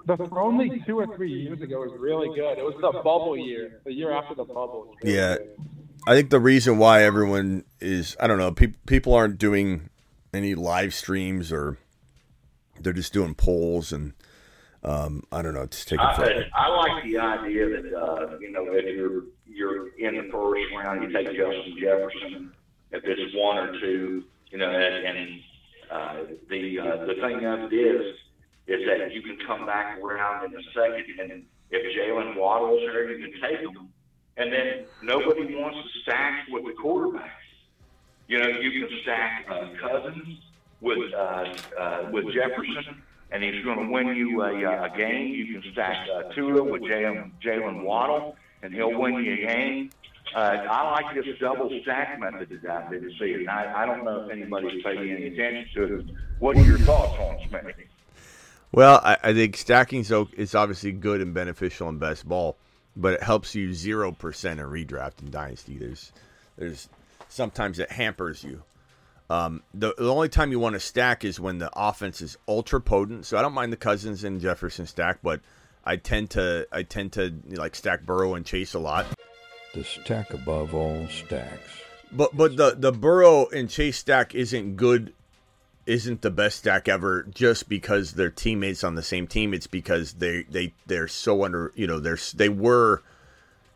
The 0.07 0.17
only 0.33 0.83
two 0.87 1.01
or 1.01 1.17
three 1.17 1.33
years 1.33 1.61
ago 1.61 1.81
was 1.81 1.93
really 1.99 2.29
good. 2.29 2.59
It 2.59 2.64
was 2.64 2.77
the 2.81 2.93
bubble 3.03 3.37
year, 3.37 3.81
the 3.85 3.93
year 3.93 4.11
after 4.11 4.35
the 4.35 4.45
bubble. 4.45 4.95
Yeah. 5.03 5.37
I 6.09 6.14
think 6.14 6.31
the 6.31 6.40
reason 6.40 6.79
why 6.79 7.03
everyone 7.03 7.64
is 7.81 8.16
I 8.18 8.27
don't 8.27 8.38
know 8.38 8.51
pe- 8.51 8.73
people 8.87 9.12
aren't 9.12 9.37
doing 9.37 9.90
any 10.33 10.55
live 10.55 10.94
streams 10.94 11.53
or 11.53 11.77
they're 12.81 12.94
just 12.94 13.12
doing 13.12 13.35
polls 13.35 13.92
and 13.92 14.14
um, 14.83 15.25
I 15.31 15.42
don't 15.42 15.53
know 15.53 15.66
just 15.66 15.87
taking. 15.87 16.01
I, 16.01 16.49
I 16.55 16.68
like 16.68 17.05
the 17.05 17.18
idea 17.18 17.68
that 17.68 17.94
uh, 17.94 18.38
you 18.38 18.51
know 18.51 18.64
that 18.73 18.85
you're 18.85 19.25
you're 19.47 19.88
in 19.99 20.16
the 20.16 20.33
first 20.33 20.62
round, 20.75 21.03
you 21.03 21.12
take 21.12 21.27
Justin 21.37 21.77
Jefferson 21.79 22.53
if 22.90 23.05
it's 23.05 23.35
one 23.37 23.59
or 23.59 23.79
two, 23.79 24.25
you 24.51 24.57
know, 24.57 24.71
and, 24.71 25.18
and 25.18 25.40
uh, 25.90 26.14
the 26.49 26.79
uh, 26.79 27.05
the 27.05 27.14
thing 27.21 27.44
of 27.44 27.71
it 27.71 27.77
is 27.77 28.16
is 28.66 28.87
that 28.87 29.12
you 29.12 29.21
can 29.21 29.37
come 29.47 29.66
back 29.66 29.99
around 29.99 30.47
in 30.47 30.53
the 30.53 30.62
second, 30.75 31.05
and 31.21 31.44
if 31.71 31.99
Jalen 31.99 32.35
Waddle's 32.35 32.81
there, 32.87 33.11
you 33.11 33.31
can 33.31 33.40
take 33.42 33.61
him, 33.61 33.90
and 34.38 34.53
then 34.53 34.85
nobody 35.03 35.55
wants 35.55 35.79
to 35.83 36.01
stack 36.03 36.46
with 36.48 36.64
the 36.64 36.72
quarterbacks. 36.83 37.31
You 38.29 38.38
know, 38.38 38.48
you 38.48 38.87
can 38.87 38.98
stack 39.03 39.46
uh, 39.51 39.68
Cousins 39.81 40.38
with 40.81 41.12
uh, 41.12 41.55
uh, 41.79 42.09
with 42.12 42.24
Jefferson, 42.33 43.03
and 43.31 43.42
he's 43.42 43.64
going 43.64 43.79
to 43.79 43.92
win 43.92 44.09
you 44.09 44.42
a, 44.42 44.64
uh, 44.64 44.88
a 44.92 44.96
game. 44.96 45.35
You 45.35 45.61
can 45.61 45.72
stack 45.72 46.07
uh, 46.09 46.33
Tua 46.35 46.62
with 46.62 46.83
Jalen 46.83 47.83
Waddle, 47.83 48.37
and 48.62 48.72
he'll 48.72 48.98
win 48.98 49.14
you 49.14 49.33
a 49.33 49.46
game. 49.46 49.90
Uh, 50.35 50.38
I 50.38 50.90
like 50.90 51.14
this 51.14 51.24
double 51.40 51.70
stack 51.83 52.20
method 52.20 52.61
that 52.62 52.70
I've 52.70 52.90
been 52.90 53.11
seeing. 53.18 53.48
I, 53.48 53.83
I 53.83 53.87
don't 53.87 54.05
know 54.05 54.24
if 54.24 54.31
anybody's 54.31 54.83
paying 54.83 55.11
any 55.11 55.29
attention 55.29 55.68
to 55.74 55.98
it. 56.01 56.07
What 56.38 56.57
are 56.57 56.64
your 56.64 56.79
thoughts 56.79 57.18
on 57.18 57.37
it, 57.37 57.51
Smitty? 57.51 57.87
Well, 58.70 59.01
I, 59.03 59.16
I 59.22 59.33
think 59.33 59.57
stacking 59.57 60.05
is 60.37 60.55
obviously 60.55 60.92
good 60.92 61.22
and 61.22 61.33
beneficial 61.33 61.88
in 61.88 61.98
best 61.98 62.29
ball, 62.29 62.59
but 62.99 63.15
it 63.15 63.23
helps 63.23 63.55
you 63.55 63.73
zero 63.73 64.13
percent 64.13 64.61
in 64.61 64.67
redraft 64.67 65.21
and 65.21 65.31
dynasty. 65.31 65.79
There's 65.79 66.13
there's 66.57 66.89
sometimes 67.29 67.79
it 67.79 67.91
hampers 67.91 68.45
you. 68.45 68.63
Um, 69.31 69.63
the, 69.75 69.95
the 69.97 70.13
only 70.13 70.29
time 70.29 70.51
you 70.51 70.59
want 70.59 70.75
to 70.75 70.81
stack 70.81 71.25
is 71.25 71.39
when 71.39 71.59
the 71.59 71.71
offense 71.75 72.21
is 72.23 72.39
ultra 72.49 72.81
potent. 72.81 73.27
So 73.27 73.37
I 73.37 73.43
don't 73.43 73.53
mind 73.53 73.73
the 73.73 73.77
Cousins 73.77 74.25
and 74.25 74.41
Jefferson 74.41 74.87
stack, 74.87 75.19
but 75.23 75.41
I 75.85 75.97
tend 75.97 76.31
to 76.31 76.67
I 76.73 76.83
tend 76.83 77.13
to 77.13 77.35
like 77.51 77.75
stack 77.75 78.03
Burrow 78.05 78.35
and 78.35 78.45
Chase 78.45 78.75
a 78.75 78.79
lot. 78.79 79.07
The 79.75 79.85
stack 79.85 80.33
above 80.33 80.75
all 80.75 81.07
stacks. 81.09 81.71
But 82.11 82.37
but 82.37 82.57
the 82.57 82.75
the 82.77 82.93
Burrow 82.93 83.47
and 83.49 83.71
Chase 83.71 83.99
stack 83.99 84.35
isn't 84.35 84.77
good, 84.77 85.13
isn't 85.88 86.20
the 86.20 86.31
best 86.31 86.59
stack 86.59 86.87
ever 86.87 87.22
just 87.35 87.68
because 87.68 88.12
they're 88.12 88.31
teammates 88.31 88.85
on 88.85 88.94
the 88.94 89.03
same 89.03 89.27
team. 89.27 89.55
It's 89.55 89.66
because 89.66 90.12
they 90.14 90.42
they 90.42 90.74
they're 90.87 91.09
so 91.09 91.44
under 91.44 91.72
you 91.74 91.87
know 91.87 91.98
they're 91.98 92.18
they 92.35 92.51
were. 92.51 93.03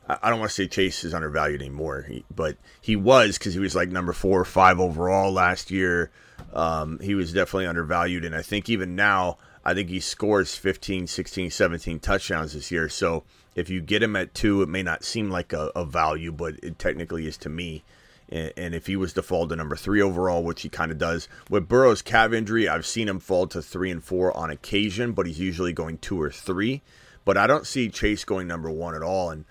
I 0.09 0.31
don't 0.31 0.40
want 0.40 0.51
to 0.51 0.55
say 0.55 0.66
Chase 0.66 1.05
is 1.05 1.14
undervalued 1.14 1.62
anymore, 1.62 2.07
but 2.35 2.57
he 2.81 2.96
was 2.96 3.38
because 3.38 3.55
he 3.55 3.61
was 3.61 3.75
like 3.75 3.88
number 3.88 4.12
four 4.12 4.40
or 4.40 4.44
five 4.44 4.79
overall 4.79 5.33
last 5.33 5.70
year. 5.70 6.11
Um, 6.53 6.98
he 6.98 7.14
was 7.14 7.33
definitely 7.33 7.66
undervalued, 7.66 8.25
and 8.25 8.35
I 8.35 8.42
think 8.42 8.68
even 8.68 8.94
now, 8.96 9.38
I 9.64 9.75
think 9.75 9.88
he 9.88 10.01
scores 10.01 10.57
15, 10.57 11.07
16, 11.07 11.51
17 11.51 12.01
touchdowns 12.01 12.53
this 12.53 12.70
year. 12.70 12.88
So 12.88 13.22
if 13.55 13.70
you 13.70 13.81
get 13.81 14.03
him 14.03 14.16
at 14.16 14.35
two, 14.35 14.61
it 14.61 14.68
may 14.68 14.83
not 14.83 15.05
seem 15.05 15.31
like 15.31 15.53
a, 15.53 15.70
a 15.77 15.85
value, 15.85 16.33
but 16.33 16.55
it 16.62 16.81
technically 16.81 17.27
is 17.27 17.37
to 17.38 17.48
me. 17.48 17.85
And, 18.33 18.53
and 18.57 18.75
if 18.75 18.87
he 18.87 18.97
was 18.97 19.12
to 19.12 19.23
fall 19.23 19.47
to 19.47 19.55
number 19.55 19.77
three 19.77 20.01
overall, 20.03 20.42
which 20.42 20.62
he 20.62 20.68
kind 20.68 20.90
of 20.90 20.97
does, 20.99 21.29
with 21.51 21.68
Burrow's 21.68 22.01
calf 22.03 22.33
injury, 22.33 22.66
I've 22.68 22.87
seen 22.87 23.09
him 23.09 23.21
fall 23.21 23.47
to 23.49 23.61
three 23.62 23.90
and 23.90 24.03
four 24.03 24.35
on 24.37 24.49
occasion, 24.51 25.12
but 25.12 25.27
he's 25.27 25.38
usually 25.38 25.73
going 25.75 25.99
two 25.99 26.21
or 26.21 26.31
three. 26.31 26.81
But 27.25 27.37
I 27.37 27.47
don't 27.47 27.66
see 27.66 27.88
Chase 27.90 28.25
going 28.25 28.49
number 28.49 28.71
one 28.71 28.95
at 28.97 29.03
all. 29.03 29.31
And 29.31 29.45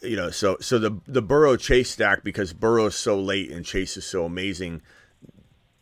you 0.00 0.16
know, 0.16 0.30
so 0.30 0.56
so 0.60 0.78
the 0.78 0.96
the 1.06 1.22
Burrow 1.22 1.56
Chase 1.56 1.90
stack 1.90 2.24
because 2.24 2.52
Burrow 2.52 2.86
is 2.86 2.94
so 2.96 3.18
late 3.20 3.50
and 3.52 3.64
Chase 3.64 3.96
is 3.96 4.04
so 4.06 4.24
amazing. 4.24 4.80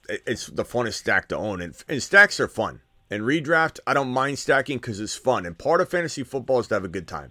it- 0.09 0.23
It's 0.27 0.47
the 0.49 0.65
funnest 0.65 0.95
stack 0.95 1.29
to 1.29 1.37
own, 1.37 1.61
and, 1.63 1.75
and 1.89 2.03
stacks 2.03 2.41
are 2.41 2.49
fun. 2.49 2.81
And 3.09 3.23
redraft, 3.23 3.79
I 3.87 3.95
don't 3.95 4.09
mind 4.11 4.39
stacking 4.41 4.79
because 4.79 4.99
it's 5.01 5.15
fun. 5.15 5.47
And 5.47 5.57
part 5.57 5.81
of 5.81 5.89
fantasy 5.89 6.25
football 6.25 6.59
is 6.59 6.67
to 6.69 6.75
have 6.75 6.85
a 6.85 6.89
good 6.89 7.07
time. 7.07 7.31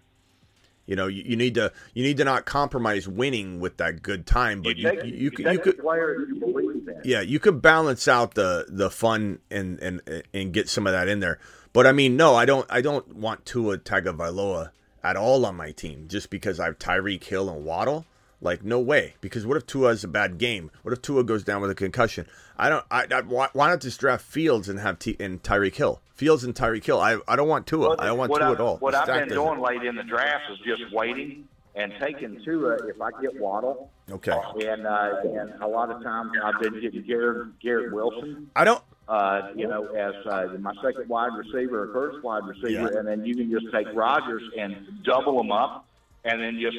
You 0.85 0.95
know, 0.95 1.07
you, 1.07 1.23
you 1.25 1.35
need 1.35 1.55
to 1.55 1.71
you 1.93 2.03
need 2.03 2.17
to 2.17 2.23
not 2.23 2.45
compromise 2.45 3.07
winning 3.07 3.59
with 3.59 3.77
that 3.77 4.03
good 4.03 4.25
time, 4.25 4.61
but 4.61 4.77
you 4.77 4.91
you, 5.03 5.13
you, 5.13 5.31
could 5.31 5.45
you 5.45 5.59
could 5.59 5.79
a 5.79 5.81
player 5.81 6.15
that 6.19 6.27
you 6.27 6.39
believe 6.39 6.75
yeah, 7.03 7.21
you 7.21 7.39
could 7.39 7.61
balance 7.61 8.07
out 8.07 8.33
the 8.33 8.65
the 8.67 8.89
fun 8.89 9.39
and 9.51 9.79
and 9.79 10.23
and 10.33 10.53
get 10.53 10.69
some 10.69 10.87
of 10.87 10.93
that 10.93 11.07
in 11.07 11.19
there. 11.19 11.39
But 11.73 11.87
I 11.87 11.91
mean, 11.91 12.15
no, 12.15 12.35
I 12.35 12.45
don't 12.45 12.65
I 12.69 12.81
don't 12.81 13.15
want 13.15 13.45
Tua 13.45 13.77
Tagovailoa 13.77 14.71
at 15.03 15.15
all 15.15 15.45
on 15.45 15.55
my 15.55 15.71
team 15.71 16.07
just 16.07 16.29
because 16.29 16.59
I 16.59 16.65
have 16.65 16.79
Tyreek 16.79 17.23
Hill 17.23 17.49
and 17.49 17.65
Waddle. 17.65 18.05
Like 18.41 18.63
no 18.63 18.79
way. 18.79 19.15
Because 19.21 19.45
what 19.45 19.57
if 19.57 19.65
Tua 19.65 19.89
has 19.89 20.03
a 20.03 20.07
bad 20.07 20.37
game? 20.37 20.69
What 20.83 20.93
if 20.93 21.01
Tua 21.01 21.23
goes 21.23 21.43
down 21.43 21.61
with 21.61 21.71
a 21.71 21.75
concussion? 21.75 22.27
I 22.57 22.69
don't. 22.69 22.85
I, 22.89 23.05
I 23.11 23.21
why, 23.21 23.49
why 23.53 23.69
not 23.69 23.81
just 23.81 23.99
draft 23.99 24.23
Fields 24.25 24.69
and 24.69 24.79
have 24.79 24.99
T, 24.99 25.15
and 25.19 25.41
Tyreek 25.43 25.75
Hill? 25.75 26.01
Fields 26.13 26.43
and 26.43 26.55
Tyreek 26.55 26.85
Hill. 26.85 26.99
I 26.99 27.17
I 27.27 27.35
don't 27.35 27.47
want 27.49 27.67
Tua. 27.67 27.95
I 27.99 28.05
don't 28.07 28.17
want 28.17 28.33
Tua 28.33 28.49
I- 28.49 28.51
at 28.53 28.59
all. 28.61 28.77
What 28.77 28.91
The 28.91 28.99
I've 28.99 29.05
been 29.07 29.27
doesn't- 29.29 29.43
doing 29.43 29.59
late 29.59 29.83
in 29.83 29.95
the 29.95 30.03
draft 30.03 30.43
is 30.51 30.59
just 30.65 30.93
waiting 30.93 31.47
and 31.75 31.93
taking 31.99 32.41
Tua 32.45 32.75
if 32.87 33.01
I 33.01 33.09
get 33.21 33.39
Waddle. 33.39 33.89
Okay. 34.09 34.31
And 34.67 34.87
uh, 34.87 35.15
and 35.23 35.61
a 35.61 35.67
lot 35.67 35.89
of 35.91 36.01
times 36.03 36.31
I've 36.43 36.59
been 36.61 36.79
getting 36.79 37.01
Garrett, 37.03 37.59
Garrett 37.59 37.91
Wilson. 37.93 38.49
I 38.55 38.63
don't. 38.63 38.81
Uh, 39.07 39.49
you 39.55 39.67
know, 39.67 39.85
as 39.93 40.15
uh, 40.25 40.47
my 40.59 40.73
second 40.81 41.07
wide 41.09 41.31
receiver 41.37 41.83
or 41.89 41.93
first 41.93 42.23
wide 42.23 42.43
receiver, 42.47 42.89
Yeah. 42.91 42.99
and 42.99 43.07
then 43.07 43.23
you 43.25 43.35
can 43.35 43.51
just 43.51 43.71
take 43.71 43.87
Rodgers 43.93 44.41
and 44.57 44.75
double 45.03 45.37
them 45.37 45.51
up, 45.51 45.85
and 46.23 46.41
then 46.41 46.59
just 46.59 46.77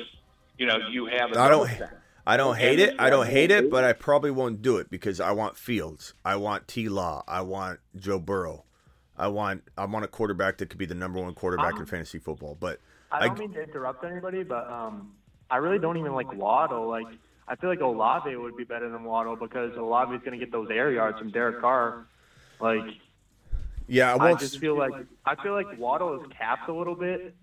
you 0.59 0.67
know 0.67 0.77
you 0.91 1.07
have. 1.07 1.31
a 1.33 1.39
I 1.39 1.49
don't. 1.49 1.69
stack. 1.69 1.93
I 2.27 2.37
don't 2.37 2.57
hate 2.57 2.81
it. 2.81 2.97
I 2.99 3.09
don't 3.09 3.29
hate 3.29 3.51
it, 3.51 3.71
but 3.71 3.85
I 3.85 3.93
probably 3.93 4.31
won't 4.31 4.61
do 4.61 4.79
it 4.79 4.91
because 4.91 5.21
I 5.21 5.31
want 5.31 5.57
Fields. 5.57 6.15
I 6.25 6.37
want 6.37 6.67
T. 6.67 6.89
Law. 6.89 7.23
I 7.29 7.43
want 7.43 7.79
Joe 7.95 8.19
Burrow. 8.19 8.65
I 9.17 9.29
want. 9.29 9.63
I 9.79 9.85
want 9.85 10.05
a 10.05 10.09
quarterback 10.09 10.59
that 10.59 10.69
could 10.69 10.79
be 10.79 10.87
the 10.87 10.95
number 10.95 11.21
one 11.21 11.35
quarterback 11.35 11.75
in 11.75 11.81
Um, 11.83 11.87
fantasy 11.87 12.19
football. 12.19 12.57
But 12.59 12.81
I 13.13 13.27
don't 13.27 13.39
mean 13.39 13.53
to 13.53 13.63
interrupt 13.63 14.05
anybody, 14.05 14.43
but 14.43 14.69
um, 14.71 15.15
I 15.51 15.59
really 15.59 15.79
don't 15.79 15.97
even 15.97 16.13
like 16.13 16.33
Waddle. 16.35 16.89
Like, 16.89 17.07
I 17.47 17.55
feel 17.55 17.71
like 17.71 17.81
Olave 17.81 18.35
would 18.35 18.57
be 18.57 18.65
better 18.65 18.89
than 18.91 19.05
Waddle 19.05 19.37
because 19.37 19.77
Olave 19.77 20.15
is 20.15 20.21
going 20.21 20.39
to 20.39 20.45
get 20.45 20.51
those 20.51 20.69
air 20.71 20.91
yards 20.91 21.19
from 21.19 21.31
Derek 21.31 21.61
Carr. 21.61 22.07
Like, 22.61 22.85
yeah, 23.87 24.15
I 24.17 24.31
I 24.31 24.35
just 24.35 24.59
feel 24.59 24.77
like 24.77 24.93
I 25.25 25.37
feel 25.37 25.53
like 25.55 25.79
Waddle 25.79 26.21
is 26.21 26.27
capped 26.37 26.69
a 26.69 26.75
little 26.75 26.97
bit. 26.97 27.37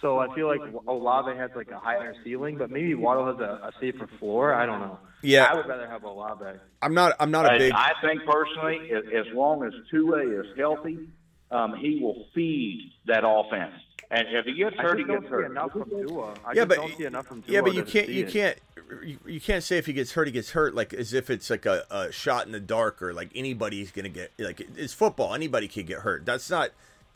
So 0.00 0.18
I 0.18 0.32
feel 0.34 0.46
like 0.46 0.60
Olave 0.86 1.36
has 1.36 1.50
like 1.56 1.70
a 1.70 1.78
higher 1.78 2.14
ceiling, 2.22 2.56
but 2.56 2.70
maybe 2.70 2.94
Waddle 2.94 3.26
has 3.26 3.40
a, 3.40 3.68
a 3.68 3.72
safer 3.80 4.08
floor. 4.18 4.54
I 4.54 4.64
don't 4.64 4.80
know. 4.80 4.98
Yeah. 5.22 5.44
I 5.50 5.56
would 5.56 5.66
rather 5.66 5.88
have 5.88 6.04
Olave. 6.04 6.44
I'm 6.80 6.94
not. 6.94 7.14
I'm 7.18 7.30
not 7.32 7.46
a 7.46 7.52
I- 7.52 7.58
big. 7.58 7.72
I 7.72 7.92
think 8.00 8.22
personally, 8.24 8.90
as, 8.92 9.04
as 9.26 9.34
long 9.34 9.64
as 9.64 9.72
Tua 9.90 10.20
is 10.40 10.46
healthy, 10.56 11.08
um, 11.50 11.74
he 11.76 11.98
will 12.00 12.26
feed 12.34 12.92
that 13.06 13.24
offense. 13.26 13.74
And 14.10 14.26
if 14.30 14.46
he 14.46 14.54
gets 14.54 14.76
I 14.78 14.82
hurt, 14.82 14.98
he 14.98 15.04
just 15.04 15.08
don't 15.08 15.20
gets 15.22 15.30
see 15.30 15.34
hurt. 15.34 15.50
enough 15.50 15.72
from 15.72 15.90
Tua. 15.90 16.34
I 16.44 16.50
yeah, 16.50 16.54
just 16.54 16.68
but 16.68 16.74
don't 16.76 16.96
see 16.96 17.04
enough 17.04 17.26
from 17.26 17.42
Tua. 17.42 17.54
yeah, 17.54 17.60
but 17.60 17.74
you 17.74 17.82
can't. 17.82 18.08
You 18.08 18.24
it. 18.24 18.30
can't. 18.30 18.58
You, 19.04 19.18
you 19.26 19.40
can't 19.40 19.62
say 19.62 19.76
if 19.76 19.84
he 19.86 19.92
gets 19.92 20.12
hurt, 20.12 20.28
he 20.28 20.32
gets 20.32 20.50
hurt 20.52 20.74
like 20.74 20.94
as 20.94 21.12
if 21.12 21.28
it's 21.28 21.50
like 21.50 21.66
a, 21.66 21.84
a 21.90 22.10
shot 22.12 22.46
in 22.46 22.52
the 22.52 22.60
dark 22.60 23.02
or 23.02 23.12
like 23.12 23.30
anybody's 23.34 23.90
gonna 23.90 24.08
get 24.08 24.30
like 24.38 24.60
it's 24.76 24.94
football. 24.94 25.34
Anybody 25.34 25.68
can 25.68 25.84
get 25.84 25.98
hurt. 25.98 26.24
That's 26.24 26.48
not. 26.48 26.70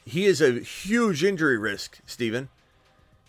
He 0.04 0.26
is 0.26 0.42
a 0.42 0.58
huge 0.58 1.22
injury 1.22 1.56
risk, 1.56 2.00
Steven. 2.06 2.48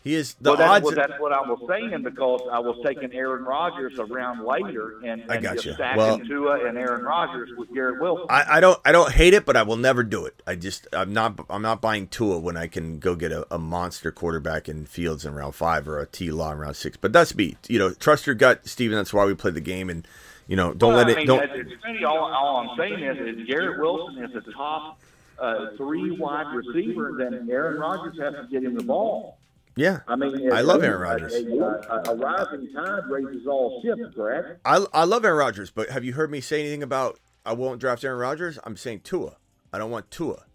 He 0.03 0.15
is 0.15 0.33
the 0.33 0.49
well, 0.49 0.57
that's, 0.57 0.69
odds. 0.69 0.83
what, 0.85 0.95
that's 0.95 1.13
what 1.19 1.31
I 1.31 1.39
was 1.39 1.59
saying 1.69 2.03
because 2.03 2.41
I 2.51 2.59
was 2.59 2.77
taking 2.85 3.13
Aaron 3.13 3.45
Rodgers 3.45 3.97
around 3.99 4.43
later 4.45 4.99
and, 5.01 5.23
I 5.31 5.37
got 5.37 5.53
just 5.53 5.65
you. 5.65 5.73
stacking 5.75 5.97
Well- 5.97 6.19
Tua 6.19 6.67
and 6.67 6.77
Aaron 6.77 7.03
Rodgers 7.05 7.51
with 7.57 7.73
Garrett 7.73 8.01
Wilson. 8.01 8.25
I, 8.29 8.57
I 8.57 8.59
don't 8.59 8.77
I 8.83 8.91
don't 8.91 9.11
hate 9.13 9.33
it, 9.33 9.45
but 9.45 9.55
I 9.55 9.63
will 9.63 9.77
never 9.77 10.03
do 10.03 10.25
it. 10.25 10.43
I 10.45 10.55
just 10.55 10.87
I'm 10.91 11.13
not 11.13 11.39
I'm 11.49 11.61
not 11.61 11.79
buying 11.79 12.07
Tua 12.07 12.37
when 12.39 12.57
I 12.57 12.67
can 12.67 12.99
go 12.99 13.15
get 13.15 13.31
a, 13.31 13.47
a 13.49 13.57
monster 13.57 14.11
quarterback 14.11 14.67
in 14.67 14.85
Fields 14.85 15.23
in 15.25 15.35
round 15.35 15.55
five 15.55 15.87
or 15.87 15.99
a 15.99 16.05
T 16.05 16.31
Law 16.31 16.51
in 16.51 16.57
round 16.57 16.75
six. 16.75 16.97
But 16.97 17.13
that's 17.13 17.33
me. 17.33 17.55
You 17.69 17.79
know, 17.79 17.93
trust 17.93 18.27
your 18.27 18.35
gut, 18.35 18.67
Steven. 18.67 18.97
That's 18.97 19.13
why 19.13 19.23
we 19.25 19.35
play 19.35 19.51
the 19.51 19.61
game. 19.61 19.89
And 19.89 20.05
You 20.47 20.57
know, 20.57 20.73
don't 20.73 20.95
well, 20.95 21.05
let 21.05 21.07
I 21.07 21.11
it. 21.11 21.17
mean, 21.19 21.27
Don't. 21.27 21.43
It's 21.43 21.81
funny. 21.81 22.03
All, 22.03 22.17
all 22.17 22.69
I'm 22.71 22.77
saying 22.77 23.01
is, 23.01 23.37
is 23.37 23.47
Garrett 23.47 23.79
Wilson 23.79 24.21
is 24.21 24.33
the 24.33 24.51
top 24.51 24.99
uh, 25.39 25.67
three 25.77 26.11
wide 26.11 26.53
receiver. 26.53 27.13
Then 27.17 27.47
Aaron 27.49 27.79
Rodgers 27.79 28.19
has 28.19 28.33
to 28.33 28.47
get 28.51 28.63
him 28.63 28.75
the 28.75 28.83
ball. 28.83 29.37
Yeah, 29.76 30.01
I 30.07 30.15
mean, 30.15 30.51
I 30.53 30.61
love 30.61 30.84
Aaron 30.84 31.01
Rodgers. 31.01 31.34
A, 31.34 31.38
a, 31.39 32.11
a 32.11 32.15
rising 32.15 32.71
tide 32.74 33.07
raises 33.09 33.47
all 33.47 33.82
ships, 33.82 34.15
correct? 34.15 34.59
I 34.65 34.86
I 34.93 35.03
love 35.05 35.26
Aaron 35.26 35.38
Rodgers, 35.38 35.71
but 35.71 35.89
have 35.89 36.03
you 36.03 36.13
heard 36.13 36.30
me 36.30 36.41
say 36.41 36.59
anything 36.59 36.84
about 36.84 37.19
I 37.45 37.53
won't 37.53 37.80
draft 37.80 38.03
Aaron 38.03 38.19
Rodgers? 38.19 38.59
I'm 38.63 38.78
saying 38.78 39.01
Tua. 39.01 39.38
I 39.71 39.80
don't 39.80 39.89
want 39.89 40.11
Tua. 40.11 40.45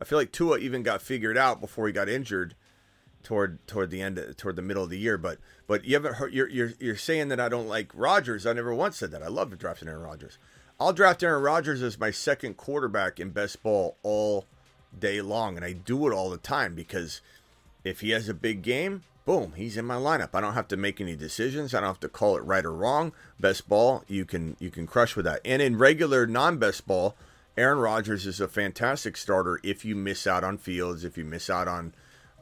I 0.00 0.04
feel 0.04 0.18
like 0.18 0.30
Tua 0.30 0.58
even 0.58 0.84
got 0.84 1.02
figured 1.02 1.36
out 1.36 1.60
before 1.60 1.88
he 1.88 1.92
got 1.92 2.08
injured 2.08 2.54
toward 3.24 3.66
toward 3.66 3.90
the 3.90 4.00
end 4.00 4.34
toward 4.36 4.56
the 4.56 4.62
middle 4.62 4.84
of 4.84 4.90
the 4.90 4.98
year. 4.98 5.18
But 5.18 5.38
but 5.66 5.84
you 5.84 5.94
haven't 5.94 6.14
heard 6.14 6.32
you're 6.32 6.48
you're 6.48 6.72
you're 6.78 6.96
saying 6.96 7.28
that 7.28 7.40
I 7.40 7.48
don't 7.48 7.68
like 7.68 7.90
Rodgers. 7.94 8.46
I 8.46 8.52
never 8.52 8.74
once 8.74 8.96
said 8.96 9.10
that. 9.10 9.22
I 9.22 9.28
love 9.28 9.56
drafting 9.58 9.88
Aaron 9.88 10.02
Rodgers. 10.02 10.38
I'll 10.80 10.92
draft 10.92 11.24
Aaron 11.24 11.42
Rodgers 11.42 11.82
as 11.82 11.98
my 11.98 12.12
second 12.12 12.56
quarterback 12.56 13.18
in 13.18 13.30
best 13.30 13.62
ball 13.62 13.96
all 14.04 14.44
day 14.96 15.20
long, 15.20 15.56
and 15.56 15.64
I 15.64 15.72
do 15.72 16.06
it 16.08 16.14
all 16.14 16.30
the 16.30 16.38
time 16.38 16.74
because 16.74 17.20
if 17.88 18.00
he 18.00 18.10
has 18.10 18.28
a 18.28 18.34
big 18.34 18.62
game, 18.62 19.02
boom, 19.24 19.52
he's 19.56 19.76
in 19.76 19.84
my 19.84 19.96
lineup. 19.96 20.30
I 20.34 20.40
don't 20.40 20.54
have 20.54 20.68
to 20.68 20.76
make 20.76 21.00
any 21.00 21.16
decisions. 21.16 21.74
I 21.74 21.80
don't 21.80 21.88
have 21.88 22.00
to 22.00 22.08
call 22.08 22.36
it 22.36 22.44
right 22.44 22.64
or 22.64 22.72
wrong. 22.72 23.12
Best 23.40 23.68
ball, 23.68 24.04
you 24.06 24.24
can 24.24 24.56
you 24.60 24.70
can 24.70 24.86
crush 24.86 25.16
with 25.16 25.24
that. 25.24 25.40
And 25.44 25.60
in 25.62 25.78
regular 25.78 26.26
non-best 26.26 26.86
ball, 26.86 27.16
Aaron 27.56 27.78
Rodgers 27.78 28.26
is 28.26 28.40
a 28.40 28.48
fantastic 28.48 29.16
starter 29.16 29.58
if 29.62 29.84
you 29.84 29.96
miss 29.96 30.26
out 30.26 30.44
on 30.44 30.58
Fields, 30.58 31.04
if 31.04 31.18
you 31.18 31.24
miss 31.24 31.50
out 31.50 31.66
on 31.66 31.94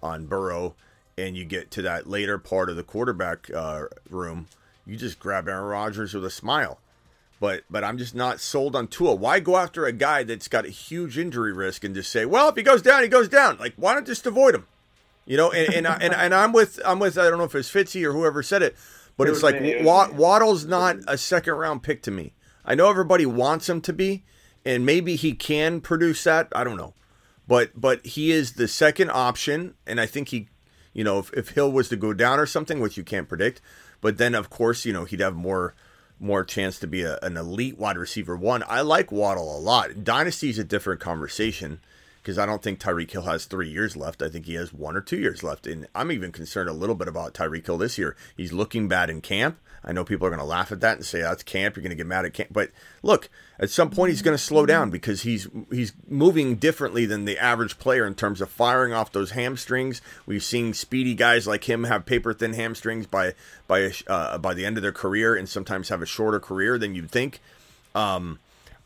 on 0.03 0.27
Burrow, 0.27 0.75
and 1.17 1.37
you 1.37 1.45
get 1.45 1.71
to 1.73 1.83
that 1.83 2.09
later 2.09 2.39
part 2.39 2.69
of 2.69 2.77
the 2.77 2.83
quarterback 2.83 3.51
uh, 3.55 3.85
room, 4.11 4.47
you 4.85 4.97
just 4.97 5.19
grab 5.19 5.49
Aaron 5.49 5.65
Rodgers 5.65 6.13
with 6.13 6.25
a 6.25 6.31
smile. 6.31 6.79
But 7.39 7.65
but 7.71 7.85
I'm 7.85 7.99
just 7.99 8.15
not 8.15 8.41
sold 8.41 8.75
on 8.75 8.89
Tua. 8.89 9.15
Why 9.15 9.41
go 9.41 9.57
after 9.57 9.87
a 9.87 9.93
guy 9.93 10.23
that's 10.23 10.49
got 10.49 10.67
a 10.67 10.71
huge 10.71 11.19
injury 11.19 11.53
risk 11.53 11.85
and 11.85 11.95
just 11.95 12.11
say, 12.11 12.25
well, 12.25 12.49
if 12.49 12.57
he 12.57 12.63
goes 12.63 12.83
down, 12.83 13.03
he 13.03 13.09
goes 13.09 13.29
down. 13.29 13.59
Like 13.59 13.75
why 13.77 13.95
not 13.95 14.07
just 14.07 14.27
avoid 14.27 14.55
him? 14.55 14.67
You 15.27 15.37
know, 15.37 15.51
and 15.51 15.75
and, 15.75 15.87
I, 15.89 15.95
and 16.01 16.15
and 16.15 16.33
I'm 16.35 16.53
with 16.53 16.81
I'm 16.85 17.01
with 17.01 17.19
I 17.19 17.29
don't 17.29 17.39
know 17.39 17.45
if 17.45 17.55
it's 17.55 17.71
Fitzy 17.71 18.05
or 18.05 18.13
whoever 18.13 18.43
said 18.43 18.63
it, 18.63 18.77
but 19.17 19.27
It 19.29 19.33
it's 19.33 19.43
like 19.43 19.61
me, 19.61 19.73
it 19.73 19.85
Wa- 19.85 20.11
Waddle's 20.13 20.65
not 20.65 20.99
a 21.09 21.19
second 21.19 21.55
round 21.55 21.83
pick 21.83 22.01
to 22.03 22.11
me. 22.13 22.33
I 22.65 22.75
know 22.77 22.89
everybody 22.89 23.27
wants 23.27 23.69
him 23.69 23.81
to 23.83 23.93
be, 23.93 24.25
and 24.65 24.87
maybe 24.87 25.17
he 25.17 25.33
can 25.35 25.81
produce 25.81 26.23
that. 26.25 26.49
I 26.55 26.63
don't 26.63 26.77
know, 26.77 26.95
but 27.49 27.73
but 27.75 28.07
he 28.07 28.31
is 28.31 28.53
the 28.53 28.69
second 28.69 29.11
option, 29.11 29.75
and 29.85 30.01
I 30.01 30.07
think 30.07 30.29
he, 30.29 30.49
you 30.93 31.03
know, 31.03 31.19
if, 31.19 31.33
if 31.33 31.51
Hill 31.51 31.73
was 31.73 31.89
to 31.89 31.97
go 31.97 32.13
down 32.13 32.39
or 32.39 32.47
something, 32.47 32.79
which 32.79 32.97
you 32.97 33.03
can't 33.03 33.29
predict, 33.29 33.61
but 34.01 34.19
then 34.19 34.35
of 34.35 34.49
course 34.49 34.85
you 34.85 34.93
know 34.93 35.05
he'd 35.05 35.21
have 35.21 35.35
more 35.35 35.75
more 36.21 36.45
chance 36.45 36.79
to 36.79 36.87
be 36.87 37.03
a, 37.03 37.19
an 37.23 37.37
elite 37.37 37.79
wide 37.79 37.99
receiver 37.99 38.37
one. 38.37 38.63
I 38.69 38.81
like 38.83 39.11
Waddle 39.11 39.57
a 39.57 39.59
lot. 39.59 40.05
Dynasty 40.05 40.51
is 40.51 40.59
a 40.59 40.65
different 40.65 41.01
conversation 41.01 41.81
because 42.27 42.39
I 42.39 42.47
don't 42.47 42.61
think 42.61 42.81
Tyreek 42.81 43.13
Hill 43.13 43.23
has 43.23 43.45
three 43.45 43.69
years 43.69 43.97
left. 43.97 44.21
I 44.21 44.29
think 44.29 44.47
he 44.47 44.55
has 44.55 44.73
one 44.73 44.97
or 44.97 45.01
two 45.01 45.17
years 45.17 45.45
left. 45.45 45.65
And 45.65 45.87
I'm 45.95 46.11
even 46.11 46.33
concerned 46.33 46.69
a 46.69 46.73
little 46.73 46.97
bit 46.97 47.07
about 47.07 47.35
Tyreek 47.35 47.65
Hill 47.65 47.79
this 47.79 47.99
year. 47.99 48.17
He's 48.37 48.53
looking 48.53 48.89
bad 48.89 49.11
in 49.11 49.21
camp. 49.21 49.61
I 49.85 49.93
know 49.93 50.03
people 50.03 50.27
are 50.27 50.31
going 50.31 50.41
to 50.41 50.45
laugh 50.45 50.73
at 50.73 50.81
that 50.81 50.97
and 50.97 51.07
say 51.07 51.21
that's 51.21 51.45
camp. 51.45 51.77
You're 51.77 51.85
going 51.85 51.91
to 51.91 51.97
get 51.97 52.09
mad 52.09 52.25
at 52.25 52.35
camp. 52.35 52.49
But 52.53 52.73
look, 53.05 53.29
at 53.61 53.71
some 53.71 53.91
point 53.91 54.11
he's 54.11 54.23
going 54.23 54.37
to 54.37 54.43
slow 54.43 54.67
down 54.67 54.91
because 54.91 55.23
he's 55.23 55.47
he's 55.71 55.93
moving 56.09 56.57
differently 56.57 57.07
than 57.07 57.27
the 57.27 57.39
average 57.39 57.79
player 57.79 58.05
in 58.05 58.17
terms 58.17 58.41
of 58.41 58.51
firing 58.51 58.93
off 58.93 59.13
those 59.13 59.31
hamstrings. 59.31 60.03
We've 60.27 60.43
seen 60.43 60.75
speedy 60.75 61.15
guys 61.15 61.47
like 61.47 61.69
him 61.69 61.85
have 61.85 62.07
paper 62.07 62.35
thin 62.35 62.55
hamstrings 62.55 63.07
by 63.07 63.35
by 63.69 63.93
uh, 64.09 64.39
by 64.39 64.53
the 64.53 64.67
end 64.67 64.77
of 64.79 64.83
their 64.83 64.91
career, 64.91 65.37
and 65.37 65.49
sometimes 65.49 65.91
have 65.91 66.03
a 66.03 66.07
shorter 66.07 66.41
career 66.41 66.77
than 66.77 66.97
you'd 66.97 67.13
think. 67.13 67.41
Um, 67.95 68.41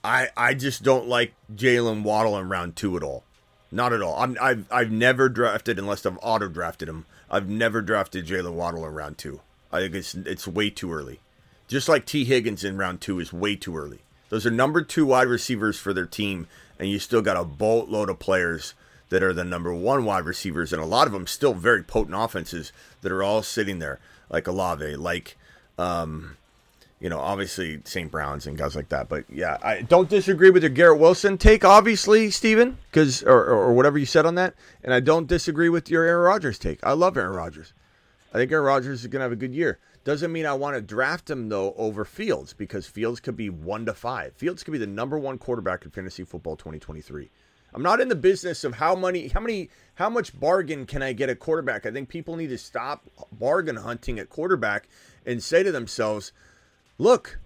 I 0.04 0.28
I 0.36 0.52
just 0.52 0.82
don't 0.82 1.08
like 1.08 1.32
Jalen 1.54 2.02
Waddle 2.02 2.36
in 2.36 2.50
round 2.50 2.76
two 2.76 2.98
at 2.98 3.02
all. 3.02 3.24
Not 3.72 3.92
at 3.92 4.02
all. 4.02 4.16
I'm, 4.18 4.36
I've 4.40 4.66
I've 4.70 4.90
never 4.90 5.28
drafted 5.28 5.78
unless 5.78 6.04
I've 6.04 6.18
auto 6.22 6.48
drafted 6.48 6.88
him. 6.88 7.06
I've 7.30 7.48
never 7.48 7.80
drafted 7.80 8.26
Jalen 8.26 8.54
Waddle 8.54 8.84
in 8.86 8.94
round 8.94 9.18
two. 9.18 9.40
I 9.72 9.80
think 9.80 9.94
it's 9.94 10.14
it's 10.14 10.48
way 10.48 10.70
too 10.70 10.92
early. 10.92 11.20
Just 11.68 11.88
like 11.88 12.04
T 12.04 12.24
Higgins 12.24 12.64
in 12.64 12.76
round 12.76 13.00
two 13.00 13.20
is 13.20 13.32
way 13.32 13.54
too 13.54 13.76
early. 13.76 14.00
Those 14.28 14.44
are 14.46 14.50
number 14.50 14.82
two 14.82 15.06
wide 15.06 15.28
receivers 15.28 15.78
for 15.78 15.92
their 15.92 16.06
team, 16.06 16.48
and 16.78 16.88
you 16.88 16.98
still 16.98 17.22
got 17.22 17.36
a 17.36 17.44
boatload 17.44 18.10
of 18.10 18.18
players 18.18 18.74
that 19.10 19.22
are 19.22 19.32
the 19.32 19.44
number 19.44 19.72
one 19.74 20.04
wide 20.04 20.24
receivers, 20.24 20.72
and 20.72 20.82
a 20.82 20.86
lot 20.86 21.06
of 21.06 21.12
them 21.12 21.26
still 21.26 21.54
very 21.54 21.82
potent 21.82 22.16
offenses 22.16 22.72
that 23.02 23.12
are 23.12 23.22
all 23.22 23.42
sitting 23.42 23.78
there, 23.80 23.98
like 24.28 24.46
Olave, 24.46 24.96
like 24.96 25.36
um, 25.78 26.36
you 27.00 27.08
know, 27.08 27.18
obviously 27.18 27.80
St. 27.84 28.10
Browns 28.10 28.46
and 28.46 28.56
guys 28.56 28.76
like 28.76 28.90
that. 28.90 29.08
But 29.08 29.24
yeah, 29.30 29.56
I 29.62 29.82
don't 29.82 30.08
disagree 30.08 30.50
with 30.50 30.62
your 30.62 30.70
Garrett 30.70 31.00
Wilson 31.00 31.38
take, 31.38 31.64
obviously, 31.64 32.30
Steven, 32.30 32.76
because 32.90 33.22
or, 33.22 33.44
or, 33.44 33.72
whatever 33.72 33.98
you 33.98 34.06
said 34.06 34.26
on 34.26 34.34
that. 34.34 34.54
And 34.84 34.92
I 34.92 35.00
don't 35.00 35.26
disagree 35.26 35.70
with 35.70 35.90
your 35.90 36.04
Aaron 36.04 36.24
Rodgers 36.24 36.58
take. 36.58 36.78
I 36.84 36.92
love 36.92 37.16
Aaron 37.16 37.34
Rodgers. 37.34 37.72
I 38.32 38.38
think 38.38 38.52
Aaron 38.52 38.66
Rodgers 38.66 39.00
is 39.00 39.06
going 39.06 39.20
to 39.20 39.24
have 39.24 39.32
a 39.32 39.36
good 39.36 39.54
year. 39.54 39.78
Doesn't 40.04 40.32
mean 40.32 40.46
I 40.46 40.52
want 40.52 40.76
to 40.76 40.82
draft 40.82 41.28
him 41.28 41.48
though 41.48 41.74
over 41.76 42.04
Fields 42.04 42.52
because 42.52 42.86
Fields 42.86 43.18
could 43.18 43.36
be 43.36 43.50
one 43.50 43.86
to 43.86 43.94
five. 43.94 44.34
Fields 44.34 44.62
could 44.62 44.72
be 44.72 44.78
the 44.78 44.86
number 44.86 45.18
one 45.18 45.38
quarterback 45.38 45.84
in 45.84 45.90
fantasy 45.90 46.24
football 46.24 46.56
2023. 46.56 47.30
I'm 47.72 47.82
not 47.82 48.00
in 48.00 48.08
the 48.08 48.16
business 48.16 48.64
of 48.64 48.74
how 48.74 48.94
many, 48.94 49.28
how 49.28 49.40
many, 49.40 49.70
how 49.94 50.10
much 50.10 50.38
bargain 50.38 50.86
can 50.86 51.02
I 51.02 51.12
get 51.12 51.28
at 51.28 51.38
quarterback. 51.38 51.86
I 51.86 51.92
think 51.92 52.08
people 52.08 52.36
need 52.36 52.48
to 52.48 52.58
stop 52.58 53.08
bargain 53.32 53.76
hunting 53.76 54.18
at 54.18 54.28
quarterback 54.28 54.88
and 55.24 55.42
say 55.42 55.62
to 55.62 55.70
themselves, 55.70 56.32
look, 57.00 57.38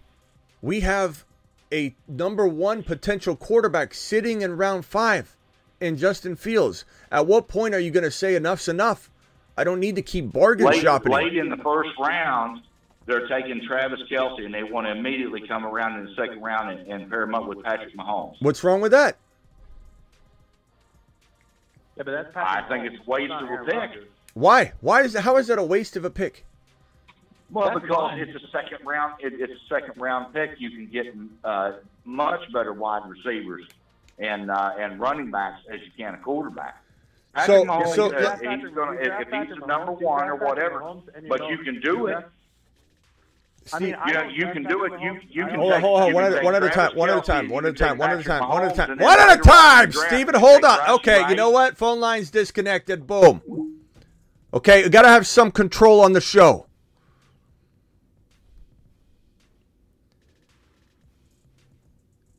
we 0.61 0.81
have 0.81 1.25
a 1.73 1.95
number 2.09 2.47
one 2.47 2.83
potential 2.83 3.37
quarterback 3.37 3.95
sitting 3.95 4.43
in 4.43 4.57
round 4.57 4.85
five 4.85 5.37
in 5.81 5.97
Justin 5.97 6.37
Fields. 6.37 6.85
At 7.11 7.27
what 7.27 7.49
point 7.49 7.75
are 7.75 7.81
you 7.81 7.91
going 7.91 8.05
to 8.05 8.11
say 8.11 8.35
enough's 8.35 8.69
enough? 8.69 9.11
I 9.57 9.65
don't 9.65 9.81
need 9.81 9.95
to 9.97 10.03
keep 10.03 10.33
bargain 10.33 10.67
Late, 10.67 10.83
shopping. 10.83 11.13
late 11.13 11.37
in 11.37 11.49
the 11.49 11.57
first 11.59 11.91
round, 11.99 12.63
they're 13.07 13.29
taking 13.29 13.63
Travis 13.67 14.01
Kelce, 14.11 14.45
and 14.45 14.53
they 14.53 14.65
want 14.65 14.87
to 14.87 14.91
immediately 14.93 15.47
come 15.47 15.65
around 15.65 16.01
in 16.01 16.07
the 16.07 16.15
second 16.17 16.43
round 16.43 16.77
and, 16.77 16.91
and 16.91 17.11
pair 17.11 17.23
him 17.23 17.35
up 17.35 17.47
with 17.47 17.63
Patrick 17.63 17.97
Mahomes. 17.97 18.35
What's 18.41 18.65
wrong 18.65 18.81
with 18.81 18.91
that? 18.93 19.17
Yeah, 21.97 22.03
but 22.03 22.11
that's 22.11 22.37
I 22.37 22.63
think 22.69 22.87
it's 22.87 22.97
a 23.07 23.09
waste 23.09 23.33
of 23.33 23.49
a 23.49 23.65
pick. 23.65 24.09
Why? 24.33 24.73
Why 24.81 25.03
is 25.03 25.13
that, 25.13 25.23
how 25.23 25.37
is 25.37 25.47
that 25.47 25.61
a 25.61 25.63
waste 25.63 25.97
of 25.97 26.05
a 26.05 26.11
pick? 26.11 26.45
Well, 27.51 27.69
That's 27.71 27.81
because 27.83 28.11
fine. 28.11 28.19
it's 28.21 28.43
a 28.43 28.49
second 28.49 28.79
round. 28.85 29.15
It, 29.23 29.35
it's 29.39 29.53
a 29.53 29.67
second 29.69 30.01
round 30.01 30.33
pick. 30.35 30.53
You 30.59 30.71
can 30.71 30.87
get 30.87 31.07
uh, 31.45 31.73
much 32.05 32.41
better 32.53 32.73
wide 32.73 33.03
receivers 33.09 33.65
and 34.19 34.51
uh, 34.51 34.73
and 34.79 34.99
running 34.99 35.31
backs 35.31 35.61
as 35.73 35.81
you 35.81 35.91
can 35.97 36.15
a 36.15 36.19
quarterback. 36.19 36.83
So- 37.47 37.65
Mahomes, 37.65 37.95
so 37.95 38.07
uh, 38.07 38.21
let- 38.21 38.39
he's 38.41 38.75
gonna, 38.75 38.93
You 39.03 39.05
draft 39.09 39.23
if, 39.23 39.33
if 39.33 39.49
he's 39.49 39.59
the 39.61 39.67
number 39.67 39.93
Mahomes, 39.93 40.03
one 40.03 40.29
or 40.29 40.37
whatever, 40.37 40.81
Mahomes, 40.81 41.29
but 41.29 41.49
you 41.49 41.59
can 41.59 41.81
do 41.81 42.07
it. 42.07 42.25
I 43.73 43.79
mean, 43.79 43.97
You 44.07 44.13
know, 44.13 44.23
you 44.29 44.47
can 44.53 44.63
do 44.65 44.85
it. 44.85 44.93
You 45.01 45.21
you 45.31 45.47
can 45.47 45.55
Hold 45.55 45.73
on, 45.73 45.81
hold 45.81 46.03
on, 46.03 46.13
one 46.13 46.25
at, 46.25 46.45
one 46.45 46.55
at 46.55 46.63
a 46.63 46.69
time, 46.69 46.95
one 46.97 47.09
at 47.11 47.17
a 47.19 47.23
time, 47.23 47.49
one 47.49 47.65
at 47.65 47.71
a 47.71 47.75
time, 47.75 47.99
one 47.99 48.11
at 48.11 48.21
a 48.21 48.23
time, 48.23 48.49
one 48.49 48.63
at 48.63 48.73
a 48.73 48.75
time, 48.77 48.91
and 48.93 49.01
one 49.01 49.19
at 49.19 49.27
a 49.27 49.31
later 49.31 49.33
on 49.33 49.33
in 49.33 49.39
the 49.39 49.45
time. 49.45 49.91
draft, 49.91 50.09
Steven, 50.09 50.35
hold 50.35 50.65
on. 50.65 50.91
Okay, 50.97 51.29
you 51.31 51.35
know 51.35 51.51
what? 51.51 51.77
Phone 51.77 51.99
line's 51.99 52.31
disconnected. 52.31 53.07
Boom. 53.07 53.41
Okay, 54.53 54.85
we 54.85 54.91
got 54.91 55.03
to 55.03 55.09
have 55.09 55.27
some 55.27 55.51
control 55.51 56.01
on 56.03 56.13
the 56.13 56.21
show. 56.21 56.67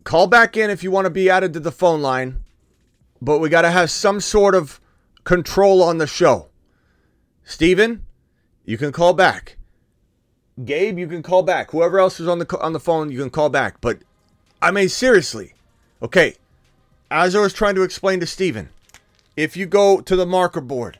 Call 0.05 0.27
back 0.27 0.55
in 0.55 0.69
if 0.69 0.83
you 0.83 0.91
want 0.91 1.05
to 1.05 1.09
be 1.09 1.31
added 1.31 1.51
to 1.53 1.59
the 1.59 1.71
phone 1.71 1.99
line, 1.99 2.43
but 3.19 3.39
we 3.39 3.49
got 3.49 3.63
to 3.63 3.71
have 3.71 3.89
some 3.89 4.21
sort 4.21 4.53
of 4.53 4.79
control 5.23 5.81
on 5.81 5.97
the 5.97 6.05
show. 6.05 6.49
Steven, 7.43 8.05
you 8.65 8.77
can 8.77 8.91
call 8.91 9.13
back. 9.13 9.57
Gabe, 10.63 10.99
you 10.99 11.07
can 11.07 11.23
call 11.23 11.41
back. 11.41 11.71
Whoever 11.71 11.99
else 11.99 12.19
is 12.19 12.27
on 12.27 12.37
the 12.37 12.59
on 12.59 12.71
the 12.71 12.79
phone, 12.79 13.11
you 13.11 13.17
can 13.17 13.31
call 13.31 13.49
back. 13.49 13.81
But 13.81 13.97
I 14.61 14.69
mean, 14.69 14.89
seriously, 14.89 15.53
okay. 16.03 16.35
As 17.09 17.35
I 17.35 17.39
was 17.39 17.53
trying 17.53 17.75
to 17.75 17.83
explain 17.83 18.19
to 18.19 18.27
Steven, 18.27 18.69
if 19.35 19.57
you 19.57 19.65
go 19.65 20.01
to 20.01 20.15
the 20.15 20.25
marker 20.25 20.61
board 20.61 20.99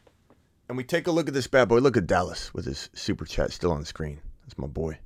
and 0.68 0.78
we 0.78 0.84
take 0.84 1.06
a 1.06 1.12
look 1.12 1.28
at 1.28 1.34
this 1.36 1.48
bad 1.48 1.68
boy, 1.68 1.78
look 1.78 1.96
at 1.96 2.08
Dallas 2.08 2.54
with 2.56 2.66
his 2.66 2.90
super 2.94 3.26
chat 3.26 3.52
still 3.52 3.72
on 3.72 3.82
the 3.82 3.86
screen. 3.86 4.20
That's 4.44 4.58
my 4.58 4.68
boy. 4.68 4.98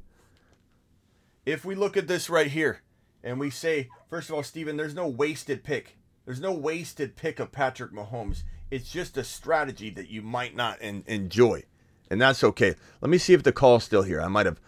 If 1.45 1.65
we 1.65 1.75
look 1.75 1.97
at 1.97 2.07
this 2.07 2.29
right 2.29 2.47
here 2.47 2.81
and 3.23 3.39
we 3.39 3.49
say, 3.49 3.89
first 4.09 4.29
of 4.29 4.35
all, 4.35 4.43
Stephen, 4.43 4.77
there's 4.77 4.95
no 4.95 5.07
wasted 5.07 5.63
pick. 5.63 5.97
There's 6.25 6.39
no 6.41 6.51
wasted 6.51 7.15
pick 7.15 7.39
of 7.39 7.51
Patrick 7.51 7.91
Mahomes. 7.91 8.43
It's 8.71 8.91
just 8.91 9.17
a 9.17 9.23
strategy 9.23 9.89
that 9.91 10.09
you 10.09 10.21
might 10.21 10.55
not 10.55 10.77
en- 10.81 11.03
enjoy. 11.07 11.63
And 12.09 12.21
that's 12.21 12.43
okay. 12.43 12.75
Let 13.01 13.09
me 13.09 13.17
see 13.17 13.33
if 13.33 13.43
the 13.43 13.51
call's 13.51 13.83
still 13.83 14.03
here. 14.03 14.21
I 14.21 14.27
might 14.27 14.45
have 14.45 14.59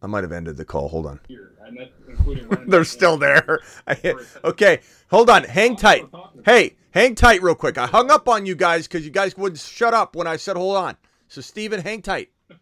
I 0.00 0.06
might 0.06 0.22
have 0.24 0.32
ended 0.32 0.56
the 0.56 0.64
call. 0.64 0.88
Hold 0.88 1.06
on. 1.06 1.20
And 1.28 1.78
that's 1.78 1.90
including 2.08 2.48
running 2.48 2.70
They're 2.70 2.84
still 2.84 3.16
there. 3.16 3.60
Okay, 4.44 4.80
hold 5.10 5.28
on. 5.28 5.44
Hang 5.44 5.76
tight. 5.76 6.06
Hey, 6.44 6.76
hang 6.92 7.14
tight 7.14 7.42
real 7.42 7.54
quick. 7.54 7.76
I 7.78 7.86
hung 7.86 8.10
up 8.10 8.28
on 8.28 8.46
you 8.46 8.54
guys 8.54 8.86
because 8.86 9.04
you 9.04 9.10
guys 9.10 9.36
wouldn't 9.36 9.60
shut 9.60 9.94
up 9.94 10.14
when 10.14 10.26
I 10.26 10.36
said 10.36 10.56
hold 10.56 10.76
on. 10.76 10.96
So, 11.28 11.40
Steven, 11.40 11.80
hang 11.80 12.02
tight. 12.02 12.30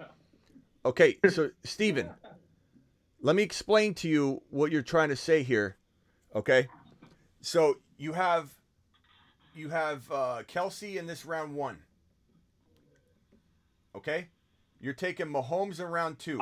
Okay, 0.85 1.19
so, 1.29 1.51
Steven, 1.65 2.11
let 3.27 3.35
me 3.35 3.43
explain 3.43 3.93
to 3.93 4.09
you 4.09 4.41
what 4.51 4.71
you're 4.71 4.83
trying 4.83 5.09
to 5.09 5.17
say 5.17 5.43
here. 5.43 5.77
Okay, 6.33 6.69
so 7.41 7.79
you 7.99 8.13
have 8.13 8.51
you 9.53 9.69
have 9.69 10.09
uh, 10.13 10.43
Kelce 10.47 10.95
in 10.95 11.09
this 11.09 11.27
round 11.27 11.57
one. 11.57 11.79
Okay, 13.97 14.29
you're 14.81 14.95
taking 14.95 15.27
Mahomes 15.27 15.81
in 15.81 15.87
round 15.87 16.21
two. 16.21 16.41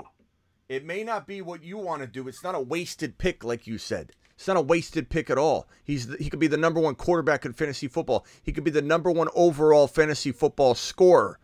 It 0.68 0.84
may 0.84 1.04
not 1.04 1.26
be 1.26 1.40
what 1.40 1.64
you 1.64 1.78
want 1.78 2.02
to 2.02 2.06
do. 2.06 2.28
It's 2.28 2.44
not 2.44 2.54
a 2.54 2.60
wasted 2.60 3.16
pick, 3.16 3.42
like 3.44 3.66
you 3.66 3.78
said. 3.78 4.12
It's 4.34 4.46
not 4.46 4.58
a 4.58 4.60
wasted 4.62 5.08
pick 5.08 5.30
at 5.30 5.38
all. 5.38 5.66
He's 5.84 6.08
the, 6.08 6.18
he 6.18 6.28
could 6.28 6.40
be 6.40 6.48
the 6.48 6.58
number 6.58 6.80
one 6.80 6.96
quarterback 6.96 7.46
in 7.46 7.54
fantasy 7.54 7.88
football. 7.88 8.26
He 8.42 8.52
could 8.52 8.64
be 8.64 8.70
the 8.70 8.82
number 8.82 9.10
one 9.10 9.28
overall 9.34 9.86
fantasy 9.86 10.32
football 10.32 10.74
scorer 10.74 11.38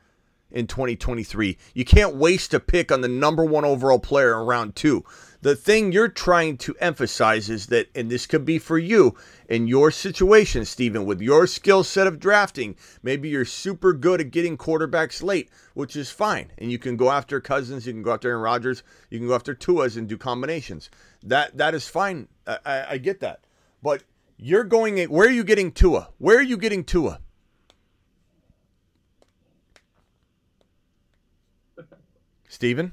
in 0.51 0.66
2023. 0.66 1.57
You 1.74 1.84
can't 1.84 2.16
waste 2.16 2.53
a 2.55 2.61
pick 2.61 2.93
on 2.93 3.01
the 3.01 3.09
number 3.09 3.45
one 3.45 3.64
overall 3.64 4.01
player 4.01 4.38
in 4.38 4.47
round 4.47 4.76
two. 4.76 5.05
The 5.43 5.57
thing 5.57 5.91
you're 5.91 6.09
trying 6.09 6.59
to 6.59 6.76
emphasize 6.80 7.49
is 7.49 7.66
that, 7.66 7.88
and 7.95 8.11
this 8.11 8.26
could 8.26 8.45
be 8.45 8.59
for 8.59 8.78
you 8.78 9.16
in 9.49 9.66
your 9.66 9.91
situation, 9.91 10.66
Stephen, 10.66 11.07
with 11.07 11.22
your 11.22 11.47
skill 11.47 11.82
set 11.82 12.07
of 12.07 12.20
drafting, 12.20 12.76
maybe 13.03 13.30
you're 13.30 13.47
super 13.47 13.95
good 13.95 14.20
at 14.20 14.30
getting 14.30 14.59
quarterbacks 14.59 15.22
late, 15.22 15.49
which 15.72 15.97
is 15.97 16.11
fine. 16.11 16.53
And 16.59 16.70
you 16.70 16.78
can 16.78 16.97
go 16.97 17.11
after 17.11 17.41
Cousins, 17.41 17.86
you 17.86 17.95
can 17.95 18.03
go 18.03 18.12
after 18.12 18.28
Aaron 18.28 18.43
Rodgers, 18.43 18.82
you 19.09 19.18
can 19.18 19.28
go 19.28 19.34
after 19.34 19.55
Tua's 19.55 19.97
and 19.97 20.07
do 20.07 20.18
combinations. 20.18 20.91
That 21.22 21.57
that 21.57 21.74
is 21.74 21.88
fine. 21.88 22.28
I, 22.47 22.59
I, 22.66 22.86
I 22.91 22.99
get 22.99 23.20
that. 23.20 23.41
But 23.82 24.03
you're 24.36 24.64
going, 24.64 25.03
where 25.09 25.26
are 25.26 25.32
you 25.32 25.45
getting 25.45 25.72
Tua? 25.72 26.11
Where 26.18 26.36
are 26.38 26.43
you 26.43 26.59
getting 26.59 26.84
Tua? 26.84 27.18
Steven? 32.49 32.93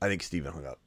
I 0.00 0.08
think 0.08 0.22
Steven 0.22 0.52
hung 0.52 0.66
up. 0.66 0.78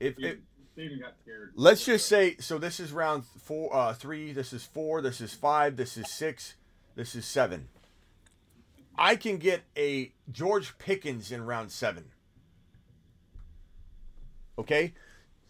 If, 0.00 0.18
if 0.18 0.38
Steven 0.72 0.98
got 0.98 1.14
scared. 1.22 1.52
let's 1.54 1.84
just 1.84 2.08
say 2.08 2.36
so 2.38 2.58
this 2.58 2.80
is 2.80 2.92
round 2.92 3.24
four 3.24 3.74
uh 3.74 3.92
three, 3.92 4.32
this 4.32 4.52
is 4.52 4.64
four, 4.64 5.02
this 5.02 5.20
is 5.20 5.34
five, 5.34 5.76
this 5.76 5.96
is 5.96 6.10
six, 6.10 6.54
this 6.96 7.14
is 7.14 7.24
seven. 7.26 7.68
I 8.98 9.16
can 9.16 9.38
get 9.38 9.62
a 9.76 10.12
George 10.30 10.76
Pickens 10.78 11.30
in 11.30 11.44
round 11.46 11.70
seven. 11.70 12.06
Okay? 14.58 14.92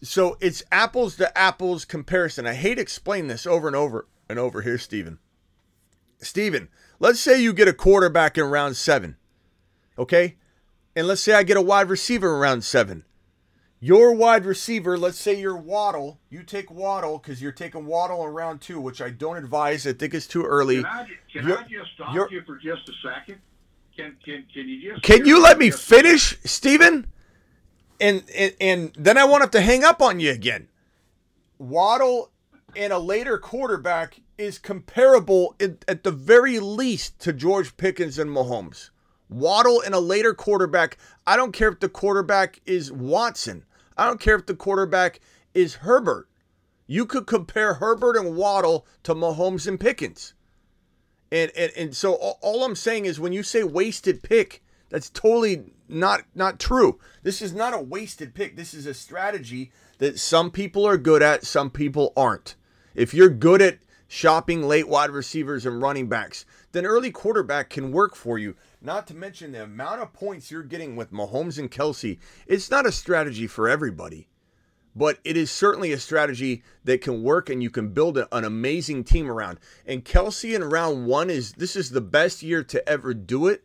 So 0.01 0.37
it's 0.39 0.63
apples 0.71 1.17
to 1.17 1.37
apples 1.37 1.85
comparison. 1.85 2.47
I 2.47 2.53
hate 2.53 2.79
explaining 2.79 3.27
this 3.27 3.45
over 3.45 3.67
and 3.67 3.75
over 3.75 4.07
and 4.29 4.39
over 4.39 4.61
here, 4.61 4.77
Steven. 4.77 5.19
Steven, 6.19 6.69
let's 6.99 7.19
say 7.19 7.41
you 7.41 7.53
get 7.53 7.67
a 7.67 7.73
quarterback 7.73 8.37
in 8.37 8.45
round 8.45 8.77
seven. 8.77 9.17
Okay? 9.97 10.37
And 10.95 11.07
let's 11.07 11.21
say 11.21 11.33
I 11.33 11.43
get 11.43 11.57
a 11.57 11.61
wide 11.61 11.89
receiver 11.89 12.33
in 12.33 12.39
round 12.39 12.63
seven. 12.63 13.03
Your 13.83 14.13
wide 14.13 14.45
receiver, 14.45 14.95
let's 14.95 15.17
say 15.17 15.33
you're 15.41 15.57
Waddle. 15.57 16.19
You 16.29 16.43
take 16.43 16.69
Waddle 16.69 17.17
because 17.17 17.41
you're 17.41 17.51
taking 17.51 17.87
Waddle 17.87 18.23
in 18.27 18.31
round 18.31 18.61
two, 18.61 18.79
which 18.79 19.01
I 19.01 19.09
don't 19.09 19.37
advise. 19.37 19.87
I 19.87 19.93
think 19.93 20.13
it's 20.13 20.27
too 20.27 20.43
early. 20.45 20.77
Can 20.77 20.85
I, 20.85 21.07
can 21.33 21.47
You're- 21.47 21.57
I 21.57 21.63
just 21.63 21.91
stop 21.95 22.13
you're- 22.13 22.45
for 22.45 22.57
just 22.57 22.87
a 22.87 22.93
second? 23.03 23.39
Can 23.97 24.15
can 24.23 24.45
can 24.53 24.69
you 24.69 24.91
just 24.91 25.03
Can 25.03 25.25
you 25.25 25.41
let 25.41 25.57
me 25.57 25.71
finish, 25.71 26.37
Steven? 26.45 27.07
And, 27.99 28.23
and 28.35 28.53
and 28.61 28.93
then 28.97 29.17
I 29.17 29.25
won't 29.25 29.41
have 29.41 29.51
to 29.51 29.61
hang 29.61 29.83
up 29.83 30.01
on 30.01 30.19
you 30.19 30.29
again. 30.31 30.69
Waddle 31.57 32.31
and 32.75 32.93
a 32.93 32.99
later 32.99 33.37
quarterback 33.39 34.21
is 34.37 34.59
comparable 34.59 35.55
at, 35.59 35.83
at 35.87 36.03
the 36.03 36.11
very 36.11 36.59
least 36.59 37.19
to 37.21 37.33
George 37.33 37.75
Pickens 37.77 38.17
and 38.19 38.29
Mahomes. 38.29 38.91
Waddle 39.27 39.81
and 39.81 39.93
a 39.95 39.99
later 39.99 40.33
quarterback. 40.33 40.97
I 41.27 41.35
don't 41.35 41.51
care 41.51 41.69
if 41.69 41.79
the 41.79 41.89
quarterback 41.89 42.61
is 42.65 42.91
Watson. 42.91 43.65
I 44.01 44.07
don't 44.07 44.19
care 44.19 44.35
if 44.35 44.47
the 44.47 44.55
quarterback 44.55 45.19
is 45.53 45.75
Herbert. 45.75 46.27
You 46.87 47.05
could 47.05 47.27
compare 47.27 47.75
Herbert 47.75 48.17
and 48.17 48.35
Waddle 48.35 48.87
to 49.03 49.13
Mahomes 49.13 49.67
and 49.67 49.79
Pickens. 49.79 50.33
And, 51.31 51.51
and 51.55 51.71
and 51.77 51.95
so 51.95 52.15
all, 52.15 52.63
I'm 52.63 52.75
saying 52.75 53.05
is 53.05 53.19
when 53.19 53.31
you 53.31 53.43
say 53.43 53.63
wasted 53.63 54.23
pick, 54.23 54.63
that's 54.89 55.11
totally 55.11 55.73
not 55.87 56.23
not 56.33 56.59
true. 56.59 56.99
This 57.21 57.43
is 57.43 57.53
not 57.53 57.75
a 57.75 57.79
wasted 57.79 58.33
pick. 58.33 58.55
This 58.55 58.73
is 58.73 58.87
a 58.87 58.95
strategy 58.95 59.71
that 59.99 60.17
some 60.17 60.49
people 60.49 60.83
are 60.83 60.97
good 60.97 61.21
at, 61.21 61.45
some 61.45 61.69
people 61.69 62.11
aren't. 62.17 62.55
If 62.95 63.13
you're 63.13 63.29
good 63.29 63.61
at 63.61 63.77
shopping 64.07 64.63
late 64.63 64.87
wide 64.87 65.11
receivers 65.11 65.63
and 65.63 65.79
running 65.79 66.09
backs, 66.09 66.43
then 66.71 66.87
early 66.87 67.11
quarterback 67.11 67.69
can 67.69 67.91
work 67.91 68.15
for 68.15 68.39
you. 68.39 68.55
Not 68.81 69.07
to 69.07 69.13
mention 69.13 69.51
the 69.51 69.63
amount 69.63 70.01
of 70.01 70.13
points 70.13 70.49
you're 70.49 70.63
getting 70.63 70.95
with 70.95 71.11
Mahomes 71.11 71.59
and 71.59 71.69
Kelce. 71.69 72.17
It's 72.47 72.71
not 72.71 72.87
a 72.87 72.91
strategy 72.91 73.47
for 73.47 73.69
everybody 73.69 74.27
but 74.95 75.19
it 75.23 75.37
is 75.37 75.49
certainly 75.49 75.91
a 75.91 75.99
strategy 75.99 76.63
that 76.83 77.01
can 77.01 77.23
work 77.23 77.49
and 77.49 77.63
you 77.63 77.69
can 77.69 77.89
build 77.89 78.17
an 78.17 78.43
amazing 78.43 79.03
team 79.03 79.29
around. 79.29 79.59
And 79.85 80.03
Kelce 80.03 80.55
in 80.55 80.63
round 80.63 81.05
one 81.05 81.29
is 81.29 81.53
this 81.53 81.75
is 81.75 81.91
the 81.91 82.01
best 82.01 82.43
year 82.43 82.63
to 82.65 82.87
ever 82.87 83.13
do 83.13 83.47
it 83.47 83.63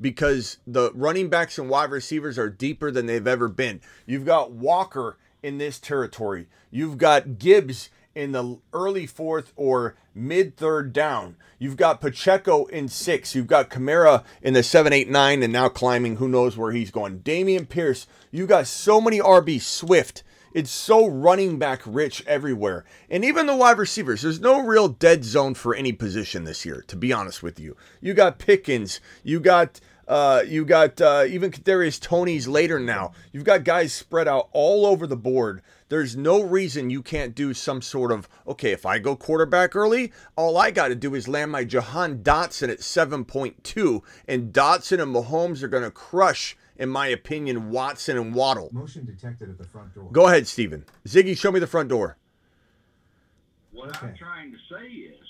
because 0.00 0.58
the 0.66 0.90
running 0.94 1.28
backs 1.28 1.58
and 1.58 1.70
wide 1.70 1.90
receivers 1.90 2.38
are 2.38 2.50
deeper 2.50 2.90
than 2.90 3.06
they've 3.06 3.26
ever 3.26 3.48
been. 3.48 3.80
You've 4.04 4.26
got 4.26 4.52
Walker 4.52 5.16
in 5.42 5.58
this 5.58 5.78
territory. 5.78 6.48
You've 6.70 6.98
got 6.98 7.38
Gibbs 7.38 7.88
in 8.14 8.32
the 8.32 8.58
early 8.72 9.06
fourth 9.06 9.52
or 9.56 9.96
mid 10.16 10.56
third 10.56 10.92
down. 10.92 11.36
You've 11.58 11.76
got 11.76 12.00
Pacheco 12.00 12.64
in 12.66 12.88
six. 12.88 13.34
You've 13.34 13.46
got 13.46 13.70
Kamara 13.70 14.24
in 14.42 14.54
the 14.54 14.62
seven, 14.62 14.92
eight, 14.92 15.08
nine, 15.08 15.42
and 15.42 15.52
now 15.52 15.68
climbing. 15.68 16.16
Who 16.16 16.28
knows 16.28 16.56
where 16.56 16.72
he's 16.72 16.90
going? 16.90 17.20
Dameon 17.20 17.68
Pierce. 17.68 18.06
You 18.30 18.46
got 18.46 18.66
so 18.66 19.00
many 19.00 19.20
RB 19.20 19.60
Swift. 19.60 20.22
It's 20.52 20.70
so 20.70 21.06
running 21.06 21.58
back 21.58 21.82
rich 21.84 22.24
everywhere. 22.26 22.86
And 23.10 23.26
even 23.26 23.46
the 23.46 23.54
wide 23.54 23.76
receivers, 23.76 24.22
there's 24.22 24.40
no 24.40 24.62
real 24.62 24.88
dead 24.88 25.22
zone 25.22 25.52
for 25.52 25.74
any 25.74 25.92
position 25.92 26.44
this 26.44 26.64
year, 26.64 26.82
to 26.88 26.96
be 26.96 27.12
honest 27.12 27.42
with 27.42 27.60
you. 27.60 27.76
You 28.00 28.14
got 28.14 28.38
Pickens, 28.38 29.00
you 29.22 29.38
got 29.38 29.80
uh, 30.08 30.42
you 30.46 30.64
got 30.64 31.00
uh, 31.00 31.24
even 31.28 31.50
Kadarius 31.50 32.00
Toney's 32.00 32.46
later 32.46 32.78
now. 32.78 33.12
You've 33.32 33.44
got 33.44 33.64
guys 33.64 33.92
spread 33.92 34.28
out 34.28 34.48
all 34.52 34.86
over 34.86 35.06
the 35.06 35.16
board. 35.16 35.62
There's 35.88 36.16
no 36.16 36.42
reason 36.42 36.90
you 36.90 37.02
can't 37.02 37.34
do 37.34 37.54
some 37.54 37.80
sort 37.80 38.10
of 38.10 38.28
okay. 38.46 38.72
If 38.72 38.84
I 38.84 38.98
go 38.98 39.14
quarterback 39.16 39.76
early, 39.76 40.12
all 40.36 40.56
I 40.58 40.70
got 40.70 40.88
to 40.88 40.94
do 40.94 41.14
is 41.14 41.28
land 41.28 41.52
my 41.52 41.64
Jahan 41.64 42.22
Dotson 42.22 42.70
at 42.70 42.80
7.2, 42.80 44.02
and 44.26 44.52
Dotson 44.52 45.00
and 45.00 45.14
Mahomes 45.14 45.62
are 45.62 45.68
going 45.68 45.84
to 45.84 45.90
crush, 45.90 46.56
in 46.76 46.88
my 46.88 47.06
opinion, 47.08 47.70
Watson 47.70 48.16
and 48.16 48.34
Waddle. 48.34 48.70
Motion 48.72 49.04
detected 49.04 49.48
at 49.48 49.58
the 49.58 49.64
front 49.64 49.94
door. 49.94 50.08
Go 50.12 50.26
ahead, 50.26 50.46
Steven. 50.46 50.84
Ziggy, 51.06 51.38
show 51.38 51.52
me 51.52 51.60
the 51.60 51.68
front 51.68 51.88
door. 51.88 52.16
What 53.72 54.02
I'm 54.02 54.16
trying 54.16 54.52
to 54.52 54.58
say 54.70 54.86
is, 54.86 55.20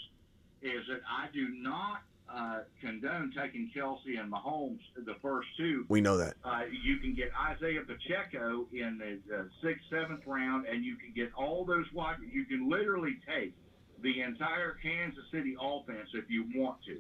is 0.62 0.86
that 0.88 1.00
I 1.06 1.28
do 1.34 1.48
not 1.48 2.02
uh, 2.34 2.60
condone 2.80 3.32
taking 3.36 3.70
Kelce 3.74 4.18
and 4.20 4.32
Mahomes 4.32 4.80
the 5.04 5.14
first 5.22 5.48
two. 5.56 5.84
We 5.88 6.00
know 6.00 6.16
that. 6.16 6.34
Uh, 6.44 6.62
you 6.84 6.98
can 6.98 7.14
get 7.14 7.30
Isaiah 7.38 7.82
Pacheco 7.86 8.66
in 8.72 8.98
the 8.98 9.36
uh, 9.36 9.42
sixth, 9.62 9.84
seventh 9.90 10.26
round, 10.26 10.66
and 10.66 10.84
you 10.84 10.96
can 10.96 11.12
get 11.14 11.32
all 11.34 11.64
those 11.64 11.86
wide. 11.92 12.16
You 12.32 12.44
can 12.44 12.68
literally 12.68 13.16
take 13.26 13.54
the 14.02 14.20
entire 14.20 14.76
Kansas 14.82 15.24
City 15.32 15.56
offense 15.60 16.08
if 16.14 16.28
you 16.28 16.46
want 16.54 16.78
to, 16.86 16.98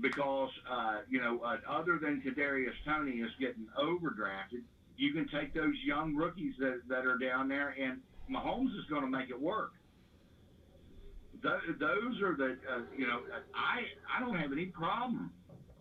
because 0.00 0.50
uh, 0.70 0.98
you 1.08 1.20
know, 1.20 1.40
uh, 1.40 1.56
other 1.68 1.98
than 1.98 2.22
Kadarius 2.22 2.74
Toney 2.86 3.18
is 3.18 3.30
getting 3.38 3.66
overdrafted, 3.78 4.62
you 4.96 5.12
can 5.12 5.28
take 5.28 5.52
those 5.52 5.74
young 5.84 6.14
rookies 6.14 6.54
that 6.60 6.80
that 6.88 7.06
are 7.06 7.18
down 7.18 7.48
there, 7.48 7.74
and 7.80 8.00
Mahomes 8.30 8.68
is 8.78 8.84
going 8.88 9.02
to 9.02 9.08
make 9.08 9.30
it 9.30 9.40
work. 9.40 9.72
Th- 11.42 11.78
those 11.78 12.20
are 12.22 12.36
the 12.36 12.56
uh, 12.70 12.80
you 12.96 13.06
know 13.06 13.20
I 13.54 13.82
I 14.14 14.20
don't 14.20 14.36
have 14.36 14.52
any 14.52 14.66
problem 14.66 15.32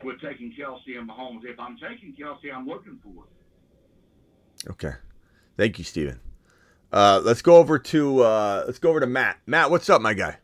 with 0.03 0.21
taking 0.21 0.53
Kelce 0.57 0.97
and 0.97 1.09
Mahomes. 1.09 1.43
If 1.43 1.59
I'm 1.59 1.77
taking 1.77 2.15
Kelce, 2.15 2.53
I'm 2.53 2.65
looking 2.67 2.99
for 3.03 3.25
it. 3.25 4.69
Okay. 4.71 4.93
Thank 5.57 5.77
you, 5.77 5.83
Steven. 5.83 6.19
Uh, 6.91 7.21
let's 7.23 7.41
go 7.41 7.57
over 7.57 7.77
to 7.77 8.21
uh, 8.21 8.63
let's 8.65 8.79
go 8.79 8.89
over 8.89 8.99
to 8.99 9.07
Matt. 9.07 9.37
Matt, 9.45 9.69
what's 9.69 9.89
up, 9.89 10.01
my 10.01 10.13
guy? 10.13 10.37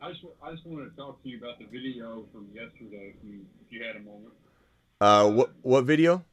I 0.00 0.10
just, 0.10 0.24
I 0.42 0.52
just 0.52 0.66
wanted 0.66 0.90
to 0.90 0.96
talk 0.96 1.22
to 1.22 1.28
you 1.28 1.38
about 1.38 1.58
the 1.60 1.66
video 1.66 2.24
from 2.32 2.48
yesterday, 2.52 3.14
if 3.16 3.24
you, 3.24 3.40
if 3.64 3.72
you 3.72 3.84
had 3.84 3.94
a 3.94 4.00
moment. 4.00 4.32
Uh, 5.00 5.30
what 5.30 5.52
what 5.62 5.84
video? 5.84 6.24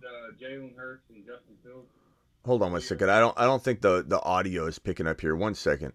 The 0.00 0.44
Jalen 0.44 0.76
Hurts 0.76 1.02
and 1.08 1.24
Justin 1.24 1.56
Fields. 1.64 1.88
Hold 2.44 2.62
on 2.62 2.72
one 2.72 2.80
second. 2.80 3.10
I 3.10 3.20
don't 3.20 3.38
I 3.38 3.44
don't 3.44 3.62
think 3.62 3.80
the 3.80 4.02
the 4.06 4.20
audio 4.20 4.66
is 4.66 4.78
picking 4.78 5.06
up 5.06 5.20
here. 5.20 5.36
One 5.36 5.54
second. 5.54 5.92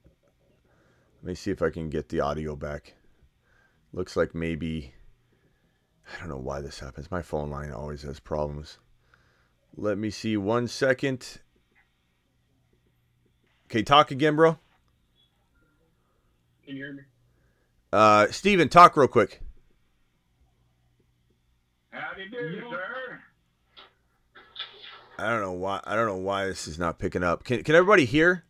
Let 1.22 1.30
me 1.30 1.36
see 1.36 1.52
if 1.52 1.62
I 1.62 1.70
can 1.70 1.90
get 1.90 2.10
the 2.10 2.22
audio 2.22 2.56
back. 2.56 2.94
Looks 3.92 4.16
like 4.16 4.34
maybe 4.34 4.94
I 6.16 6.20
don't 6.20 6.30
know 6.30 6.38
why 6.38 6.62
this 6.62 6.80
happens. 6.80 7.12
My 7.12 7.22
phone 7.22 7.50
line 7.50 7.72
always 7.72 8.04
has 8.04 8.20
problems. 8.20 8.78
Let 9.76 9.98
me 9.98 10.10
see 10.10 10.38
one 10.38 10.68
second. 10.68 11.40
Okay, 13.66 13.84
talk 13.84 14.12
again, 14.12 14.36
bro. 14.36 14.58
Can 16.66 16.76
you 16.76 16.84
hear 16.86 16.94
me? 16.94 17.04
Uh, 17.92 18.28
Steven, 18.32 18.70
talk 18.70 18.96
real 18.96 19.08
quick. 19.08 19.42
Howdy 21.92 22.30
do, 22.30 22.62
sir. 22.70 22.87
I 25.18 25.30
don't 25.30 25.42
know 25.42 25.54
why. 25.54 25.80
I 25.84 25.96
don't 25.96 26.06
know 26.06 26.18
why 26.18 26.46
this 26.46 26.68
is 26.68 26.78
not 26.78 27.00
picking 27.00 27.24
up. 27.24 27.44
Can 27.44 27.64
Can 27.64 27.76
everybody 27.76 28.06
hear? 28.06 28.44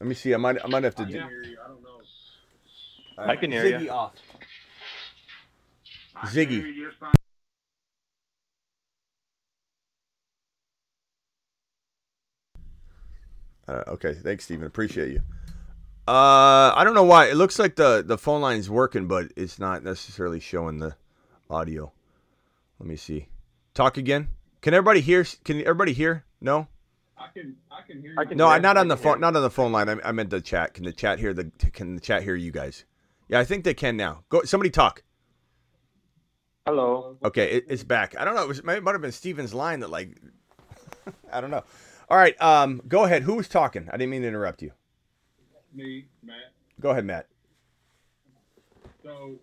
Let 0.00 0.08
me 0.08 0.14
see. 0.14 0.34
I 0.34 0.36
might. 0.36 0.62
I 0.64 0.68
might 0.68 0.84
have 0.84 0.94
to. 0.96 1.02
I 1.02 1.06
do, 1.06 1.18
I 1.18 1.20
don't 1.68 1.82
know. 1.82 1.88
Right. 3.18 3.30
I 3.30 3.36
can 3.36 3.52
hear 3.52 3.64
Ziggy 3.64 3.84
you. 3.84 3.90
off. 3.90 4.14
Ziggy. 6.26 6.86
Uh, 13.68 13.84
okay, 13.86 14.14
thanks, 14.14 14.44
Stephen. 14.44 14.66
Appreciate 14.66 15.12
you. 15.12 15.20
Uh, 16.08 16.72
I 16.74 16.82
don't 16.82 16.94
know 16.94 17.04
why. 17.04 17.26
It 17.26 17.36
looks 17.36 17.58
like 17.58 17.76
the 17.76 18.02
the 18.04 18.18
phone 18.18 18.40
line's 18.40 18.68
working, 18.68 19.06
but 19.06 19.30
it's 19.36 19.60
not 19.60 19.84
necessarily 19.84 20.40
showing 20.40 20.78
the 20.78 20.96
audio. 21.48 21.92
Let 22.80 22.88
me 22.88 22.96
see. 22.96 23.28
Talk 23.74 23.96
again. 23.96 24.28
Can 24.62 24.74
everybody 24.74 25.00
hear? 25.00 25.24
Can 25.44 25.60
everybody 25.60 25.92
hear? 25.92 26.24
No. 26.40 26.68
I 27.18 27.28
can 27.34 27.56
I 27.70 27.82
can 27.86 28.00
hear 28.00 28.14
I 28.18 28.24
can 28.24 28.36
No, 28.38 28.46
hear 28.46 28.54
I 28.54 28.58
not 28.58 28.76
on 28.76 28.88
the 28.88 28.96
phone. 28.96 29.20
Not 29.20 29.36
on 29.36 29.42
the 29.42 29.50
phone 29.50 29.72
line. 29.72 29.88
I, 29.88 29.96
I 30.04 30.12
meant 30.12 30.30
the 30.30 30.40
chat. 30.40 30.74
Can 30.74 30.84
the 30.84 30.92
chat 30.92 31.18
hear 31.18 31.34
the? 31.34 31.50
Can 31.72 31.94
the 31.96 32.00
chat 32.00 32.22
hear 32.22 32.34
you 32.36 32.50
guys? 32.52 32.84
Yeah, 33.28 33.40
I 33.40 33.44
think 33.44 33.64
they 33.64 33.74
can 33.74 33.96
now. 33.96 34.24
Go. 34.28 34.42
Somebody 34.44 34.70
talk. 34.70 35.02
Hello. 36.66 37.16
Okay, 37.24 37.50
it, 37.52 37.66
it's 37.68 37.84
back. 37.84 38.14
I 38.18 38.24
don't 38.24 38.34
know. 38.34 38.42
It, 38.44 38.48
was, 38.48 38.58
it 38.60 38.64
might 38.84 38.92
have 38.92 39.00
been 39.02 39.12
Steven's 39.12 39.54
line 39.54 39.80
that 39.80 39.90
like. 39.90 40.18
I 41.32 41.40
don't 41.40 41.50
know. 41.50 41.64
All 42.08 42.18
right. 42.18 42.40
Um. 42.42 42.82
Go 42.88 43.04
ahead. 43.04 43.22
Who 43.22 43.34
was 43.36 43.48
talking? 43.48 43.88
I 43.92 43.96
didn't 43.96 44.10
mean 44.10 44.22
to 44.22 44.28
interrupt 44.28 44.62
you. 44.62 44.72
me, 45.74 46.06
Matt. 46.22 46.52
Go 46.80 46.90
ahead, 46.90 47.04
Matt. 47.04 47.26
So, 49.04 49.36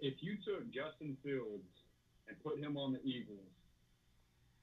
if 0.00 0.14
you 0.20 0.36
took 0.44 0.70
Justin 0.72 1.16
Fields 1.22 1.68
and 2.28 2.36
put 2.42 2.58
him 2.58 2.76
on 2.76 2.92
the 2.92 3.00
Eagles, 3.04 3.38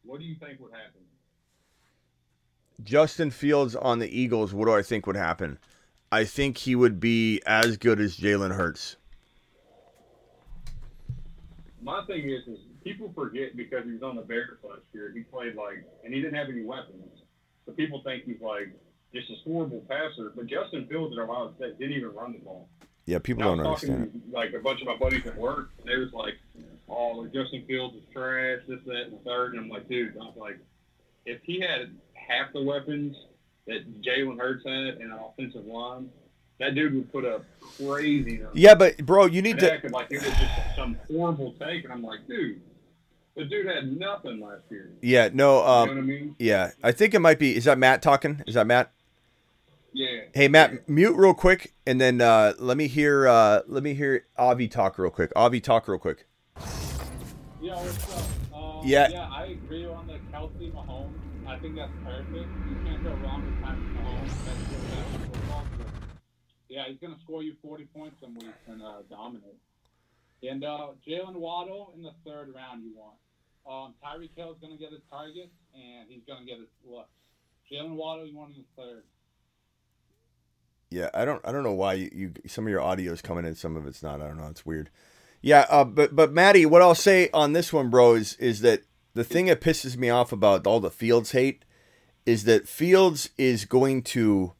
what 0.06 0.20
do 0.20 0.26
you 0.26 0.36
think 0.36 0.60
would 0.60 0.72
happen? 0.72 1.01
Justin 2.84 3.32
Fields 3.32 3.76
on 3.76 3.99
the 3.99 4.10
Eagles. 4.20 4.53
What 4.53 4.66
do 4.66 4.74
I 4.74 4.82
think 4.82 5.08
would 5.08 5.16
happen? 5.16 5.58
I 6.12 6.26
think 6.26 6.58
he 6.58 6.76
would 6.76 6.99
be 6.99 7.41
as 7.45 7.78
good 7.78 7.99
as 7.99 8.18
Jalen 8.18 8.56
Hurts. 8.56 8.97
My 11.82 12.03
thing 12.06 12.30
is, 12.30 12.47
is 12.47 12.60
people 12.84 13.12
forget 13.14 13.56
because 13.56 13.86
he 13.86 13.91
was 13.91 14.03
on 14.03 14.16
the 14.16 14.22
Bears 14.22 14.58
last 14.64 14.82
year. 14.93 15.12
He 15.16 15.22
played 15.22 15.56
like, 15.56 15.86
and 16.03 16.14
he 16.14 16.22
didn't 16.22 16.36
have 16.36 16.49
any 16.49 16.64
weapons. 16.64 17.03
So 17.66 17.72
people 17.74 18.01
think 18.03 18.24
he's 18.26 18.41
like 18.41 18.70
just 19.14 19.30
a 19.30 19.36
horrible 19.43 19.82
passer. 19.88 20.32
But 20.36 20.47
Justin 20.47 20.88
Fields 20.88 21.16
at 21.18 21.24
Ohio 21.24 21.53
State 21.58 21.78
didn't 21.80 21.93
even 21.97 22.14
run 22.14 22.34
the 22.34 22.39
ball. 22.39 22.70
Yeah, 23.06 23.20
people 23.20 23.43
And 23.43 23.62
don't 23.62 23.72
was 23.72 23.84
understand 23.84 24.16
it. 24.16 24.32
to 24.32 24.36
like 24.36 24.53
a 24.53 24.60
bunch 24.60 24.82
of 24.82 24.88
my 24.88 24.97
buddies 24.97 25.26
at 25.28 25.38
work, 25.38 25.70
and 25.80 25.88
they 25.88 25.95
was 25.97 26.12
like, 26.12 26.34
"Oh, 26.90 27.10
like, 27.22 27.34
Justin 27.34 27.64
Fields 27.68 27.96
is 27.96 28.04
trash, 28.14 28.60
this, 28.68 28.80
that, 28.86 29.04
and 29.08 29.14
the 29.14 29.18
third. 29.26 29.54
And 29.54 29.64
I'm 29.64 29.70
like, 29.70 29.88
dude, 29.90 30.16
I'm 30.18 30.38
like, 30.40 30.58
if 31.26 31.42
he 31.44 31.60
had 31.60 31.96
half 32.14 32.54
the 32.54 32.62
weapons 32.62 33.16
that 33.68 34.02
Jalen 34.02 34.40
Hurts 34.40 34.64
had 34.66 35.02
and 35.02 35.12
an 35.12 35.20
offensive 35.20 35.66
line, 35.66 36.10
that 36.60 36.76
dude 36.76 36.94
would 36.94 37.12
put 37.12 37.26
up 37.26 37.44
crazy 37.60 38.38
numbers. 38.38 38.56
Yeah, 38.56 38.76
but 38.76 38.98
bro, 39.06 39.26
you 39.26 39.42
need 39.42 39.60
to. 39.60 39.82
like 39.92 40.08
it 40.12 40.24
was 40.24 40.30
just 40.38 40.76
some 40.76 40.98
horrible 41.12 41.54
take, 41.60 41.84
and 41.84 41.92
I'm 41.92 42.04
like, 42.04 42.28
dude, 42.28 42.62
the 43.36 43.44
dude 43.46 43.66
had 43.66 43.98
nothing 44.00 44.40
last 44.40 44.62
year. 44.70 44.92
Yeah, 45.02 45.30
no. 45.34 45.58
you 45.60 45.66
know 45.66 45.82
what 45.82 45.90
I 45.90 45.92
Um. 46.00 46.08
mean? 46.08 46.36
Yeah, 46.40 46.72
I 46.84 46.92
think 46.92 47.14
it 47.14 47.20
might 47.20 47.40
be. 47.40 47.56
Is 47.58 47.66
that 47.66 47.78
Matt 47.78 48.02
talking? 48.02 48.42
Is 48.48 48.54
that 48.54 48.68
Matt? 48.68 48.92
Yeah. 49.92 50.22
Hey 50.34 50.48
Matt, 50.50 50.90
mute 50.90 51.16
real 51.16 51.34
quick, 51.34 51.74
and 51.88 52.00
then 52.02 52.20
uh, 52.22 52.54
let 52.60 52.76
me 52.78 52.88
hear. 52.88 53.28
Uh, 53.28 53.62
let 53.68 53.82
me 53.82 53.94
hear 53.94 54.26
Avi 54.38 54.68
talk 54.68 54.98
real 54.98 55.10
quick. 55.10 55.32
Avi 55.36 55.60
talk 55.62 55.88
real 55.88 55.98
quick. 56.00 56.26
Yeah, 57.62 57.76
what's 57.82 58.14
up? 58.14 58.56
Um, 58.56 58.82
Yeah. 58.86 59.08
Yeah, 59.10 59.30
I 59.32 59.45
agree 59.47 59.86
on 59.86 60.08
the 60.08 60.20
Kelce 60.32 60.72
Mahomes. 60.72 61.18
I 61.47 61.58
think 61.58 61.76
that's 61.76 61.91
perfect. 62.03 62.34
You 62.70 62.76
can't 62.86 63.03
go 63.03 63.10
wrong 63.26 63.45
with 63.45 63.62
Patrick 63.64 63.89
Mahomes. 63.97 64.45
That's 64.45 64.70
the 64.70 64.78
best 64.95 65.34
football. 65.34 65.66
But, 65.78 65.88
yeah, 66.70 66.86
he's 66.88 66.99
going 66.99 67.16
to 67.16 67.22
score 67.22 67.41
you 67.43 67.56
40 67.62 67.86
points 67.86 68.18
some 68.22 68.36
weeks 68.36 68.60
and 68.68 68.84
uh, 68.84 69.01
dominate. 69.10 69.58
And 70.43 70.64
uh, 70.64 70.89
Jalen 71.08 71.36
Waddle 71.36 71.93
in 71.95 72.03
the 72.03 72.14
third 72.26 72.53
round, 72.53 72.84
you 72.84 72.93
want. 72.95 73.18
Um, 73.68 73.95
Tyreek 74.03 74.30
Hill 74.36 74.51
is 74.51 74.60
going 74.60 74.74
to 74.74 74.80
get 74.80 74.91
his 74.91 75.01
targets, 75.10 75.56
and 75.74 76.08
he's 76.08 76.22
going 76.28 76.41
to 76.41 76.45
get 76.45 76.60
his 76.60 76.68
looks. 76.88 77.10
Jalen 77.72 77.95
Waddle, 77.95 78.28
you 78.28 78.38
want 78.38 78.56
in 78.56 78.58
the 78.58 78.82
third. 78.84 79.03
Yeah, 80.91 81.10
I 81.16 81.26
don't. 81.26 81.41
I 81.43 81.51
don't 81.51 81.64
know 81.64 81.74
why 81.74 81.93
you, 81.93 82.10
you. 82.14 82.34
Some 82.45 82.66
of 82.66 82.70
your 82.70 82.82
audio 82.82 83.12
is 83.12 83.24
coming 83.24 83.43
in, 83.43 83.56
some 83.56 83.76
of 83.76 83.88
it's 83.88 84.03
not. 84.03 84.22
I 84.22 84.28
don't 84.28 84.38
know. 84.38 84.47
It's 84.47 84.66
weird. 84.68 84.91
Yeah, 85.46 85.68
uh, 85.70 85.84
but 85.84 86.16
but 86.16 86.34
Maddie, 86.34 86.66
what 86.66 86.82
I'll 86.82 86.96
say 86.96 87.30
on 87.32 87.54
this 87.54 87.72
one, 87.72 87.91
bro, 87.91 88.16
is 88.16 88.34
is 88.38 88.62
that 88.62 88.82
the 89.14 89.24
thing 89.24 89.46
that 89.46 89.62
pisses 89.62 89.96
me 89.96 90.10
off 90.10 90.32
about 90.32 90.66
all 90.66 90.80
the 90.80 90.89
Fields 90.89 91.34
hate 91.34 91.64
is 92.26 92.46
that 92.46 92.68
Fields 92.68 93.30
is 93.38 93.64
going 93.64 94.02
to. 94.02 94.54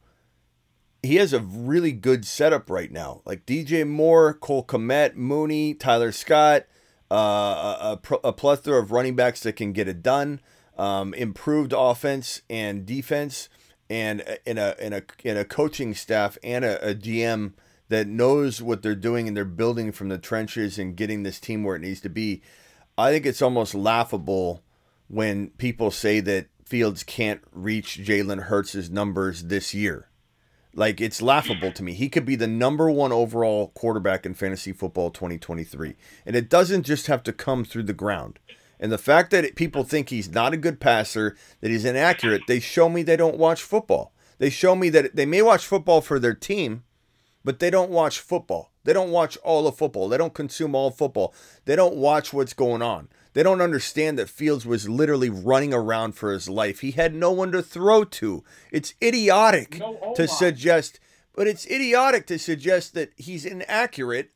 He 1.02 1.16
has 1.16 1.32
a 1.32 1.40
really 1.40 1.90
good 1.90 2.24
setup 2.24 2.70
right 2.70 2.92
now. 2.92 3.22
Like 3.24 3.46
DJ 3.46 3.84
Moore, 3.84 4.34
Cole 4.34 4.64
Kmet, 4.64 5.16
Mooney, 5.16 5.74
Tyler 5.74 6.12
Scott, 6.12 6.66
uh, 7.10 7.96
a, 8.08 8.16
a, 8.22 8.32
plethora 8.32 8.80
of 8.80 8.92
running 8.92 9.16
backs 9.16 9.40
that 9.40 9.54
can 9.54 9.72
get 9.72 9.88
it 9.88 10.04
done. 10.04 10.40
Um, 10.78 11.14
improved 11.14 11.74
offense 11.76 12.42
and 12.48 12.86
defense, 12.86 13.48
and 13.90 14.22
in 14.46 14.56
a 14.56 14.76
in 14.78 14.92
a 14.92 15.02
in 15.24 15.36
a 15.36 15.44
coaching 15.44 15.94
staff 15.94 16.38
and 16.44 16.64
a, 16.64 16.90
a 16.90 16.94
GM 16.94 17.54
that 17.88 18.06
knows 18.06 18.60
what 18.60 18.82
they're 18.82 18.94
doing 18.94 19.28
and 19.28 19.36
they're 19.36 19.44
building 19.44 19.92
from 19.92 20.08
the 20.08 20.18
trenches 20.18 20.78
and 20.78 20.96
getting 20.96 21.22
this 21.22 21.38
team 21.38 21.62
where 21.62 21.76
it 21.76 21.82
needs 21.82 22.00
to 22.00 22.08
be. 22.08 22.42
I 22.98 23.12
think 23.12 23.26
it's 23.26 23.42
almost 23.42 23.74
laughable 23.74 24.62
when 25.08 25.48
people 25.50 25.90
say 25.90 26.20
that 26.20 26.48
Fields 26.64 27.04
can't 27.04 27.42
reach 27.52 28.00
Jalen 28.02 28.44
Hurts' 28.44 28.88
numbers 28.90 29.44
this 29.44 29.72
year. 29.72 30.08
Like 30.74 31.00
it's 31.00 31.22
laughable 31.22 31.72
to 31.72 31.82
me. 31.82 31.94
He 31.94 32.08
could 32.08 32.24
be 32.24 32.36
the 32.36 32.48
number 32.48 32.90
one 32.90 33.12
overall 33.12 33.68
quarterback 33.68 34.26
in 34.26 34.34
fantasy 34.34 34.72
football 34.72 35.10
2023, 35.10 35.94
and 36.26 36.36
it 36.36 36.50
doesn't 36.50 36.82
just 36.82 37.06
have 37.06 37.22
to 37.22 37.32
come 37.32 37.64
through 37.64 37.84
the 37.84 37.92
ground. 37.92 38.38
And 38.78 38.92
the 38.92 38.98
fact 38.98 39.30
that 39.30 39.56
people 39.56 39.84
think 39.84 40.10
he's 40.10 40.28
not 40.28 40.52
a 40.52 40.58
good 40.58 40.80
passer, 40.80 41.34
that 41.60 41.70
he's 41.70 41.86
inaccurate, 41.86 42.42
they 42.46 42.60
show 42.60 42.88
me 42.88 43.02
they 43.02 43.16
don't 43.16 43.38
watch 43.38 43.62
football. 43.62 44.12
They 44.38 44.50
show 44.50 44.74
me 44.74 44.90
that 44.90 45.16
they 45.16 45.24
may 45.24 45.40
watch 45.40 45.64
football 45.64 46.02
for 46.02 46.18
their 46.18 46.34
team, 46.34 46.82
but 47.46 47.60
they 47.60 47.70
don't 47.70 47.90
watch 47.90 48.18
football. 48.18 48.72
They 48.82 48.92
don't 48.92 49.12
watch 49.12 49.36
all 49.44 49.68
of 49.68 49.76
football. 49.78 50.08
They 50.08 50.18
don't 50.18 50.34
consume 50.34 50.74
all 50.74 50.90
football. 50.90 51.32
They 51.64 51.76
don't 51.76 51.94
watch 51.94 52.32
what's 52.32 52.52
going 52.52 52.82
on. 52.82 53.08
They 53.34 53.44
don't 53.44 53.60
understand 53.60 54.18
that 54.18 54.28
Fields 54.28 54.66
was 54.66 54.88
literally 54.88 55.30
running 55.30 55.72
around 55.72 56.16
for 56.16 56.32
his 56.32 56.48
life. 56.48 56.80
He 56.80 56.90
had 56.90 57.14
no 57.14 57.30
one 57.30 57.52
to 57.52 57.62
throw 57.62 58.02
to. 58.02 58.42
It's 58.72 58.94
idiotic 59.00 59.78
No 59.78 59.96
O-line. 60.02 60.14
to 60.16 60.26
suggest, 60.26 60.98
but 61.36 61.46
it's 61.46 61.66
idiotic 61.70 62.26
to 62.26 62.38
suggest 62.38 62.94
that 62.94 63.12
he's 63.16 63.46
inaccurate 63.46 64.32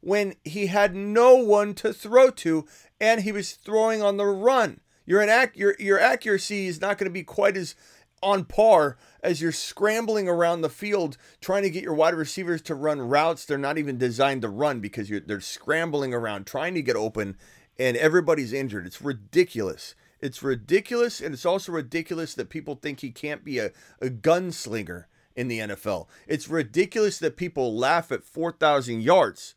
when 0.00 0.34
he 0.44 0.66
had 0.66 0.94
no 0.94 1.36
one 1.36 1.72
to 1.76 1.94
throw 1.94 2.30
to 2.30 2.66
and 3.00 3.22
he 3.22 3.32
was 3.32 3.52
throwing 3.52 4.02
on 4.02 4.18
the 4.18 4.26
run. 4.26 4.80
Your 5.06 5.22
inac- 5.22 5.56
your 5.56 5.74
your 5.78 5.98
accuracy 5.98 6.66
is 6.66 6.80
not 6.80 6.98
going 6.98 7.08
to 7.08 7.12
be 7.12 7.24
quite 7.24 7.56
as 7.56 7.74
on 8.22 8.44
par 8.44 8.96
as 9.22 9.40
you're 9.40 9.52
scrambling 9.52 10.28
around 10.28 10.60
the 10.60 10.68
field 10.68 11.16
trying 11.40 11.62
to 11.62 11.70
get 11.70 11.82
your 11.82 11.94
wide 11.94 12.14
receivers 12.14 12.60
to 12.60 12.74
run 12.74 13.00
routes 13.00 13.44
they're 13.44 13.56
not 13.56 13.78
even 13.78 13.96
designed 13.96 14.42
to 14.42 14.48
run 14.48 14.80
because 14.80 15.10
they're 15.26 15.40
scrambling 15.40 16.12
around 16.12 16.46
trying 16.46 16.74
to 16.74 16.82
get 16.82 16.96
open 16.96 17.36
and 17.80 17.96
everybody's 17.96 18.52
injured. 18.52 18.86
It's 18.86 19.00
ridiculous. 19.00 19.94
It's 20.20 20.42
ridiculous 20.42 21.20
and 21.20 21.32
it's 21.32 21.46
also 21.46 21.72
ridiculous 21.72 22.34
that 22.34 22.50
people 22.50 22.74
think 22.74 23.00
he 23.00 23.10
can't 23.10 23.42
be 23.42 23.58
a, 23.58 23.70
a 24.02 24.08
gunslinger 24.08 25.06
in 25.34 25.48
the 25.48 25.60
NFL. 25.60 26.06
It's 26.28 26.48
ridiculous 26.48 27.18
that 27.18 27.38
people 27.38 27.74
laugh 27.74 28.12
at 28.12 28.22
4,000 28.22 29.00
yards. 29.00 29.54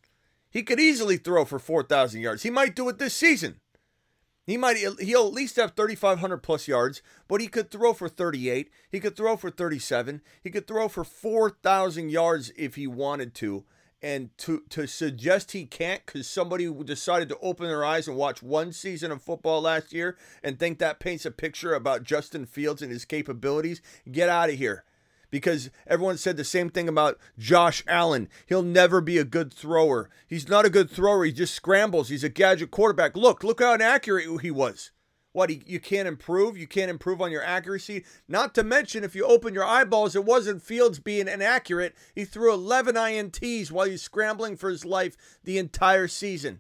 He 0.49 0.63
could 0.63 0.79
easily 0.79 1.17
throw 1.17 1.43
for 1.43 1.59
4,000 1.59 2.21
yards. 2.21 2.43
He 2.43 2.49
might 2.49 2.75
do 2.75 2.87
it 2.87 2.97
this 2.97 3.13
season. 3.13 3.59
He 4.45 4.57
might 4.57 4.77
he'll 4.77 5.27
at 5.27 5.33
least 5.33 5.55
have 5.55 5.71
3500 5.71 6.37
plus 6.37 6.67
yards, 6.67 7.01
but 7.27 7.39
he 7.39 7.47
could 7.47 7.71
throw 7.71 7.93
for 7.93 8.09
38. 8.09 8.69
He 8.89 8.99
could 8.99 9.15
throw 9.15 9.37
for 9.37 9.49
37. 9.49 10.21
He 10.41 10.49
could 10.49 10.67
throw 10.67 10.89
for 10.89 11.03
4000 11.03 12.09
yards 12.09 12.51
if 12.57 12.75
he 12.75 12.85
wanted 12.85 13.33
to. 13.35 13.63
And 14.01 14.37
to 14.39 14.63
to 14.69 14.85
suggest 14.85 15.53
he 15.53 15.65
can't 15.65 16.05
cuz 16.05 16.27
somebody 16.27 16.69
decided 16.83 17.29
to 17.29 17.37
open 17.39 17.67
their 17.67 17.85
eyes 17.85 18.09
and 18.09 18.17
watch 18.17 18.43
one 18.43 18.73
season 18.73 19.11
of 19.11 19.21
football 19.21 19.61
last 19.61 19.93
year 19.93 20.17
and 20.43 20.59
think 20.59 20.79
that 20.79 20.99
paints 20.99 21.25
a 21.25 21.31
picture 21.31 21.73
about 21.73 22.03
Justin 22.03 22.45
Fields 22.45 22.81
and 22.81 22.91
his 22.91 23.05
capabilities, 23.05 23.81
get 24.11 24.27
out 24.27 24.49
of 24.49 24.55
here 24.55 24.83
because 25.33 25.71
everyone 25.87 26.15
said 26.15 26.37
the 26.37 26.43
same 26.43 26.69
thing 26.69 26.87
about 26.87 27.17
Josh 27.39 27.83
Allen. 27.87 28.29
He'll 28.45 28.61
never 28.61 29.01
be 29.01 29.17
a 29.17 29.23
good 29.23 29.51
thrower. 29.51 30.11
He's 30.27 30.47
not 30.47 30.63
a 30.63 30.69
good 30.69 30.91
thrower. 30.91 31.25
He 31.25 31.31
just 31.31 31.55
scrambles. 31.55 32.09
He's 32.09 32.23
a 32.23 32.29
gadget 32.29 32.69
quarterback. 32.69 33.17
Look, 33.17 33.43
look 33.43 33.59
how 33.59 33.73
inaccurate 33.73 34.27
he 34.41 34.51
was. 34.51 34.91
What, 35.31 35.49
he, 35.49 35.63
you 35.65 35.79
can't 35.79 36.07
improve? 36.07 36.55
You 36.55 36.67
can't 36.67 36.91
improve 36.91 37.19
on 37.19 37.31
your 37.31 37.41
accuracy? 37.41 38.05
Not 38.27 38.53
to 38.53 38.63
mention, 38.63 39.03
if 39.03 39.15
you 39.15 39.25
open 39.25 39.55
your 39.55 39.65
eyeballs, 39.65 40.15
it 40.15 40.23
wasn't 40.23 40.61
Fields 40.61 40.99
being 40.99 41.27
inaccurate. 41.27 41.95
He 42.13 42.25
threw 42.25 42.53
11 42.53 42.93
INTs 42.93 43.71
while 43.71 43.87
he's 43.87 44.03
scrambling 44.03 44.55
for 44.55 44.69
his 44.69 44.85
life 44.85 45.17
the 45.43 45.57
entire 45.57 46.07
season. 46.07 46.59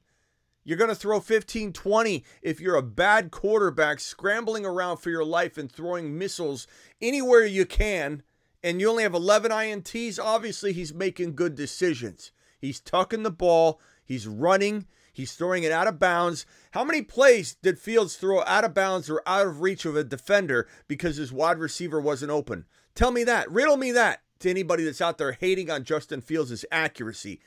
You're 0.63 0.79
going 0.79 0.89
to 0.89 0.95
throw 0.95 1.19
15, 1.19 1.73
20 1.73 2.23
if 2.41 2.59
you're 2.59 2.75
a 2.75 2.81
bad 2.81 3.29
quarterback 3.29 3.99
scrambling 3.99 4.65
around 4.65 4.97
for 4.97 5.11
your 5.11 5.25
life 5.25 5.59
and 5.59 5.71
throwing 5.71 6.17
missiles 6.17 6.65
anywhere 6.99 7.45
you 7.45 7.67
can, 7.67 8.23
and 8.63 8.79
you 8.79 8.89
only 8.89 9.03
have 9.03 9.13
11 9.13 9.51
INTs. 9.51 10.19
Obviously, 10.23 10.73
he's 10.73 10.93
making 10.93 11.35
good 11.35 11.55
decisions. 11.55 12.31
He's 12.59 12.79
tucking 12.79 13.23
the 13.23 13.31
ball, 13.31 13.81
he's 14.05 14.27
running, 14.27 14.87
he's 15.11 15.33
throwing 15.33 15.63
it 15.63 15.71
out 15.71 15.87
of 15.87 15.99
bounds. 15.99 16.45
How 16.71 16.83
many 16.83 17.01
plays 17.01 17.55
did 17.55 17.77
Fields 17.77 18.15
throw 18.15 18.43
out 18.45 18.63
of 18.63 18.73
bounds 18.73 19.09
or 19.09 19.21
out 19.27 19.45
of 19.45 19.61
reach 19.61 19.85
of 19.85 19.97
a 19.97 20.03
defender 20.03 20.67
because 20.87 21.17
his 21.17 21.33
wide 21.33 21.59
receiver 21.59 21.99
wasn't 21.99 22.31
open? 22.31 22.65
Tell 22.95 23.11
me 23.11 23.23
that. 23.25 23.51
Riddle 23.51 23.77
me 23.77 23.91
that 23.91 24.21
to 24.39 24.49
anybody 24.49 24.85
that's 24.85 25.01
out 25.01 25.17
there 25.17 25.33
hating 25.33 25.69
on 25.69 25.83
Justin 25.83 26.21
Fields' 26.21 26.63
accuracy. 26.71 27.41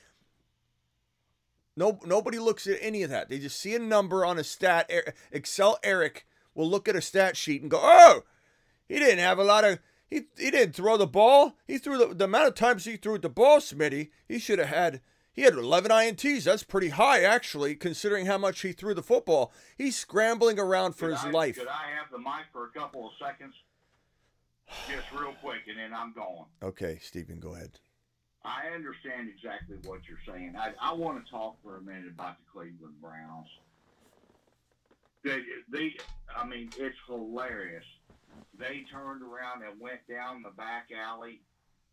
No, 1.77 1.99
nobody 2.05 2.39
looks 2.39 2.67
at 2.67 2.79
any 2.81 3.03
of 3.03 3.11
that. 3.11 3.29
They 3.29 3.39
just 3.39 3.61
see 3.61 3.75
a 3.75 3.79
number 3.79 4.25
on 4.25 4.39
a 4.39 4.45
stat. 4.45 4.91
Er, 4.93 5.13
Excel 5.31 5.79
Eric 5.83 6.27
will 6.55 6.69
look 6.69 6.89
at 6.89 6.97
a 6.97 7.03
stat 7.03 7.37
sheet 7.37 7.61
and 7.61 7.71
go, 7.71 7.81
"Oh, 7.83 8.25
he 8.89 8.99
didn't 8.99 9.19
have 9.19 9.39
a 9.39 9.45
lot 9.45 9.65
of. 9.65 9.79
He 10.09 10.23
he 10.39 10.51
didn't 10.51 10.75
throw 10.75 10.97
the 10.97 11.07
ball. 11.07 11.57
He 11.67 11.79
threw 11.79 11.99
the, 11.99 12.15
the 12.15 12.25
amount 12.25 12.49
of 12.49 12.55
times 12.55 12.85
he 12.85 12.97
threw 12.97 13.19
the 13.19 13.29
ball, 13.29 13.59
Smitty. 13.59 14.11
He 14.29 14.39
should 14.39 14.59
have 14.59 14.69
had. 14.69 15.01
He 15.33 15.43
had 15.43 15.53
11 15.53 15.91
ints. 15.91 16.45
That's 16.45 16.63
pretty 16.63 16.89
high, 16.89 17.23
actually, 17.23 17.75
considering 17.75 18.25
how 18.25 18.39
much 18.39 18.63
he 18.63 18.73
threw 18.73 18.95
the 18.95 19.03
football. 19.03 19.53
He's 19.77 19.95
scrambling 19.95 20.59
around 20.59 20.95
for 20.95 21.09
Could 21.09 21.17
his 21.17 21.25
I- 21.27 21.31
life. 21.31 21.59
Could 21.59 21.69
I 21.69 21.91
have 21.99 22.11
the 22.11 22.19
mic 22.19 22.47
for 22.53 22.65
a 22.65 22.71
couple 22.71 23.07
of 23.07 23.13
seconds? 23.21 23.55
Just 24.89 25.13
real 25.13 25.35
quick, 25.43 25.61
and 25.69 25.79
then 25.79 25.93
I'm 25.95 26.13
going. 26.13 26.47
Okay, 26.63 26.99
Stephen, 27.03 27.39
go 27.39 27.55
ahead. 27.55 27.79
I 28.45 28.69
understand 28.75 29.29
exactly 29.29 29.77
what 29.85 30.01
you're 30.09 30.19
saying. 30.27 30.55
I, 30.57 30.73
I 30.81 30.93
want 30.95 31.23
to 31.25 31.31
talk 31.31 31.57
for 31.63 31.77
a 31.77 31.81
minute 31.83 32.09
about 32.09 32.37
the 32.39 32.45
Cleveland 32.51 32.95
Browns. 33.03 33.49
They, 35.23 35.41
they, 35.69 35.97
I 36.35 36.47
mean, 36.47 36.71
it's 36.79 36.97
hilarious. 37.07 37.85
They 38.59 38.85
turned 38.91 39.23
around 39.23 39.63
and 39.63 39.81
went 39.81 40.01
down 40.09 40.43
the 40.43 40.55
back 40.57 40.89
alley 40.93 41.41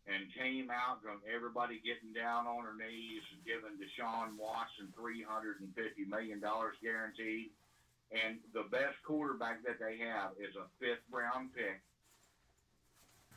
and 0.06 0.28
came 0.36 0.68
out 0.70 1.00
from 1.02 1.20
everybody 1.24 1.80
getting 1.80 2.12
down 2.12 2.46
on 2.46 2.64
their 2.64 2.76
knees 2.76 3.24
and 3.32 3.40
giving 3.44 3.76
Deshaun 3.80 4.36
Watson 4.36 4.92
$350 4.96 5.64
million 6.08 6.40
guaranteed. 6.40 7.50
And 8.12 8.38
the 8.52 8.68
best 8.70 9.00
quarterback 9.04 9.64
that 9.64 9.80
they 9.80 9.96
have 10.04 10.32
is 10.38 10.54
a 10.56 10.68
fifth 10.78 11.04
round 11.10 11.54
pick 11.54 11.80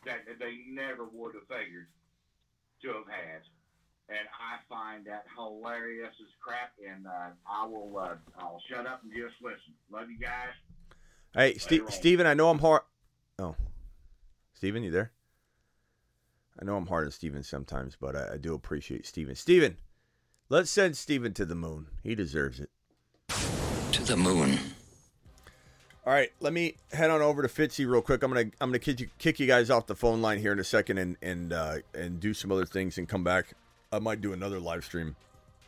that 0.06 0.28
they 0.40 0.60
never 0.70 1.06
would 1.06 1.36
have 1.36 1.48
figured 1.48 1.88
to 2.84 2.88
have 2.90 3.08
had. 3.08 3.42
And 4.10 4.28
I 4.40 4.60
find 4.70 5.06
that 5.08 5.26
hilarious 5.36 6.14
as 6.20 6.32
crap. 6.40 6.72
And 6.80 7.08
uh, 7.08 7.32
I 7.48 7.66
will, 7.66 7.98
uh, 7.98 8.16
I'll 8.40 8.62
shut 8.70 8.86
up 8.86 9.04
and 9.04 9.12
just 9.12 9.36
listen. 9.42 9.74
Love 9.92 10.10
you 10.12 10.20
guys. 10.20 10.56
Hey, 11.34 11.58
Ste- 11.58 11.90
Steven, 11.92 12.26
I 12.28 12.34
know 12.34 12.50
I'm 12.50 12.60
hard. 12.60 12.84
Oh, 13.40 13.56
Steven, 14.56 14.82
you 14.82 14.90
there? 14.90 15.12
I 16.60 16.66
know 16.66 16.76
I'm 16.76 16.88
hard 16.88 17.06
on 17.06 17.12
Steven 17.12 17.44
sometimes, 17.44 17.96
but 18.00 18.16
I, 18.16 18.34
I 18.34 18.38
do 18.38 18.56
appreciate 18.56 19.06
Steven. 19.06 19.36
Steven, 19.36 19.78
let's 20.50 20.72
send 20.72 20.98
Steven 20.98 21.34
to 21.36 21.46
the 21.46 21.54
moon. 21.54 21.86
He 22.02 22.16
deserves 22.16 22.60
it. 22.60 22.72
To 23.92 24.04
the 24.04 24.18
moon. 24.18 24.58
All 26.04 26.14
right, 26.14 26.32
let 26.40 26.52
me 26.52 26.78
head 26.92 27.12
on 27.12 27.22
over 27.22 27.44
to 27.44 27.48
Fitzy 27.48 27.88
real 27.88 28.02
quick. 28.02 28.24
I'm 28.24 28.34
gonna 28.34 28.50
I'm 28.60 28.70
gonna 28.70 28.80
kick 28.80 29.02
you, 29.02 29.10
kick 29.20 29.40
you 29.40 29.46
guys 29.46 29.70
off 29.70 29.86
the 29.86 29.96
phone 29.96 30.20
line 30.20 30.40
here 30.40 30.54
in 30.54 30.60
a 30.60 30.64
second 30.64 30.98
and 30.98 31.16
and 31.22 31.54
uh, 31.54 31.76
and 31.94 32.20
do 32.20 32.34
some 32.34 32.52
other 32.52 32.66
things 32.66 32.98
and 32.98 33.08
come 33.08 33.24
back. 33.24 33.54
I 33.92 34.00
might 34.00 34.20
do 34.20 34.34
another 34.34 34.60
live 34.60 34.84
stream 34.84 35.16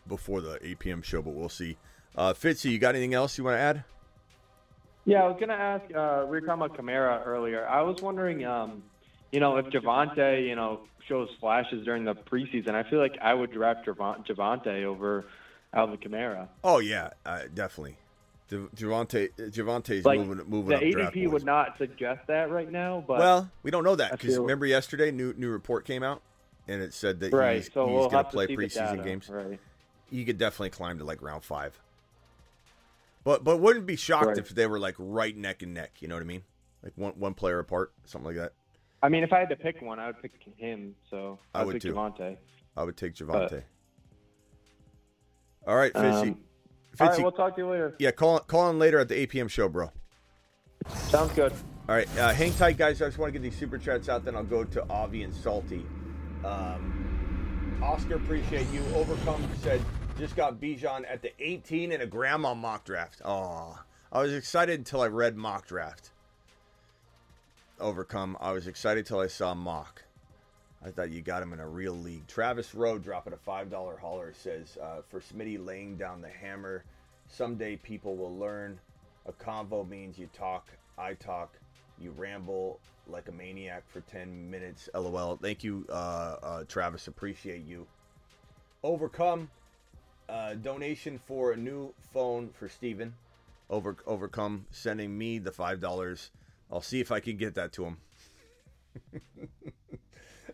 before 0.08 0.42
the 0.42 0.58
8 0.66 0.80
p.m. 0.80 1.02
show, 1.04 1.22
but 1.22 1.36
we'll 1.36 1.50
see. 1.50 1.78
Uh, 2.16 2.34
Fitzy, 2.34 2.72
you 2.72 2.80
got 2.80 2.96
anything 2.96 3.14
else 3.14 3.38
you 3.38 3.44
want 3.44 3.58
to 3.58 3.60
add? 3.60 3.84
Yeah, 5.10 5.24
I 5.24 5.28
was 5.28 5.38
gonna 5.40 5.54
ask. 5.54 5.84
Uh, 5.94 6.26
we 6.26 6.40
were 6.40 6.42
talking 6.42 6.62
about 6.64 6.78
Kamara 6.78 7.26
earlier. 7.26 7.68
I 7.68 7.82
was 7.82 8.00
wondering, 8.00 8.46
um, 8.46 8.84
you 9.32 9.40
know, 9.40 9.58
if 9.58 9.66
Javante, 9.68 10.48
you 10.48 10.56
know, 10.56 10.82
shows 11.08 11.30
flashes 11.40 11.84
during 11.84 12.06
the 12.06 12.14
preseason. 12.14 12.76
I 12.76 12.88
feel 12.88 13.00
like 13.00 13.18
I 13.20 13.34
would 13.34 13.52
draft 13.52 13.88
Javante 13.88 14.84
over 14.84 15.26
Alvin 15.74 15.98
Kamara. 15.98 16.48
Oh 16.64 16.78
yeah, 16.78 17.10
uh, 17.26 17.42
definitely. 17.52 17.98
De- 18.50 18.68
Javante 18.76 19.30
Javante's 19.36 20.06
Like 20.06 20.20
moving 20.20 20.48
moving 20.48 20.70
the 20.70 20.76
up 20.86 20.92
draft 20.92 21.16
ADP 21.16 21.32
would 21.32 21.44
not 21.44 21.80
suggest 21.80 22.28
that 22.28 22.52
right 22.52 22.72
now, 22.72 23.04
but 23.08 23.18
well, 23.18 23.52
we 23.64 23.72
don't 23.72 23.84
know 23.84 23.96
that 23.96 24.12
because 24.12 24.38
remember 24.38 24.68
yesterday, 24.68 25.10
new 25.10 25.34
new 25.36 25.50
report 25.50 25.86
came 25.86 26.04
out, 26.04 26.22
and 26.68 26.84
it 26.84 26.94
said 26.94 27.20
that 27.22 27.34
Right, 27.34 27.58
he's, 27.58 27.74
so 27.74 27.88
he's 27.88 27.96
we'll 27.96 28.10
going 28.10 28.26
to 28.26 28.30
to 28.30 28.36
play 28.36 28.48
preseason 28.48 29.04
games. 29.04 29.28
right. 29.28 29.60
He 30.12 30.24
could 30.24 30.38
definitely 30.38 30.70
climb 30.70 31.00
to 31.00 31.04
like 31.04 31.24
round 31.24 31.44
five. 31.44 31.80
But 33.24 33.44
but 33.44 33.58
wouldn't 33.60 33.86
be 33.86 33.96
shocked 33.96 34.28
Right. 34.28 34.38
if 34.38 34.50
they 34.50 34.66
were 34.68 34.80
like 34.80 34.96
right 34.98 35.36
neck 35.36 35.62
and 35.62 35.74
neck. 35.74 36.02
You 36.02 36.08
know 36.08 36.16
what 36.16 36.22
I 36.22 36.26
mean? 36.28 36.44
Like 36.84 36.94
one 36.96 37.14
one 37.14 37.34
player 37.34 37.60
apart, 37.60 37.94
something 38.06 38.28
like 38.28 38.38
that. 38.38 38.54
I 39.02 39.10
mean, 39.10 39.24
if 39.24 39.32
I 39.34 39.40
had 39.40 39.50
to 39.50 39.56
pick 39.56 39.82
one, 39.82 40.00
I 40.00 40.08
would 40.08 40.22
pick 40.22 40.32
him. 40.58 40.96
So 41.10 41.40
I 41.54 41.62
I'd 41.62 41.66
would 41.68 41.74
pick 41.74 41.82
too. 41.84 41.94
Javante. 41.94 42.38
I 42.78 42.84
would 42.84 42.98
take 42.98 43.14
Javante. 43.16 43.64
All 45.68 45.76
right, 45.76 45.94
Fitzy. 45.94 46.22
Um, 46.30 46.40
all 47.00 47.08
right, 47.08 47.22
we'll 47.22 47.32
talk 47.32 47.56
to 47.56 47.62
you 47.62 47.70
later. 47.70 47.96
yeah, 48.00 48.12
call 48.12 48.40
call 48.40 48.62
on 48.62 48.80
later 48.80 49.00
at 49.00 49.08
the 49.10 49.18
8 49.18 49.30
p.m. 49.30 49.48
show, 49.48 49.70
bro. 49.70 49.92
Sounds 50.88 51.32
good. 51.34 51.52
All 51.88 51.96
right, 51.96 52.08
uh, 52.18 52.34
hang 52.34 52.54
tight, 52.54 52.78
guys. 52.78 53.02
I 53.02 53.06
just 53.06 53.18
want 53.18 53.34
to 53.34 53.40
get 53.40 53.44
these 53.44 53.58
super 53.60 53.78
chats 53.78 54.10
out, 54.10 54.24
then 54.26 54.36
I'll 54.36 54.44
go 54.44 54.64
to 54.64 54.90
Avi 54.90 55.24
and 55.24 55.34
Salty. 55.34 55.86
Um, 56.44 57.80
Oscar, 57.84 58.16
appreciate 58.16 58.68
you. 58.72 58.82
Overcome 58.96 59.48
said 59.62 59.82
just 60.20 60.36
got 60.36 60.60
Bijan 60.60 61.06
at 61.10 61.22
the 61.22 61.32
18 61.40 61.94
in 61.94 62.02
a 62.02 62.06
grandma 62.06 62.54
mock 62.54 62.84
draft. 62.84 63.22
Oh, 63.24 63.80
I 64.12 64.22
was 64.22 64.34
excited 64.34 64.78
until 64.78 65.00
I 65.00 65.08
read 65.08 65.38
mock 65.38 65.66
draft. 65.66 66.12
Overcome. 67.80 68.36
I 68.42 68.52
was 68.52 68.68
excited 68.68 69.06
till 69.06 69.22
I 69.22 69.28
saw 69.28 69.54
mock. 69.54 70.04
I 70.84 70.90
thought 70.92 71.12
you 71.12 71.22
got 71.22 71.42
him 71.42 71.54
in 71.54 71.62
a 71.62 71.68
real 71.68 71.94
league. 71.94 72.28
Travis 72.28 72.76
Rowe 72.76 72.98
dropping 72.98 73.32
a 73.32 73.38
five 73.38 73.72
dollar 73.72 73.96
hauler 73.96 74.34
says 74.34 74.78
uh, 74.84 75.02
for 75.08 75.22
Smitty 75.22 75.66
laying 75.66 75.96
down 75.96 76.22
the 76.22 76.28
hammer. 76.28 76.84
Someday 77.30 77.78
people 77.78 78.18
will 78.18 78.36
learn. 78.38 78.78
A 79.26 79.32
convo 79.32 79.88
means 79.88 80.18
you 80.18 80.30
talk, 80.34 80.68
I 80.98 81.14
talk, 81.14 81.54
you 81.98 82.12
ramble 82.12 82.82
like 83.08 83.30
a 83.30 83.32
maniac 83.32 83.84
for 83.88 84.02
ten 84.02 84.52
minutes. 84.52 84.90
LOL. 84.94 85.38
Thank 85.42 85.64
you, 85.64 85.86
uh, 85.90 86.36
uh, 86.44 86.64
Travis. 86.66 87.08
Appreciate 87.08 87.64
you. 87.64 87.88
Overcome. 88.84 89.50
Uh, 90.30 90.54
donation 90.54 91.18
for 91.18 91.54
a 91.54 91.58
new 91.58 91.92
phone 92.14 92.50
for 92.50 92.70
Steven. 92.70 93.16
Over 93.68 93.98
overcome 94.06 94.66
sending 94.70 95.18
me 95.18 95.40
the 95.40 95.52
five 95.52 95.80
dollars. 95.80 96.30
I'll 96.72 96.82
see 96.82 97.00
if 97.00 97.12
I 97.12 97.20
can 97.20 97.36
get 97.36 97.56
that 97.56 97.74
to 97.74 97.86
him. 97.86 97.98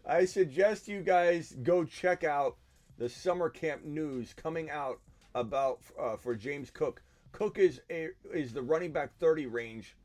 I 0.05 0.23
suggest 0.25 0.87
you 0.87 1.01
guys 1.01 1.53
go 1.63 1.83
check 1.83 2.23
out 2.23 2.55
the 2.97 3.09
summer 3.09 3.49
camp 3.49 3.83
news 3.83 4.33
coming 4.33 4.69
out 4.69 4.99
about 5.33 5.79
uh, 5.99 6.15
for 6.15 6.35
James 6.35 6.69
Cook. 6.69 7.01
Cook 7.33 7.57
is 7.57 7.81
a, 7.89 8.09
is 8.33 8.53
the 8.53 8.61
running 8.61 8.93
back 8.93 9.17
30 9.19 9.47
range, 9.47 9.97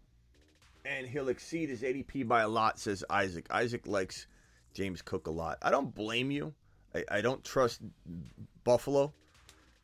and 0.84 1.06
he'll 1.06 1.28
exceed 1.28 1.68
his 1.68 1.82
ADP 1.82 2.26
by 2.26 2.42
a 2.42 2.48
lot. 2.48 2.80
Says 2.80 3.04
Isaac. 3.08 3.46
Isaac 3.50 3.86
likes 3.86 4.26
James 4.74 5.00
Cook 5.00 5.28
a 5.28 5.30
lot. 5.30 5.58
I 5.62 5.70
don't 5.70 5.94
blame 5.94 6.32
you. 6.32 6.54
I, 6.92 7.04
I 7.08 7.20
don't 7.20 7.44
trust 7.44 7.82
Buffalo 8.64 9.12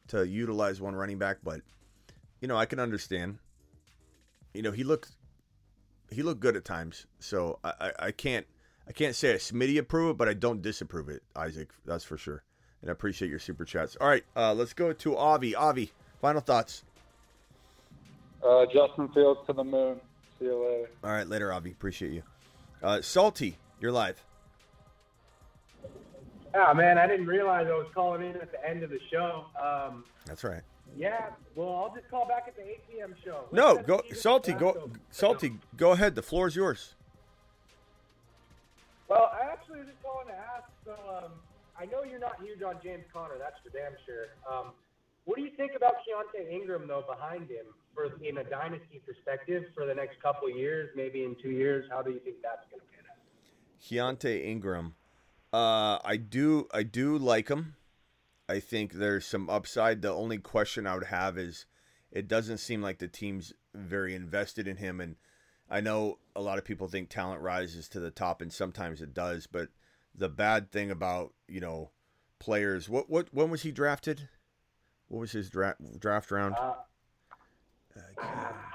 to 0.09 0.27
utilize 0.27 0.81
one 0.81 0.95
running 0.95 1.19
back, 1.19 1.39
but 1.43 1.61
you 2.41 2.49
know 2.49 2.57
I 2.57 2.67
can 2.67 2.79
understand. 2.79 3.39
You 4.55 4.63
know 4.63 4.73
he 4.73 4.85
looked 4.85 5.11
he 6.11 6.23
looked 6.23 6.41
good 6.41 6.57
at 6.57 6.65
times, 6.65 7.07
so 7.19 7.59
I, 7.65 7.73
I, 7.81 7.93
I 8.07 8.11
can't 8.13 8.47
I 8.89 8.93
can't 8.93 9.15
say 9.15 9.33
I 9.33 9.37
Smitty 9.37 9.79
approve 9.79 10.11
it, 10.11 10.19
but 10.19 10.29
I 10.29 10.35
don't 10.35 10.63
disapprove 10.63 11.09
it, 11.09 11.23
Isaac. 11.35 11.71
That's 11.85 12.05
for 12.05 12.17
sure. 12.17 12.43
And 12.83 12.91
I 12.91 12.93
appreciate 12.93 13.31
your 13.31 13.39
super 13.39 13.65
chats. 13.65 13.97
All 14.01 14.09
right, 14.09 14.25
uh, 14.37 14.55
let's 14.55 14.73
go 14.73 14.93
to 14.93 15.17
Avi. 15.17 15.55
Avi, 15.55 15.93
final 16.21 16.41
thoughts. 16.41 16.85
Uh, 18.47 18.67
Justin 18.67 19.09
Fields 19.09 19.41
to 19.47 19.53
the 19.53 19.65
moon. 19.65 20.01
See 20.39 20.45
you 20.45 20.57
later. 20.57 20.91
All 21.03 21.11
right, 21.11 21.27
later, 21.27 21.53
Avi. 21.53 21.71
Appreciate 21.73 22.13
you. 22.13 22.23
Uh, 22.83 23.01
Salty, 23.01 23.57
you're 23.81 23.93
live. 23.93 24.23
Oh 26.59 26.73
man, 26.73 26.97
I 26.97 27.07
didn't 27.07 27.27
realize 27.27 27.67
I 27.67 27.77
was 27.77 27.89
calling 27.95 28.23
in 28.23 28.37
at 28.37 28.51
the 28.51 28.67
end 28.67 28.83
of 28.83 28.89
the 28.89 28.99
show. 29.13 29.45
Um, 29.63 30.05
That's 30.25 30.43
right. 30.43 30.63
yeah, 30.97 31.27
well, 31.55 31.69
I'll 31.77 31.95
just 31.95 32.09
call 32.11 32.27
back 32.27 32.45
at 32.49 32.57
the 32.57 32.63
8 32.67 32.81
p.m. 32.91 33.15
show. 33.23 33.45
Let's 33.51 33.53
No, 33.53 33.83
go 33.83 34.03
Salty. 34.15 34.53
Go. 34.55 34.91
Salty. 35.11 35.55
Go 35.77 35.93
ahead. 35.93 36.15
The 36.15 36.23
floor 36.23 36.47
is 36.47 36.57
yours. 36.57 36.95
Well, 39.09 39.31
I 39.39 39.53
actually 39.53 39.81
was 39.81 39.89
just 39.89 40.03
calling 40.03 40.29
to 40.29 40.35
ask. 40.35 40.65
So, 40.85 40.93
um, 40.93 41.33
I 41.79 41.85
know 41.87 42.03
you're 42.09 42.19
not 42.19 42.41
huge 42.43 42.63
on 42.63 42.77
James 42.83 43.05
Conner. 43.13 43.35
That's 43.39 43.57
for 43.63 43.71
damn 43.71 43.93
sure. 44.07 44.27
Um, 44.51 44.73
what 45.27 45.37
do 45.37 45.43
you 45.43 45.51
think 45.57 45.73
about 45.77 45.95
Keaontay 46.07 46.51
Ingram 46.51 46.89
though 46.89 47.05
behind 47.07 47.51
him 47.51 47.67
for 47.95 48.07
in 48.23 48.39
a 48.39 48.45
dynasty 48.45 49.03
perspective 49.05 49.65
for 49.75 49.85
the 49.85 49.95
next 49.95 50.23
couple 50.23 50.49
of 50.49 50.57
years, 50.57 50.89
maybe 50.97 51.25
in 51.25 51.37
two 51.43 51.51
years? 51.51 51.85
How 51.91 52.01
do 52.01 52.13
you 52.13 52.21
think 52.21 52.37
that's 52.43 52.65
going 52.71 52.81
to 52.81 52.87
pan 52.97 53.05
out? 53.11 54.19
Keaontay 54.19 54.47
Ingram. 54.47 54.95
Uh, 55.57 55.99
I 56.05 56.19
do 56.19 56.69
I 56.75 56.83
do 56.83 57.17
like 57.17 57.49
him. 57.49 57.77
I 58.47 58.61
think 58.61 58.93
there's 58.93 59.25
some 59.25 59.49
upside. 59.49 60.03
The 60.03 60.13
only 60.13 60.37
question 60.37 60.87
I 60.87 60.95
would 60.95 61.07
have 61.07 61.39
is 61.39 61.65
it 62.13 62.29
doesn't 62.29 62.59
seem 62.59 62.83
like 62.83 62.99
the 62.99 63.09
team's 63.09 63.55
very 63.75 64.15
invested 64.15 64.69
in 64.69 64.77
him. 64.77 65.01
And 65.01 65.17
I 65.71 65.81
know 65.81 66.19
a 66.35 66.43
lot 66.43 66.59
of 66.59 66.67
people 66.67 66.89
think 66.89 67.09
talent 67.09 67.41
rises 67.41 67.89
to 67.89 68.01
the 68.01 68.11
top, 68.11 68.43
and 68.43 68.53
sometimes 68.53 69.01
it 69.01 69.15
does. 69.15 69.47
But 69.47 69.71
the 70.15 70.29
bad 70.29 70.71
thing 70.71 70.91
about, 70.91 71.33
you 71.49 71.61
know, 71.61 71.91
players, 72.39 72.87
what, 72.87 73.09
what, 73.09 73.29
when 73.33 73.49
was 73.49 73.63
he 73.63 73.73
drafted? 73.73 74.29
What 75.09 75.21
was 75.21 75.33
his 75.33 75.49
draft 75.49 75.81
draft 75.99 76.31
round? 76.31 76.55
Uh, 76.61 76.75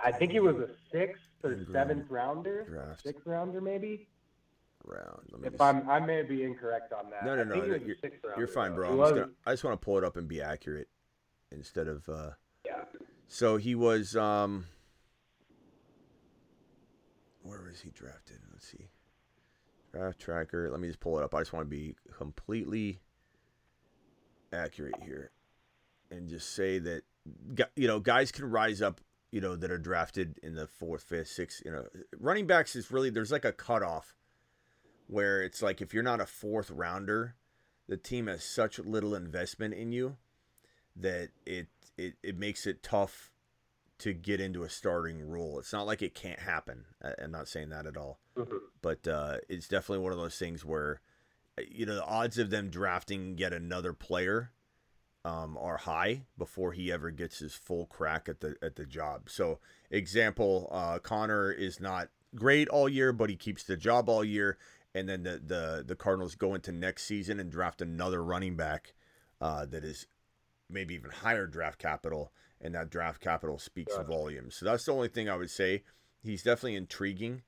I 0.04 0.12
think 0.12 0.32
he 0.32 0.40
was 0.40 0.56
a 0.56 0.70
sixth 0.92 1.22
or 1.44 1.60
seventh 1.72 2.10
rounder, 2.10 2.66
Draft. 2.68 3.04
sixth 3.04 3.28
rounder 3.28 3.62
maybe. 3.62 4.08
Round. 4.86 5.22
Let 5.32 5.42
me 5.42 5.48
If 5.48 5.54
just- 5.54 5.62
I'm, 5.64 5.90
I 5.90 6.00
may 6.00 6.24
be 6.24 6.44
incorrect 6.44 6.94
on 6.94 7.10
that. 7.12 7.26
no, 7.26 7.36
no, 7.36 7.44
no, 7.44 7.56
no, 7.56 7.76
you're, 7.76 7.96
you're 8.38 8.48
fine, 8.48 8.74
bro. 8.76 8.90
I'm 8.90 8.98
just 8.98 9.00
was- 9.00 9.12
gonna, 9.12 9.32
I 9.46 9.52
just 9.54 9.64
want 9.64 9.80
to 9.80 9.84
pull 9.86 9.98
it 9.98 10.04
up 10.04 10.18
and 10.18 10.28
be 10.28 10.42
accurate 10.42 10.88
instead 11.52 11.88
of. 11.88 12.08
Uh, 12.10 12.32
Yeah. 12.66 12.84
So 13.28 13.58
he 13.58 13.76
was. 13.76 14.16
um 14.16 14.66
Where 17.44 17.62
was 17.62 17.82
he 17.82 17.90
drafted? 17.92 18.38
Let's 18.52 18.68
see. 18.68 18.90
Draft 19.94 20.20
tracker. 20.20 20.70
Let 20.70 20.80
me 20.80 20.88
just 20.88 21.00
pull 21.00 21.18
it 21.18 21.24
up. 21.24 21.34
I 21.36 21.40
just 21.42 21.54
want 21.54 21.66
to 21.66 21.70
be 21.70 21.96
completely 22.16 23.00
accurate 24.54 24.96
here, 25.04 25.32
and 26.10 26.30
just 26.30 26.54
say 26.54 26.80
that 26.80 27.04
you 27.76 27.88
know 27.88 28.00
guys 28.00 28.32
can 28.32 28.50
rise 28.50 28.82
up. 28.82 29.02
You 29.32 29.40
know 29.42 29.56
that 29.56 29.72
are 29.72 29.78
drafted 29.78 30.40
in 30.44 30.56
the 30.56 30.68
fourth, 30.68 31.04
fifth, 31.04 31.30
sixth. 31.30 31.62
You 31.66 31.72
know, 31.72 31.86
running 32.20 32.48
backs 32.48 32.76
is 32.76 32.92
really 32.92 33.10
there's 33.10 33.32
like 33.32 33.46
a 33.46 33.52
cutoff 33.54 34.14
where 35.12 35.42
it's 35.42 35.62
like 35.62 35.82
if 35.82 35.94
you're 35.94 36.02
not 36.02 36.22
a 36.22 36.26
fourth 36.26 36.72
rounder, 36.72 37.36
the 37.88 37.98
team 37.98 38.28
has 38.28 38.44
such 38.44 38.80
little 38.80 39.14
investment 39.14 39.74
in 39.74 39.92
you 39.92 40.16
that 40.96 41.30
it 41.46 41.68
it, 41.98 42.14
it 42.24 42.38
makes 42.38 42.66
it 42.66 42.82
tough 42.82 43.30
to 44.00 44.14
get 44.14 44.40
into 44.40 44.64
a 44.64 44.70
starting 44.70 45.22
role. 45.30 45.60
It's 45.60 45.74
not 45.74 45.86
like 45.86 46.02
it 46.02 46.16
can't 46.16 46.40
happen. 46.40 46.86
I, 47.04 47.14
I'm 47.22 47.32
not 47.32 47.50
saying 47.50 47.70
that 47.70 47.86
at 47.86 47.98
all, 47.98 48.20
but 48.82 49.06
uh, 49.06 49.38
it's 49.50 49.68
definitely 49.68 50.04
one 50.04 50.14
of 50.14 50.18
those 50.18 50.38
things 50.38 50.64
where 50.64 51.02
you 51.70 51.86
know 51.86 51.96
the 51.96 52.06
odds 52.06 52.38
of 52.38 52.50
them 52.50 52.70
drafting 52.70 53.38
yet 53.38 53.52
another 53.52 53.92
player 53.92 54.52
um, 55.26 55.58
are 55.60 55.78
high 55.78 56.24
before 56.38 56.72
he 56.72 56.90
ever 56.90 57.12
gets 57.12 57.40
his 57.40 57.54
full 57.54 57.86
crack 57.86 58.30
at 58.30 58.40
the 58.40 58.56
at 58.62 58.78
the 58.78 58.86
job. 58.86 59.30
So, 59.30 59.60
example, 59.90 60.70
uh, 60.72 61.00
Connor 61.00 61.52
is 61.52 61.82
not 61.82 62.08
great 62.34 62.70
all 62.70 62.88
year, 62.88 63.12
but 63.12 63.30
he 63.30 63.36
keeps 63.36 63.64
the 63.64 63.78
job 63.78 64.10
all 64.10 64.24
year, 64.24 64.58
and 64.94 65.08
then 65.08 65.24
the 65.24 65.42
the 65.46 65.84
the 65.86 65.96
Cardinals 65.96 66.36
go 66.36 66.54
into 66.54 66.72
next 66.72 67.04
season 67.04 67.40
and 67.40 67.52
draft 67.52 67.82
another 67.82 68.24
running 68.24 68.56
back 68.56 68.94
uh, 69.40 69.66
that 69.66 69.84
is 69.84 70.08
maybe 70.70 70.94
even 70.94 71.12
higher 71.12 71.48
draft 71.48 71.80
capital, 71.80 72.32
and 72.60 72.76
that 72.76 72.90
draft 72.90 73.22
capital 73.22 73.58
speaks 73.58 73.96
volumes. 74.08 74.56
So 74.56 74.66
that's 74.66 74.86
the 74.86 74.94
only 74.94 75.08
thing 75.08 75.30
I 75.30 75.36
would 75.36 75.50
say. 75.50 75.84
He's 76.24 76.44
definitely 76.44 76.76
intriguing, 76.76 77.42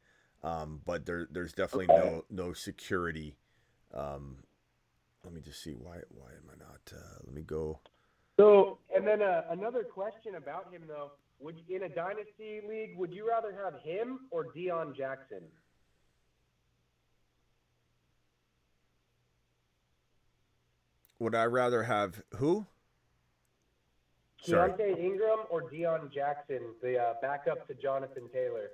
um, 0.43 0.81
but 0.85 1.05
there 1.05 1.27
there's 1.29 1.53
definitely 1.53 1.87
no 1.87 2.25
no 2.29 2.53
security. 2.53 3.35
Um, 3.93 4.37
let 5.23 5.33
me 5.33 5.41
just 5.41 5.61
see 5.61 5.73
why 5.73 5.97
why 6.09 6.31
am 6.31 6.49
I 6.51 6.57
not? 6.57 6.91
Uh, 6.91 7.19
let 7.25 7.33
me 7.33 7.43
go. 7.43 7.79
So, 8.39 8.79
and 8.95 9.05
then 9.05 9.21
uh, 9.21 9.43
another 9.51 9.83
question 9.83 10.35
about 10.35 10.73
him 10.73 10.83
though: 10.87 11.11
Would 11.39 11.57
in 11.69 11.83
a 11.83 11.89
dynasty 11.89 12.61
league, 12.67 12.97
would 12.97 13.13
you 13.13 13.27
rather 13.29 13.53
have 13.63 13.79
him 13.81 14.21
or 14.31 14.45
Deon 14.53 14.95
Jackson? 14.95 15.43
Would 21.19 21.35
I 21.35 21.45
rather 21.45 21.83
have 21.83 22.21
who? 22.37 22.65
Sorry. 24.41 24.71
Keaontay 24.71 24.99
Ingram 24.99 25.39
or 25.49 25.69
Deon 25.69 26.11
Jackson, 26.11 26.59
the 26.81 26.99
uh, 26.99 27.13
backup 27.21 27.65
to 27.67 27.73
Jonathan 27.73 28.23
Taylor? 28.33 28.69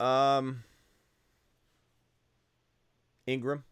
Um, 0.00 0.62
Ingram. 3.26 3.64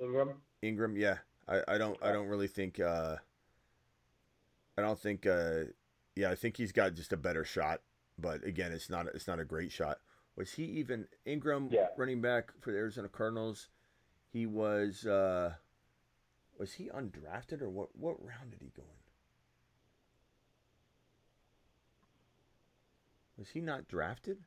Ingram. 0.00 0.34
Ingram, 0.62 0.96
yeah. 0.96 1.18
I, 1.48 1.62
I 1.68 1.78
don't 1.78 1.96
I 2.02 2.12
don't 2.12 2.26
really 2.26 2.48
think 2.48 2.80
uh 2.80 3.16
I 4.76 4.82
don't 4.82 4.98
think 4.98 5.26
uh 5.26 5.64
yeah, 6.16 6.30
I 6.30 6.34
think 6.34 6.56
he's 6.56 6.72
got 6.72 6.94
just 6.94 7.12
a 7.12 7.16
better 7.16 7.44
shot, 7.44 7.82
but 8.18 8.44
again, 8.44 8.72
it's 8.72 8.90
not 8.90 9.06
it's 9.14 9.26
not 9.28 9.38
a 9.38 9.44
great 9.44 9.70
shot. 9.72 9.98
Was 10.36 10.52
he 10.52 10.64
even 10.64 11.06
Ingram 11.24 11.68
Yeah. 11.72 11.86
running 11.96 12.20
back 12.20 12.52
for 12.60 12.72
the 12.72 12.78
Arizona 12.78 13.08
Cardinals? 13.08 13.68
He 14.36 14.44
was 14.44 15.06
uh 15.06 15.54
was 16.58 16.74
he 16.74 16.90
undrafted 16.94 17.62
or 17.62 17.70
what 17.70 17.96
what 17.96 18.22
round 18.22 18.50
did 18.50 18.60
he 18.60 18.70
go 18.76 18.82
in? 18.82 19.00
Was 23.38 23.48
he 23.48 23.62
not 23.62 23.88
drafted? 23.88 24.44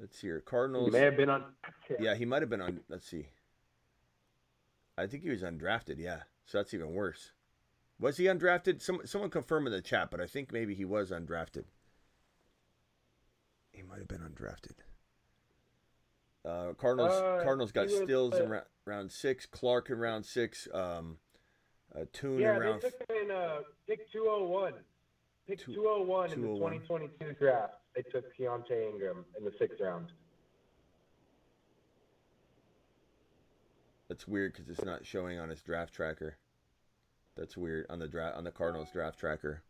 Let's 0.00 0.18
see 0.18 0.26
here. 0.26 0.40
Cardinals 0.40 0.86
He 0.86 0.90
may 0.90 1.04
have 1.04 1.16
been 1.16 1.30
on. 1.30 1.44
yeah, 2.00 2.16
he 2.16 2.24
might 2.24 2.42
have 2.42 2.50
been 2.50 2.60
on. 2.60 2.80
Let's 2.88 3.06
see. 3.06 3.28
I 4.96 5.06
think 5.06 5.22
he 5.22 5.30
was 5.30 5.42
undrafted. 5.42 5.98
Yeah, 5.98 6.22
so 6.44 6.58
that's 6.58 6.74
even 6.74 6.94
worse. 6.94 7.30
Was 8.00 8.16
he 8.16 8.24
undrafted? 8.24 8.82
Some 8.82 9.02
someone 9.04 9.30
confirm 9.30 9.68
in 9.68 9.72
the 9.72 9.80
chat, 9.80 10.10
but 10.10 10.20
I 10.20 10.26
think 10.26 10.52
maybe 10.52 10.74
he 10.74 10.84
was 10.84 11.12
undrafted. 11.12 11.66
He 13.70 13.82
might 13.82 14.00
have 14.00 14.08
been 14.08 14.22
undrafted. 14.22 14.74
Uh, 16.48 16.72
Cardinals. 16.74 17.12
Uh, 17.12 17.40
Cardinals 17.42 17.72
got 17.72 17.86
was, 17.86 17.96
Stills 17.96 18.34
in 18.34 18.46
uh, 18.46 18.48
ra- 18.48 18.60
round 18.86 19.12
six, 19.12 19.44
Clark 19.44 19.90
in 19.90 19.98
round 19.98 20.24
six, 20.24 20.66
um, 20.72 21.18
uh, 21.94 22.04
Tune 22.12 22.38
Yeah, 22.38 22.54
in 22.54 22.60
they 22.60 22.66
round. 22.66 22.80
took 22.80 22.94
him 23.10 23.16
in 23.24 23.30
uh, 23.30 23.58
pick 23.86 24.10
201. 24.10 24.72
Pick 25.46 25.58
Two- 25.58 25.74
201 25.74 26.32
in 26.32 26.42
the 26.42 26.48
2022 26.48 27.32
draft. 27.38 27.74
They 27.94 28.02
took 28.02 28.24
Keaontay 28.36 28.90
Ingram 28.90 29.24
in 29.36 29.44
the 29.44 29.52
sixth 29.58 29.80
round. 29.80 30.12
That's 34.08 34.26
weird 34.26 34.54
because 34.54 34.70
it's 34.70 34.84
not 34.84 35.04
showing 35.04 35.38
on 35.38 35.50
his 35.50 35.60
draft 35.62 35.92
tracker. 35.92 36.36
That's 37.36 37.56
weird 37.56 37.86
on 37.90 37.98
the 37.98 38.08
draft 38.08 38.36
on 38.36 38.44
the 38.44 38.50
Cardinals 38.50 38.88
draft 38.90 39.18
tracker. 39.18 39.62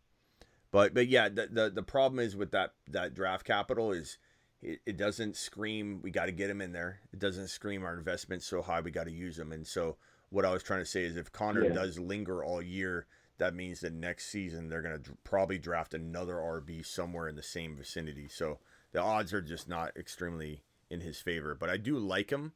But 0.70 0.95
but 0.95 1.09
yeah, 1.09 1.29
the 1.29 1.49
the, 1.51 1.70
the 1.70 1.83
problem 1.83 2.20
is 2.20 2.37
with 2.37 2.53
that 2.53 2.74
that 2.89 3.14
draft 3.14 3.45
capital 3.45 3.91
is 3.93 4.18
it, 4.62 4.80
it 4.86 4.96
doesn't 4.96 5.36
scream 5.36 6.00
we 6.02 6.11
got 6.11 6.26
to 6.26 6.32
get 6.32 6.50
him 6.50 6.61
in 6.61 6.72
there. 6.72 7.00
It 7.12 7.18
doesn't 7.18 7.48
scream 7.48 7.84
our 7.84 7.96
investment's 7.96 8.46
so 8.46 8.62
high 8.62 8.80
we 8.80 8.90
got 8.90 9.04
to 9.04 9.12
use 9.12 9.38
him. 9.38 9.52
And 9.52 9.66
so 9.66 9.96
what 10.30 10.44
I 10.44 10.52
was 10.52 10.62
trying 10.62 10.80
to 10.80 10.86
say 10.86 11.04
is 11.04 11.16
if 11.16 11.32
Conner 11.32 11.64
Yeah. 11.64 11.72
does 11.72 11.98
linger 11.98 12.42
all 12.44 12.61
year, 12.62 13.06
that 13.38 13.54
means 13.54 13.80
that 13.80 13.92
next 13.92 14.26
season 14.26 14.68
they're 14.68 14.82
going 14.82 15.00
to 15.00 15.12
probably 15.24 15.59
draft 15.59 15.94
another 15.94 16.34
RB 16.34 16.84
somewhere 16.84 17.28
in 17.28 17.36
the 17.36 17.42
same 17.42 17.76
vicinity. 17.76 18.28
So 18.28 18.59
the 18.92 19.00
odds 19.00 19.32
are 19.32 19.40
just 19.42 19.68
not 19.68 19.96
extremely 19.96 20.64
in 20.90 21.00
his 21.00 21.20
favor. 21.20 21.54
But 21.54 21.70
I 21.70 21.76
do 21.76 21.98
like 21.98 22.30
him. 22.30 22.52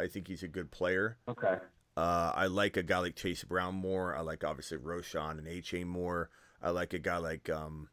I 0.00 0.06
think 0.06 0.28
he's 0.28 0.42
a 0.42 0.48
good 0.48 0.70
player. 0.70 1.18
Okay. 1.28 1.56
Uh, 1.96 2.32
I 2.34 2.46
like 2.46 2.76
a 2.76 2.82
guy 2.82 2.98
like 2.98 3.16
Chase 3.16 3.44
Brown 3.44 3.74
more. 3.74 4.14
I 4.16 4.20
like 4.20 4.44
obviously 4.44 4.76
Roschon 4.78 5.38
and 5.38 5.48
H.A. 5.48 5.84
more. 5.84 6.30
I 6.62 6.70
like 6.70 6.92
a 6.92 6.98
guy 6.98 7.16
like, 7.18 7.48
um, 7.48 7.88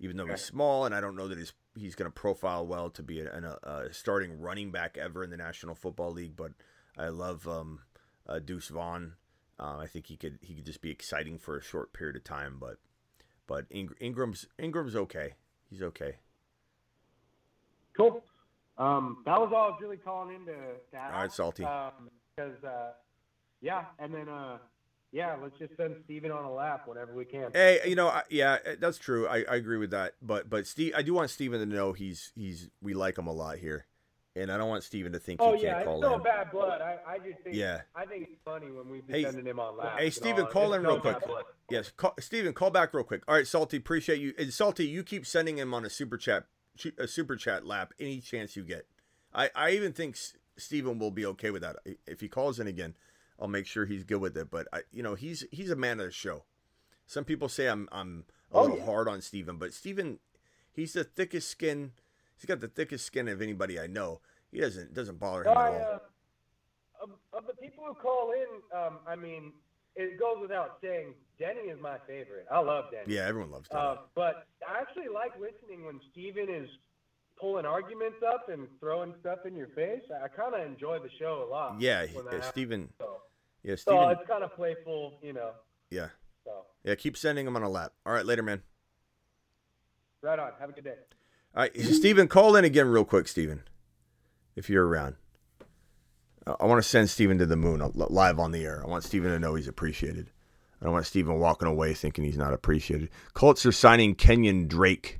even 0.00 0.16
though 0.16 0.26
he's 0.26 0.42
small 0.42 0.84
and 0.84 0.94
I 0.94 1.00
don't 1.00 1.16
know 1.16 1.28
that 1.28 1.38
he's, 1.38 1.52
he's 1.78 1.94
going 1.94 2.10
to 2.10 2.14
profile 2.14 2.66
well 2.66 2.90
to 2.90 3.02
be 3.02 3.20
a, 3.20 3.58
a, 3.62 3.68
a 3.70 3.92
starting 3.92 4.40
running 4.40 4.70
back 4.70 4.96
ever 4.98 5.24
in 5.24 5.30
the 5.30 5.36
National 5.36 5.74
Football 5.74 6.12
League, 6.12 6.36
but 6.36 6.52
I 6.96 7.08
love 7.08 7.46
um, 7.46 7.80
uh, 8.26 8.38
Deuce 8.38 8.68
Vaughn. 8.68 9.14
Uh, 9.58 9.78
I 9.78 9.86
think 9.86 10.06
he 10.06 10.16
could 10.16 10.38
he 10.40 10.54
could 10.54 10.66
just 10.66 10.82
be 10.82 10.90
exciting 10.90 11.38
for 11.38 11.56
a 11.56 11.62
short 11.62 11.92
period 11.92 12.16
of 12.16 12.24
time, 12.24 12.58
but 12.60 12.76
but 13.46 13.66
Ing- 13.70 13.96
Ingram's 14.00 14.46
Ingram's 14.58 14.94
okay. 14.94 15.34
He's 15.68 15.82
okay. 15.82 16.16
Cool. 17.96 18.22
Um, 18.78 19.22
that 19.26 19.40
was 19.40 19.50
all 19.52 19.64
I 19.64 19.68
was 19.70 19.78
really 19.82 19.96
calling 19.96 20.36
in 20.36 20.46
to, 20.46 20.52
to 20.52 20.96
ask. 20.96 21.14
All 21.14 21.20
right, 21.20 21.32
Salty. 21.32 21.64
Um, 21.64 22.10
because, 22.36 22.62
uh, 22.62 22.92
yeah, 23.60 23.86
and 23.98 24.14
then, 24.14 24.28
uh, 24.28 24.58
yeah, 25.12 25.36
let's 25.42 25.56
just 25.58 25.76
send 25.76 25.96
Steven 26.04 26.30
on 26.30 26.44
a 26.44 26.52
lap 26.52 26.82
whenever 26.86 27.14
we 27.14 27.24
can. 27.24 27.50
Hey, 27.52 27.80
you 27.86 27.94
know, 27.94 28.08
I, 28.08 28.22
yeah, 28.30 28.58
eh, 28.64 28.74
that's 28.78 28.98
true. 28.98 29.26
I, 29.26 29.44
I 29.50 29.56
agree 29.56 29.78
with 29.78 29.90
that. 29.90 30.14
But 30.22 30.50
but 30.50 30.66
Steve, 30.66 30.92
I 30.96 31.02
do 31.02 31.14
want 31.14 31.30
Steven 31.30 31.60
to 31.60 31.66
know 31.66 31.92
he's 31.92 32.32
he's 32.34 32.68
we 32.82 32.94
like 32.94 33.16
him 33.18 33.26
a 33.26 33.32
lot 33.32 33.58
here, 33.58 33.86
and 34.36 34.50
I 34.52 34.56
don't 34.58 34.68
want 34.68 34.84
Steven 34.84 35.12
to 35.12 35.18
think 35.18 35.40
Oh 35.40 35.54
he 35.54 35.62
yeah, 35.62 35.74
can't 35.74 35.84
call 35.86 35.94
it's 35.94 36.02
call 36.02 36.10
still 36.10 36.14
in. 36.18 36.22
bad 36.22 36.50
blood. 36.50 36.80
I, 36.80 36.98
I 37.06 37.18
just 37.18 37.40
think 37.42 37.56
Yeah. 37.56 37.80
I 37.94 38.04
think 38.04 38.28
it's 38.30 38.40
funny 38.44 38.70
when 38.70 38.88
we 38.90 39.02
Hey, 39.08 39.22
sending 39.22 39.46
him 39.46 39.58
on 39.58 39.76
laps. 39.76 39.98
Hey, 39.98 40.10
Steven, 40.10 40.46
call 40.46 40.72
It's 40.72 40.82
in 40.82 40.86
real 40.86 41.00
quick. 41.00 41.24
blood. 41.26 41.44
Yes, 41.70 41.90
call, 41.96 42.14
Steven, 42.18 42.52
call 42.52 42.70
back 42.70 42.94
real 42.94 43.04
quick. 43.04 43.22
All 43.28 43.34
right, 43.34 43.46
Salty, 43.46 43.76
appreciate 43.76 44.20
you. 44.20 44.32
And 44.38 44.52
Salty, 44.52 44.86
you 44.86 45.02
keep 45.02 45.26
sending 45.26 45.58
him 45.58 45.74
on 45.74 45.84
a 45.84 45.90
super 45.90 46.16
chat, 46.16 46.46
a 46.98 47.06
super 47.06 47.36
chat 47.36 47.66
lap 47.66 47.92
any 48.00 48.20
chance 48.20 48.56
you 48.56 48.62
get. 48.62 48.86
I, 49.34 49.50
I 49.54 49.70
even 49.72 49.92
think 49.92 50.16
Steven 50.56 50.98
will 50.98 51.10
be 51.10 51.26
okay 51.26 51.50
with 51.50 51.62
that. 51.62 51.76
If 52.06 52.20
he 52.20 52.28
calls 52.28 52.58
in 52.58 52.66
again, 52.66 52.94
I'll 53.40 53.48
make 53.48 53.66
sure 53.66 53.86
he's 53.86 54.04
good 54.04 54.20
with 54.20 54.36
it. 54.36 54.50
But 54.50 54.66
I, 54.72 54.80
you 54.92 55.02
know, 55.02 55.14
he's 55.14 55.44
he's 55.50 55.70
a 55.70 55.76
man 55.76 56.00
of 56.00 56.06
the 56.06 56.12
show. 56.12 56.44
Some 57.06 57.24
people 57.24 57.48
say 57.48 57.66
I'm 57.68 57.88
I'm 57.92 58.24
a 58.52 58.56
Oh, 58.56 58.62
little 58.62 58.78
yeah. 58.78 58.84
hard 58.86 59.08
on 59.08 59.20
Steven, 59.20 59.56
but 59.58 59.74
Steven, 59.74 60.18
he's 60.72 60.94
the 60.94 61.04
thickest 61.04 61.48
skin. 61.48 61.92
He's 62.36 62.46
got 62.46 62.60
the 62.60 62.68
thickest 62.68 63.04
skin 63.04 63.28
of 63.28 63.42
anybody 63.42 63.78
I 63.78 63.86
know. 63.86 64.20
He 64.50 64.60
doesn't 64.60 64.94
doesn't 64.94 65.18
bother 65.18 65.42
him 65.44 65.48
at 65.50 65.56
all. 65.56 65.74
uh, 65.74 65.98
of, 67.02 67.10
of 67.32 67.46
the 67.46 67.52
people 67.54 67.68
people 67.68 67.84
who 67.84 67.94
call 67.94 68.32
in, 68.32 68.78
um, 68.78 68.98
I 69.06 69.14
mean, 69.14 69.52
it 69.94 70.18
goes 70.18 70.36
without 70.40 70.78
saying, 70.82 71.14
Denny 71.38 71.68
is 71.70 71.78
my 71.80 71.98
favorite. 72.06 72.46
I 72.50 72.60
love 72.60 72.86
Denny. 72.90 73.14
Yeah, 73.14 73.26
everyone 73.26 73.50
loves 73.50 73.68
Denny. 73.68 73.82
Uh, 73.82 73.96
but 74.14 74.46
I 74.66 74.80
actually 74.80 75.08
like 75.12 75.32
listening 75.38 75.84
when 75.84 76.00
Steven 76.12 76.48
is 76.48 76.68
pulling 77.40 77.66
arguments 77.66 78.18
up 78.26 78.48
and 78.48 78.66
throwing 78.80 79.14
stuff 79.20 79.40
in 79.46 79.56
your 79.56 79.68
face. 79.68 80.02
I 80.22 80.28
kind 80.28 80.54
of 80.54 80.66
enjoy 80.66 80.98
the 80.98 81.10
show 81.18 81.46
a 81.46 81.50
lot. 81.50 81.80
yeah, 81.80 82.06
yeah. 82.32 82.40
Steven. 82.40 82.88
So, 82.98 83.16
Yeah, 83.62 83.76
so 83.76 84.08
it's 84.10 84.26
kind 84.28 84.44
of 84.44 84.54
playful, 84.54 85.18
you 85.22 85.32
know. 85.32 85.50
yeah. 85.90 86.08
So 86.44 86.64
Yeah, 86.84 86.94
keep 86.94 87.16
sending 87.16 87.44
them 87.44 87.56
on 87.56 87.62
a 87.62 87.68
lap. 87.68 87.92
All 88.06 88.12
right, 88.12 88.24
later, 88.26 88.42
man. 88.42 88.62
right 90.22 90.38
on. 90.38 90.52
Have 90.60 90.70
a 90.70 90.72
good 90.72 90.84
day. 90.84 90.94
All 91.54 91.62
right, 91.62 91.76
Steven, 91.80 92.28
call 92.28 92.56
in 92.56 92.64
again 92.64 92.88
real 92.88 93.04
quick, 93.04 93.26
Steven, 93.28 93.62
if 94.54 94.68
you're 94.68 94.86
around. 94.86 95.16
I 96.60 96.64
want 96.64 96.82
to 96.82 96.88
send 96.88 97.10
Steven 97.10 97.36
to 97.38 97.46
the 97.46 97.56
moon 97.56 97.82
uh, 97.82 97.90
live 97.94 98.38
on 98.38 98.52
the 98.52 98.64
air. 98.64 98.82
I 98.84 98.88
want 98.88 99.04
Steven 99.04 99.30
to 99.30 99.38
know 99.38 99.54
he's 99.54 99.68
appreciated. 99.68 100.30
I 100.80 100.84
don't 100.84 100.92
want 100.94 101.06
Steven 101.06 101.38
walking 101.38 101.68
away 101.68 101.92
thinking 101.92 102.24
he's 102.24 102.38
not 102.38 102.54
appreciated. 102.54 103.10
Colts 103.34 103.66
are 103.66 103.72
signing 103.72 104.14
Kenyon 104.14 104.66
Drake 104.68 105.17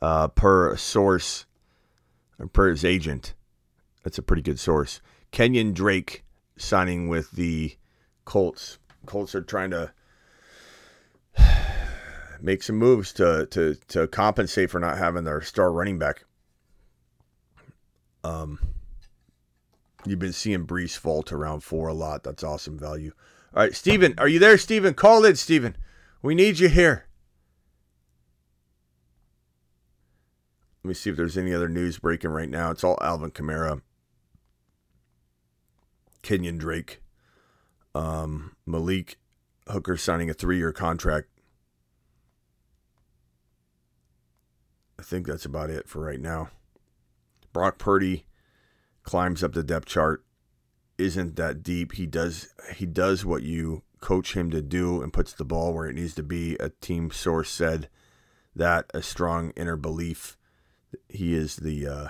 uh, 0.00 0.28
per 0.28 0.76
source, 0.76 1.46
or 2.38 2.46
per 2.46 2.68
his 2.68 2.84
agent. 2.84 3.34
That's 4.04 4.18
a 4.18 4.22
pretty 4.22 4.42
good 4.42 4.60
source. 4.60 5.00
Kenyon 5.30 5.72
Drake 5.72 6.24
signing 6.56 7.08
with 7.08 7.32
the 7.32 7.76
Colts. 8.24 8.78
Colts 9.06 9.34
are 9.34 9.42
trying 9.42 9.70
to 9.70 9.92
make 12.40 12.62
some 12.62 12.76
moves 12.76 13.12
to 13.14 13.46
to 13.46 13.74
to 13.88 14.06
compensate 14.06 14.70
for 14.70 14.80
not 14.80 14.98
having 14.98 15.24
their 15.24 15.40
star 15.40 15.72
running 15.72 15.98
back. 15.98 16.24
Um, 18.24 18.58
you've 20.04 20.18
been 20.18 20.32
seeing 20.32 20.66
Breece 20.66 20.96
fall 20.96 21.22
to 21.24 21.36
round 21.36 21.62
four 21.62 21.88
a 21.88 21.94
lot. 21.94 22.24
That's 22.24 22.44
awesome 22.44 22.78
value. 22.78 23.12
All 23.54 23.62
right, 23.62 23.74
Steven, 23.74 24.14
are 24.18 24.28
you 24.28 24.38
there, 24.38 24.58
Steven? 24.58 24.94
Call 24.94 25.24
in, 25.24 25.36
Steven. 25.36 25.76
We 26.20 26.34
need 26.34 26.58
you 26.58 26.68
here. 26.68 27.07
Let 30.88 30.92
me 30.92 30.94
see 30.94 31.10
if 31.10 31.16
there's 31.16 31.36
any 31.36 31.52
other 31.52 31.68
news 31.68 31.98
breaking 31.98 32.30
right 32.30 32.48
now. 32.48 32.70
It's 32.70 32.82
all 32.82 32.96
Alvin 33.02 33.30
Kamara, 33.30 33.82
Kenyon 36.22 36.56
Drake, 36.56 37.02
um, 37.94 38.56
Malik 38.64 39.18
Hooker 39.66 39.98
signing 39.98 40.30
a 40.30 40.32
three-year 40.32 40.72
contract. 40.72 41.28
I 44.98 45.02
think 45.02 45.26
that's 45.26 45.44
about 45.44 45.68
it 45.68 45.90
for 45.90 46.00
right 46.00 46.22
now. 46.22 46.48
Brock 47.52 47.76
Purdy 47.76 48.24
climbs 49.02 49.44
up 49.44 49.52
the 49.52 49.62
depth 49.62 49.84
chart. 49.84 50.24
Isn't 50.96 51.36
that 51.36 51.62
deep? 51.62 51.96
He 51.96 52.06
does 52.06 52.54
he 52.76 52.86
does 52.86 53.26
what 53.26 53.42
you 53.42 53.82
coach 54.00 54.32
him 54.32 54.50
to 54.52 54.62
do 54.62 55.02
and 55.02 55.12
puts 55.12 55.34
the 55.34 55.44
ball 55.44 55.74
where 55.74 55.86
it 55.86 55.96
needs 55.96 56.14
to 56.14 56.22
be. 56.22 56.56
A 56.58 56.70
team 56.70 57.10
source 57.10 57.50
said 57.50 57.90
that 58.56 58.86
a 58.94 59.02
strong 59.02 59.50
inner 59.54 59.76
belief. 59.76 60.37
He 61.08 61.34
is 61.34 61.56
the 61.56 61.86
uh, 61.86 62.08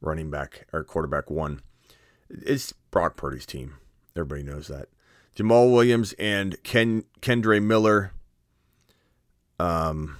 running 0.00 0.30
back 0.30 0.66
or 0.72 0.84
quarterback 0.84 1.30
one. 1.30 1.60
It's 2.28 2.72
Brock 2.90 3.16
Purdy's 3.16 3.46
team. 3.46 3.74
Everybody 4.16 4.42
knows 4.42 4.68
that. 4.68 4.88
Jamaal 5.36 5.72
Williams 5.72 6.12
and 6.14 6.62
Ken 6.62 7.04
Kendre 7.20 7.62
Miller. 7.62 8.12
Um, 9.58 10.18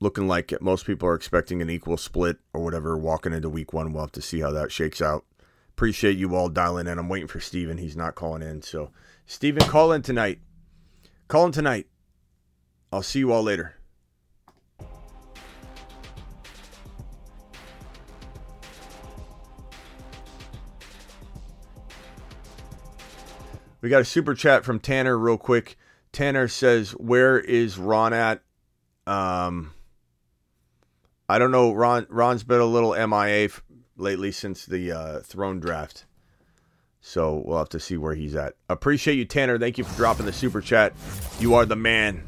looking 0.00 0.28
like 0.28 0.52
most 0.60 0.86
people 0.86 1.08
are 1.08 1.14
expecting 1.14 1.62
an 1.62 1.70
equal 1.70 1.96
split 1.96 2.38
or 2.52 2.62
whatever 2.62 2.96
walking 2.96 3.32
into 3.32 3.48
week 3.48 3.72
one. 3.72 3.92
We'll 3.92 4.04
have 4.04 4.12
to 4.12 4.22
see 4.22 4.40
how 4.40 4.50
that 4.52 4.72
shakes 4.72 5.00
out. 5.02 5.24
Appreciate 5.70 6.18
you 6.18 6.34
all 6.34 6.48
dialing 6.48 6.86
in. 6.86 6.98
I'm 6.98 7.08
waiting 7.08 7.28
for 7.28 7.40
Steven. 7.40 7.78
He's 7.78 7.96
not 7.96 8.14
calling 8.14 8.42
in. 8.42 8.62
So, 8.62 8.90
Steven, 9.26 9.62
call 9.62 9.92
in 9.92 10.02
tonight. 10.02 10.40
Call 11.28 11.46
in 11.46 11.52
tonight. 11.52 11.86
I'll 12.92 13.02
see 13.02 13.20
you 13.20 13.32
all 13.32 13.42
later. 13.42 13.76
We 23.80 23.88
got 23.88 24.02
a 24.02 24.04
super 24.04 24.34
chat 24.34 24.64
from 24.64 24.80
Tanner 24.80 25.16
real 25.18 25.38
quick. 25.38 25.76
Tanner 26.12 26.48
says, 26.48 26.92
"Where 26.92 27.38
is 27.38 27.78
Ron 27.78 28.12
at?" 28.12 28.42
Um, 29.06 29.72
I 31.28 31.38
don't 31.38 31.50
know. 31.50 31.72
Ron 31.72 32.06
Ron's 32.10 32.42
been 32.42 32.60
a 32.60 32.66
little 32.66 32.92
MIA 32.92 33.44
f- 33.44 33.62
lately 33.96 34.32
since 34.32 34.66
the 34.66 34.92
uh, 34.92 35.20
throne 35.20 35.60
draft, 35.60 36.04
so 37.00 37.42
we'll 37.46 37.58
have 37.58 37.68
to 37.70 37.80
see 37.80 37.96
where 37.96 38.14
he's 38.14 38.34
at. 38.34 38.54
Appreciate 38.68 39.14
you, 39.14 39.24
Tanner. 39.24 39.58
Thank 39.58 39.78
you 39.78 39.84
for 39.84 39.96
dropping 39.96 40.26
the 40.26 40.32
super 40.32 40.60
chat. 40.60 40.92
You 41.38 41.54
are 41.54 41.64
the 41.64 41.76
man. 41.76 42.24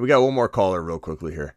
We 0.00 0.08
got 0.08 0.22
one 0.22 0.34
more 0.34 0.48
caller 0.48 0.82
real 0.82 0.98
quickly 0.98 1.32
here. 1.32 1.54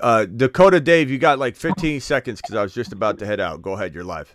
Uh, 0.00 0.24
Dakota 0.26 0.80
Dave, 0.80 1.10
you 1.10 1.18
got 1.18 1.38
like 1.38 1.56
15 1.56 2.00
seconds 2.00 2.40
because 2.40 2.54
I 2.56 2.62
was 2.62 2.74
just 2.74 2.92
about 2.92 3.18
to 3.20 3.26
head 3.26 3.40
out. 3.40 3.62
Go 3.62 3.72
ahead, 3.72 3.94
you're 3.94 4.04
live. 4.04 4.34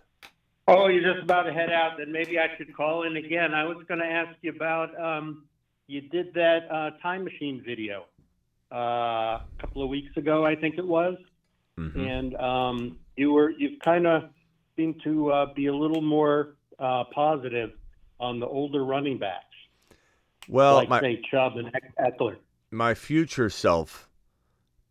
Oh, 0.68 0.88
you're 0.88 1.14
just 1.14 1.24
about 1.24 1.44
to 1.44 1.54
head 1.54 1.72
out. 1.72 1.98
Then 1.98 2.12
maybe 2.12 2.40
I 2.40 2.48
should 2.58 2.74
call 2.76 3.04
in 3.04 3.18
again. 3.18 3.54
I 3.54 3.66
was 3.66 3.78
going 3.88 4.00
to 4.00 4.06
ask 4.06 4.34
you 4.42 4.52
about 4.52 4.98
um, 5.00 5.44
you 5.88 6.02
did 6.02 6.34
that 6.36 6.68
uh, 6.72 6.92
time 7.02 7.24
machine 7.26 7.62
video 7.66 8.06
uh, 8.72 8.76
a 9.40 9.44
couple 9.60 9.84
of 9.84 9.90
weeks 9.90 10.16
ago, 10.16 10.46
I 10.46 10.56
think 10.56 10.78
it 10.78 10.86
was, 10.88 11.18
Mm-hmm. 11.80 12.00
and 12.02 12.36
um, 12.36 12.98
you 13.16 13.32
were 13.32 13.50
you've 13.50 13.80
kind 13.80 14.06
of 14.06 14.24
seemed 14.76 15.02
to 15.04 15.32
uh, 15.32 15.54
be 15.54 15.68
a 15.68 15.74
little 15.74 16.02
more 16.02 16.56
uh, 16.78 17.06
positive 17.14 17.72
on 18.20 18.40
the 18.40 18.46
older 18.46 18.84
running 18.84 19.18
backs, 19.18 19.46
Well, 20.48 20.76
like 20.76 20.90
my 20.90 21.00
say 21.00 21.22
Chubb 21.32 21.54
and 21.58 21.72
Ekeler. 22.00 22.36
My 22.72 22.94
future 22.94 23.50
self 23.50 24.08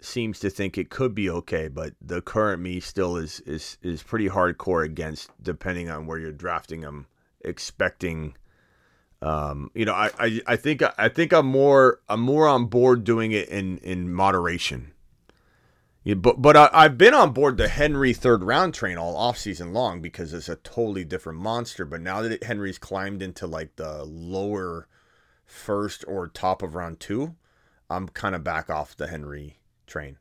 seems 0.00 0.40
to 0.40 0.50
think 0.50 0.78
it 0.78 0.90
could 0.90 1.14
be 1.14 1.28
okay, 1.28 1.68
but 1.68 1.94
the 2.00 2.22
current 2.22 2.62
me 2.62 2.80
still 2.80 3.16
is 3.16 3.40
is 3.40 3.78
is 3.82 4.02
pretty 4.02 4.28
hardcore 4.28 4.84
against 4.84 5.30
depending 5.42 5.90
on 5.90 6.06
where 6.06 6.18
you're 6.18 6.32
drafting 6.32 6.82
them, 6.82 7.06
expecting. 7.44 8.34
Um, 9.22 9.70
you 9.74 9.84
know, 9.84 9.92
I, 9.92 10.10
I, 10.18 10.40
I 10.46 10.56
think 10.56 10.82
I 10.98 11.08
think 11.08 11.32
I'm 11.32 11.46
more 11.46 12.00
I'm 12.08 12.20
more 12.20 12.46
on 12.46 12.66
board 12.66 13.04
doing 13.04 13.32
it 13.32 13.48
in 13.48 13.78
in 13.78 14.12
moderation. 14.12 14.92
Yeah, 16.02 16.14
but 16.14 16.40
but 16.40 16.56
I, 16.56 16.70
I've 16.72 16.96
been 16.96 17.12
on 17.12 17.32
board 17.32 17.58
the 17.58 17.68
Henry 17.68 18.14
third 18.14 18.42
round 18.42 18.72
train 18.72 18.96
all 18.96 19.16
off 19.16 19.36
season 19.36 19.74
long 19.74 20.00
because 20.00 20.32
it's 20.32 20.48
a 20.48 20.56
totally 20.56 21.04
different 21.04 21.40
monster. 21.40 21.84
But 21.84 22.00
now 22.00 22.22
that 22.22 22.44
Henry's 22.44 22.78
climbed 22.78 23.22
into 23.22 23.46
like 23.46 23.76
the 23.76 24.04
lower 24.04 24.88
first 25.44 26.04
or 26.08 26.28
top 26.28 26.62
of 26.62 26.74
round 26.74 27.00
two, 27.00 27.34
I'm 27.90 28.08
kind 28.08 28.34
of 28.34 28.44
back 28.44 28.70
off 28.70 28.96
the 28.96 29.08
Henry 29.08 29.58
train. 29.86 30.18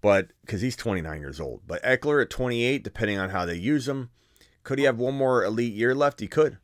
But 0.00 0.28
because 0.40 0.60
he's 0.60 0.76
29 0.76 1.20
years 1.20 1.40
old. 1.40 1.62
But 1.66 1.82
Ekeler 1.82 2.22
at 2.22 2.30
28, 2.30 2.82
depending 2.82 3.18
on 3.18 3.30
how 3.30 3.44
they 3.44 3.56
use 3.56 3.88
him, 3.88 4.10
could 4.62 4.78
he 4.78 4.84
have 4.84 4.98
one 4.98 5.14
more 5.14 5.44
elite 5.44 5.74
year 5.74 5.94
left? 5.94 6.20
He 6.20 6.28
could. 6.28 6.58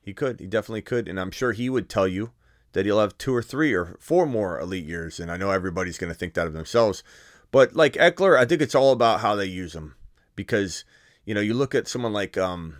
He 0.00 0.12
could. 0.12 0.40
He 0.40 0.46
definitely 0.46 0.82
could. 0.82 1.08
And 1.08 1.20
I'm 1.20 1.30
sure 1.30 1.52
he 1.52 1.70
would 1.70 1.88
tell 1.88 2.08
you 2.08 2.32
that 2.72 2.86
he'll 2.86 3.00
have 3.00 3.16
two 3.18 3.34
or 3.34 3.42
three 3.42 3.72
or 3.72 3.96
four 4.00 4.26
more 4.26 4.58
elite 4.58 4.86
years. 4.86 5.20
And 5.20 5.30
I 5.30 5.36
know 5.36 5.50
everybody's 5.50 5.98
going 5.98 6.12
to 6.12 6.18
think 6.18 6.34
that 6.34 6.46
of 6.46 6.52
themselves. 6.52 7.02
But 7.50 7.74
like 7.74 7.94
Ekeler, 7.94 8.38
I 8.38 8.46
think 8.46 8.62
it's 8.62 8.74
all 8.74 8.92
about 8.92 9.20
how 9.20 9.36
they 9.36 9.46
use 9.46 9.74
him. 9.74 9.94
Because, 10.34 10.84
you 11.24 11.34
know, 11.34 11.40
you 11.40 11.54
look 11.54 11.74
at 11.74 11.88
someone 11.88 12.12
like, 12.12 12.38
um, 12.38 12.76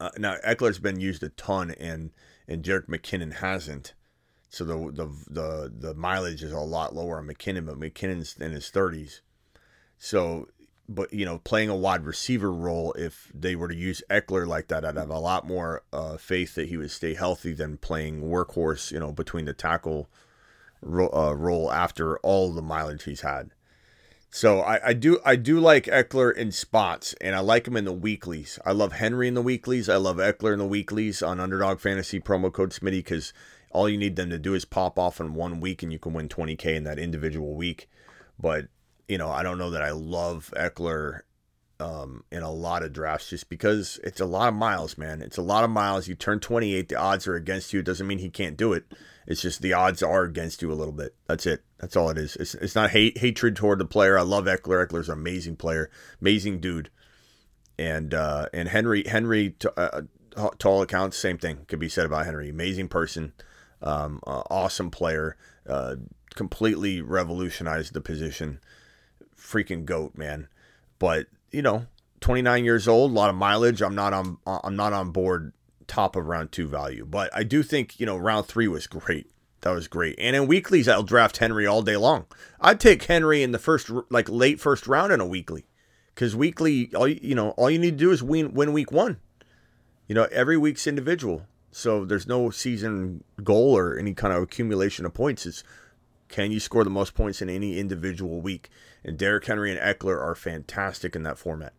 uh, 0.00 0.10
now 0.18 0.36
Ekeler's 0.46 0.78
been 0.78 1.00
used 1.00 1.22
a 1.22 1.28
ton 1.30 1.70
and, 1.72 2.10
and 2.46 2.64
Jerick 2.64 2.88
McKinnon 2.88 3.34
hasn't. 3.34 3.94
So 4.48 4.64
the, 4.64 4.76
the 4.92 5.06
the 5.28 5.72
the 5.88 5.94
mileage 5.94 6.42
is 6.42 6.52
a 6.52 6.58
lot 6.58 6.94
lower 6.94 7.18
on 7.18 7.26
McKinnon, 7.26 7.66
but 7.66 7.78
McKinnon's 7.78 8.36
in 8.38 8.52
his 8.52 8.70
thirties. 8.70 9.20
So, 9.98 10.48
but 10.88 11.12
you 11.12 11.26
know, 11.26 11.38
playing 11.38 11.68
a 11.68 11.76
wide 11.76 12.04
receiver 12.04 12.52
role, 12.52 12.92
if 12.94 13.30
they 13.34 13.54
were 13.56 13.68
to 13.68 13.74
use 13.74 14.02
Ekeler 14.08 14.46
like 14.46 14.68
that, 14.68 14.84
I'd 14.84 14.96
have 14.96 15.10
a 15.10 15.18
lot 15.18 15.46
more 15.46 15.82
uh, 15.92 16.16
faith 16.16 16.54
that 16.54 16.68
he 16.68 16.76
would 16.76 16.90
stay 16.90 17.14
healthy 17.14 17.52
than 17.52 17.76
playing 17.76 18.22
workhorse. 18.22 18.90
You 18.90 19.00
know, 19.00 19.12
between 19.12 19.44
the 19.44 19.52
tackle 19.52 20.08
ro- 20.80 21.12
uh, 21.12 21.34
role 21.34 21.70
after 21.70 22.18
all 22.20 22.52
the 22.52 22.62
mileage 22.62 23.04
he's 23.04 23.20
had. 23.20 23.50
So 24.30 24.60
I, 24.60 24.88
I 24.88 24.92
do 24.92 25.18
I 25.24 25.36
do 25.36 25.58
like 25.58 25.84
Ekeler 25.84 26.34
in 26.34 26.52
spots, 26.52 27.14
and 27.20 27.34
I 27.34 27.40
like 27.40 27.66
him 27.66 27.76
in 27.76 27.84
the 27.84 27.92
weeklies. 27.92 28.58
I 28.64 28.72
love 28.72 28.92
Henry 28.92 29.26
in 29.26 29.34
the 29.34 29.42
weeklies. 29.42 29.88
I 29.88 29.96
love 29.96 30.16
Ekeler 30.16 30.52
in 30.52 30.58
the 30.58 30.66
weeklies 30.66 31.22
on 31.22 31.40
Underdog 31.40 31.80
Fantasy 31.80 32.20
promo 32.20 32.52
code 32.52 32.70
Smitty 32.70 32.98
because 32.98 33.32
all 33.70 33.88
you 33.88 33.98
need 33.98 34.16
them 34.16 34.30
to 34.30 34.38
do 34.38 34.54
is 34.54 34.64
pop 34.64 34.98
off 34.98 35.20
in 35.20 35.34
one 35.34 35.60
week, 35.60 35.82
and 35.82 35.92
you 35.92 35.98
can 35.98 36.12
win 36.12 36.28
20k 36.28 36.76
in 36.76 36.84
that 36.84 36.98
individual 36.98 37.54
week. 37.54 37.88
But 38.38 38.68
you 39.08 39.18
know, 39.18 39.30
I 39.30 39.42
don't 39.42 39.58
know 39.58 39.70
that 39.70 39.82
I 39.82 39.90
love 39.90 40.52
Ekeler 40.56 41.20
um, 41.80 42.24
in 42.30 42.42
a 42.42 42.50
lot 42.50 42.82
of 42.82 42.92
drafts 42.92 43.30
just 43.30 43.48
because 43.48 44.00
it's 44.02 44.20
a 44.20 44.26
lot 44.26 44.48
of 44.48 44.54
miles, 44.54 44.98
man. 44.98 45.22
It's 45.22 45.38
a 45.38 45.42
lot 45.42 45.64
of 45.64 45.70
miles. 45.70 46.08
You 46.08 46.14
turn 46.14 46.40
28, 46.40 46.88
the 46.88 46.96
odds 46.96 47.26
are 47.26 47.36
against 47.36 47.72
you. 47.72 47.80
It 47.80 47.86
doesn't 47.86 48.06
mean 48.06 48.18
he 48.18 48.30
can't 48.30 48.56
do 48.56 48.72
it. 48.72 48.84
It's 49.26 49.42
just 49.42 49.62
the 49.62 49.74
odds 49.74 50.02
are 50.02 50.24
against 50.24 50.62
you 50.62 50.72
a 50.72 50.74
little 50.74 50.92
bit. 50.92 51.14
That's 51.26 51.46
it. 51.46 51.62
That's 51.78 51.96
all 51.96 52.10
it 52.10 52.18
is. 52.18 52.36
It's, 52.36 52.54
it's 52.54 52.74
not 52.74 52.90
hate 52.90 53.18
hatred 53.18 53.56
toward 53.56 53.78
the 53.78 53.84
player. 53.84 54.18
I 54.18 54.22
love 54.22 54.46
Ekeler. 54.46 54.86
Ekeler's 54.86 55.08
an 55.08 55.18
amazing 55.18 55.56
player, 55.56 55.90
amazing 56.20 56.60
dude. 56.60 56.90
And 57.78 58.12
uh, 58.12 58.46
and 58.52 58.68
Henry 58.68 59.04
Henry 59.06 59.50
to, 59.60 59.78
uh, 59.78 60.00
to 60.58 60.68
all 60.68 60.82
accounts, 60.82 61.16
same 61.16 61.38
thing 61.38 61.66
could 61.68 61.78
be 61.78 61.88
said 61.88 62.06
about 62.06 62.24
Henry. 62.24 62.48
Amazing 62.48 62.88
person, 62.88 63.32
um, 63.82 64.20
uh, 64.26 64.42
awesome 64.50 64.90
player, 64.90 65.36
uh, 65.68 65.96
completely 66.34 67.00
revolutionized 67.00 67.92
the 67.92 68.00
position. 68.00 68.60
Freaking 69.36 69.84
goat, 69.84 70.16
man. 70.16 70.48
But 70.98 71.26
you 71.50 71.62
know, 71.62 71.86
29 72.20 72.64
years 72.64 72.88
old, 72.88 73.10
a 73.10 73.14
lot 73.14 73.30
of 73.30 73.36
mileage. 73.36 73.82
I'm 73.82 73.94
not 73.94 74.12
on 74.12 74.38
I'm 74.46 74.76
not 74.76 74.92
on 74.92 75.10
board 75.10 75.52
top 75.86 76.16
of 76.16 76.26
round 76.26 76.52
two 76.52 76.68
value, 76.68 77.06
but 77.08 77.30
I 77.34 77.42
do 77.42 77.62
think 77.62 77.98
you 77.98 78.06
know 78.06 78.16
round 78.16 78.46
three 78.46 78.68
was 78.68 78.86
great. 78.86 79.30
That 79.62 79.72
was 79.72 79.88
great. 79.88 80.14
And 80.18 80.36
in 80.36 80.46
weeklies, 80.46 80.86
I'll 80.86 81.02
draft 81.02 81.38
Henry 81.38 81.66
all 81.66 81.82
day 81.82 81.96
long. 81.96 82.26
I'd 82.60 82.78
take 82.78 83.02
Henry 83.02 83.42
in 83.42 83.52
the 83.52 83.58
first 83.58 83.90
like 84.10 84.28
late 84.28 84.60
first 84.60 84.86
round 84.86 85.12
in 85.12 85.20
a 85.20 85.26
weekly 85.26 85.66
because 86.14 86.36
weekly, 86.36 86.90
all 86.94 87.08
you, 87.08 87.34
know, 87.34 87.50
all 87.50 87.70
you 87.70 87.78
need 87.78 87.92
to 87.92 88.04
do 88.04 88.10
is 88.10 88.22
win 88.22 88.52
win 88.54 88.72
week 88.72 88.92
one. 88.92 89.18
You 90.06 90.14
know, 90.14 90.26
every 90.32 90.56
week's 90.56 90.86
individual, 90.86 91.42
so 91.70 92.04
there's 92.04 92.26
no 92.26 92.50
season 92.50 93.24
goal 93.42 93.76
or 93.76 93.96
any 93.98 94.14
kind 94.14 94.32
of 94.32 94.42
accumulation 94.42 95.04
of 95.06 95.14
points. 95.14 95.46
It's 95.46 95.64
can 96.28 96.52
you 96.52 96.60
score 96.60 96.84
the 96.84 96.90
most 96.90 97.14
points 97.14 97.40
in 97.40 97.48
any 97.48 97.78
individual 97.78 98.40
week? 98.40 98.70
And 99.04 99.16
Derrick 99.18 99.46
Henry 99.46 99.70
and 99.74 99.80
Ekeler 99.80 100.20
are 100.20 100.34
fantastic 100.34 101.16
in 101.16 101.22
that 101.22 101.38
format. 101.38 101.72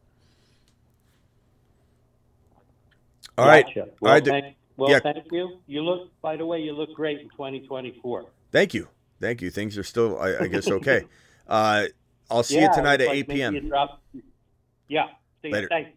All 3.38 3.46
right, 3.48 3.66
Gotcha. 3.66 3.82
all 3.84 3.88
Well, 4.02 4.14
right. 4.14 4.26
thank, 4.26 4.56
well, 4.78 4.92
yeah. 4.92 5.00
thank 5.00 5.26
you. 5.32 5.60
You 5.68 5.82
look, 5.82 6.10
by 6.22 6.36
the 6.36 6.46
way, 6.46 6.60
you 6.60 6.74
look 6.74 6.94
great 6.94 7.20
in 7.20 7.30
2024. 7.30 8.26
Thank 8.52 8.74
you, 8.74 8.88
thank 9.20 9.42
you. 9.42 9.50
Things 9.50 9.78
are 9.78 9.84
still, 9.84 10.20
I, 10.20 10.38
I 10.44 10.48
guess, 10.48 10.70
okay. 10.70 11.06
uh, 11.48 11.86
I'll 12.30 12.44
see 12.44 12.56
Yeah, 12.56 12.70
you 12.70 12.74
tonight 12.74 13.02
at 13.02 13.08
like 13.08 13.18
8 13.18 13.30
p.m. 13.30 13.56
you 13.56 13.72
yeah. 14.88 15.08
See 15.42 15.50
you. 15.50 15.54
Later. 15.54 15.68
Thanks. 15.70 15.92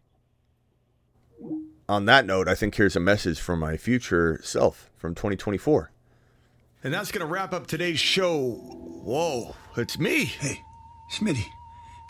On 1.92 2.06
that 2.06 2.24
note, 2.24 2.48
I 2.48 2.54
think 2.54 2.74
here's 2.74 2.96
a 2.96 3.00
message 3.00 3.38
from 3.38 3.60
my 3.60 3.76
future 3.76 4.40
self 4.42 4.88
from 4.96 5.14
2024. 5.14 5.90
And 6.82 6.94
that's 6.94 7.12
going 7.12 7.20
to 7.20 7.30
wrap 7.30 7.52
up 7.52 7.66
today's 7.66 8.00
show. 8.00 8.54
Whoa, 9.04 9.54
it's 9.76 9.98
me. 9.98 10.24
Hey, 10.24 10.62
Smitty, 11.12 11.44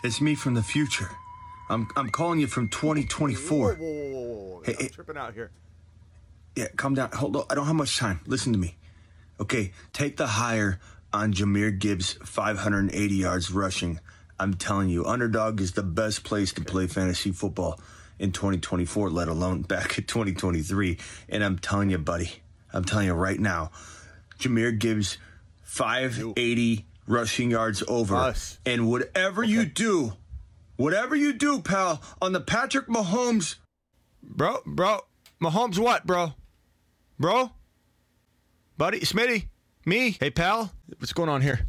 it's 0.01 0.21
me 0.21 0.35
from 0.35 0.53
the 0.53 0.63
future. 0.63 1.09
I'm 1.69 1.89
I'm 1.97 2.09
calling 2.11 2.39
you 2.39 2.47
from 2.47 2.69
2024. 2.69 3.73
Whoa, 3.73 3.75
whoa, 3.75 3.93
whoa, 3.93 4.21
whoa, 4.21 4.43
whoa. 4.53 4.61
Hey, 4.63 4.71
I'm 4.71 4.83
hey. 4.83 4.87
tripping 4.87 5.17
out 5.17 5.33
here. 5.33 5.51
Yeah, 6.55 6.67
calm 6.77 6.95
down. 6.95 7.11
Hold 7.11 7.35
on. 7.35 7.45
I 7.49 7.55
don't 7.55 7.65
have 7.65 7.75
much 7.75 7.97
time. 7.97 8.21
Listen 8.25 8.53
to 8.53 8.59
me. 8.59 8.77
Okay, 9.41 9.73
take 9.91 10.15
the 10.15 10.27
higher 10.27 10.79
on 11.11 11.33
Jahmyr 11.33 11.77
Gibbs 11.77 12.13
580 12.23 13.15
yards 13.15 13.51
rushing. 13.51 13.99
I'm 14.39 14.53
telling 14.53 14.87
you, 14.87 15.03
underdog 15.03 15.59
is 15.59 15.73
the 15.73 15.83
best 15.83 16.23
place 16.23 16.53
to 16.53 16.61
play 16.61 16.87
fantasy 16.87 17.33
football 17.33 17.81
in 18.19 18.31
2024, 18.31 19.09
let 19.09 19.27
alone 19.27 19.61
back 19.63 19.97
in 19.97 20.03
2023. 20.05 20.97
And 21.29 21.43
I'm 21.43 21.57
telling 21.59 21.89
you, 21.89 21.97
buddy, 21.97 22.31
I'm 22.73 22.83
telling 22.83 23.07
you 23.07 23.13
right 23.13 23.39
now, 23.39 23.71
Jahmyr 24.39 24.77
Gibbs 24.77 25.17
580 25.63 26.85
rushing 27.07 27.51
yards 27.51 27.83
over. 27.87 28.15
Us. 28.15 28.59
And 28.65 28.89
whatever 28.89 29.43
you 29.43 29.65
do, 29.65 30.13
whatever 30.77 31.15
you 31.15 31.33
do, 31.33 31.61
pal, 31.61 32.01
on 32.21 32.33
the 32.33 32.41
Patrick 32.41 32.87
Mahomes 32.87 33.55
Bro, 34.23 34.61
bro. 34.65 35.01
Mahomes 35.41 35.77
what, 35.77 36.05
bro? 36.05 36.33
Bro? 37.19 37.51
Buddy, 38.77 39.01
Smitty? 39.01 39.47
Me? 39.85 40.11
Hey, 40.19 40.31
pal? 40.31 40.71
What's 40.97 41.13
going 41.13 41.29
on 41.29 41.41
here? 41.41 41.67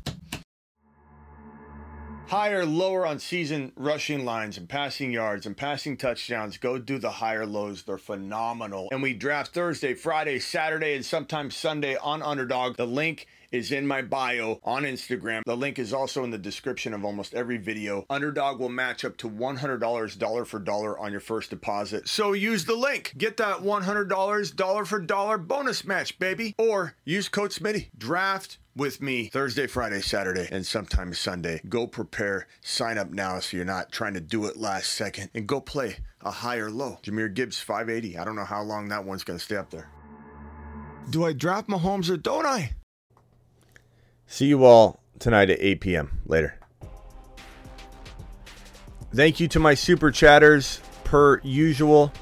Higher, 2.26 2.64
lower 2.64 3.06
on 3.06 3.18
season 3.18 3.70
rushing 3.76 4.24
lines 4.24 4.58
and 4.58 4.68
passing 4.68 5.12
yards 5.12 5.46
and 5.46 5.56
passing 5.56 5.96
touchdowns. 5.96 6.56
Go 6.56 6.78
do 6.78 6.98
the 6.98 7.10
higher 7.10 7.46
lows. 7.46 7.82
They're 7.82 7.98
phenomenal. 7.98 8.88
And 8.90 9.02
we 9.02 9.14
draft 9.14 9.52
Thursday, 9.54 9.94
Friday, 9.94 10.40
Saturday, 10.40 10.94
and 10.94 11.04
sometimes 11.04 11.54
Sunday 11.54 11.96
on 11.96 12.22
Underdog. 12.22 12.76
The 12.76 12.86
link 12.86 13.26
is 13.52 13.70
in 13.70 13.86
my 13.86 14.02
bio 14.02 14.58
on 14.64 14.82
Instagram. 14.82 15.42
The 15.46 15.56
link 15.56 15.78
is 15.78 15.92
also 15.92 16.24
in 16.24 16.30
the 16.30 16.38
description 16.38 16.92
of 16.92 17.04
almost 17.04 17.34
every 17.34 17.56
video. 17.56 18.04
Underdog 18.10 18.58
will 18.58 18.68
match 18.68 19.04
up 19.04 19.16
to 19.18 19.30
$100 19.30 20.46
for 20.46 20.58
dollar 20.58 20.98
on 20.98 21.12
your 21.12 21.20
first 21.20 21.50
deposit. 21.50 22.08
So 22.08 22.32
use 22.32 22.64
the 22.64 22.74
link. 22.74 23.14
Get 23.16 23.36
that 23.36 23.58
$100 23.58 24.86
for 24.88 24.98
dollar 24.98 25.38
bonus 25.38 25.84
match, 25.84 26.18
baby. 26.18 26.54
Or 26.58 26.96
use 27.04 27.28
code 27.28 27.50
Smitty. 27.50 27.90
Draft 27.96 28.58
with 28.76 29.00
me 29.00 29.26
Thursday, 29.26 29.66
Friday, 29.66 30.00
Saturday, 30.00 30.48
and 30.50 30.66
sometimes 30.66 31.18
Sunday. 31.18 31.60
Go 31.68 31.86
prepare, 31.86 32.46
sign 32.60 32.98
up 32.98 33.10
now 33.10 33.38
so 33.40 33.56
you're 33.56 33.66
not 33.66 33.92
trying 33.92 34.14
to 34.14 34.20
do 34.20 34.46
it 34.46 34.56
last 34.56 34.92
second, 34.92 35.30
and 35.34 35.46
go 35.46 35.60
play 35.60 35.96
a 36.20 36.30
higher 36.30 36.70
low. 36.70 36.98
Jahmyr 37.02 37.32
Gibbs 37.32 37.60
580. 37.60 38.18
I 38.18 38.24
don't 38.24 38.36
know 38.36 38.44
how 38.44 38.62
long 38.62 38.88
that 38.88 39.04
one's 39.04 39.24
going 39.24 39.38
to 39.38 39.44
stay 39.44 39.56
up 39.56 39.70
there. 39.70 39.88
Do 41.10 41.24
I 41.24 41.32
draft 41.32 41.68
Mahomes 41.68 42.10
or 42.10 42.16
don't 42.16 42.46
I? 42.46 42.72
See 44.26 44.46
you 44.46 44.64
all 44.64 45.00
tonight 45.18 45.50
at 45.50 45.58
8 45.60 45.80
p.m. 45.80 46.20
Later. 46.26 46.58
Thank 49.14 49.38
you 49.38 49.46
to 49.48 49.60
my 49.60 49.74
super 49.74 50.10
chatters, 50.10 50.80
per 51.04 51.40
usual. 51.42 52.12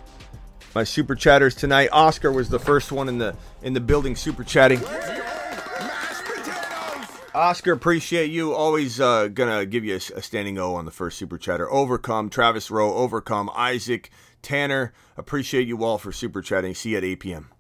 My 0.75 0.85
super 0.85 1.15
chatters 1.15 1.55
tonight. 1.55 1.89
Oscar 1.93 2.33
was 2.33 2.49
the 2.49 2.59
first 2.59 2.93
one 2.93 3.09
in 3.09 3.19
the 3.19 3.37
in 3.63 3.73
the 3.73 3.81
building 3.81 4.17
super 4.17 4.43
chatting. 4.43 4.81
Oscar, 7.35 7.73
appreciate 7.73 8.31
you. 8.31 8.53
Always 8.53 9.01
uh, 9.01 9.29
gonna 9.29 9.65
give 9.65 9.85
you 9.85 9.95
a, 9.95 10.19
a 10.19 10.23
standing 10.23 10.59
O 10.59 10.75
on 10.75 10.85
the 10.85 10.91
first 10.91 11.19
super 11.19 11.39
chatter. 11.39 11.71
Overcome, 11.71 12.29
Travis 12.29 12.71
Rowe, 12.71 12.95
overcome, 12.95 13.51
Isaac, 13.55 14.11
Tanner. 14.43 14.93
Appreciate 15.17 15.67
you 15.67 15.83
all 15.83 15.99
for 15.99 16.13
super 16.13 16.43
chatting. 16.43 16.75
See 16.75 16.91
you 16.91 16.99
at 16.99 17.05
8 17.05 17.21
p.m. 17.21 17.51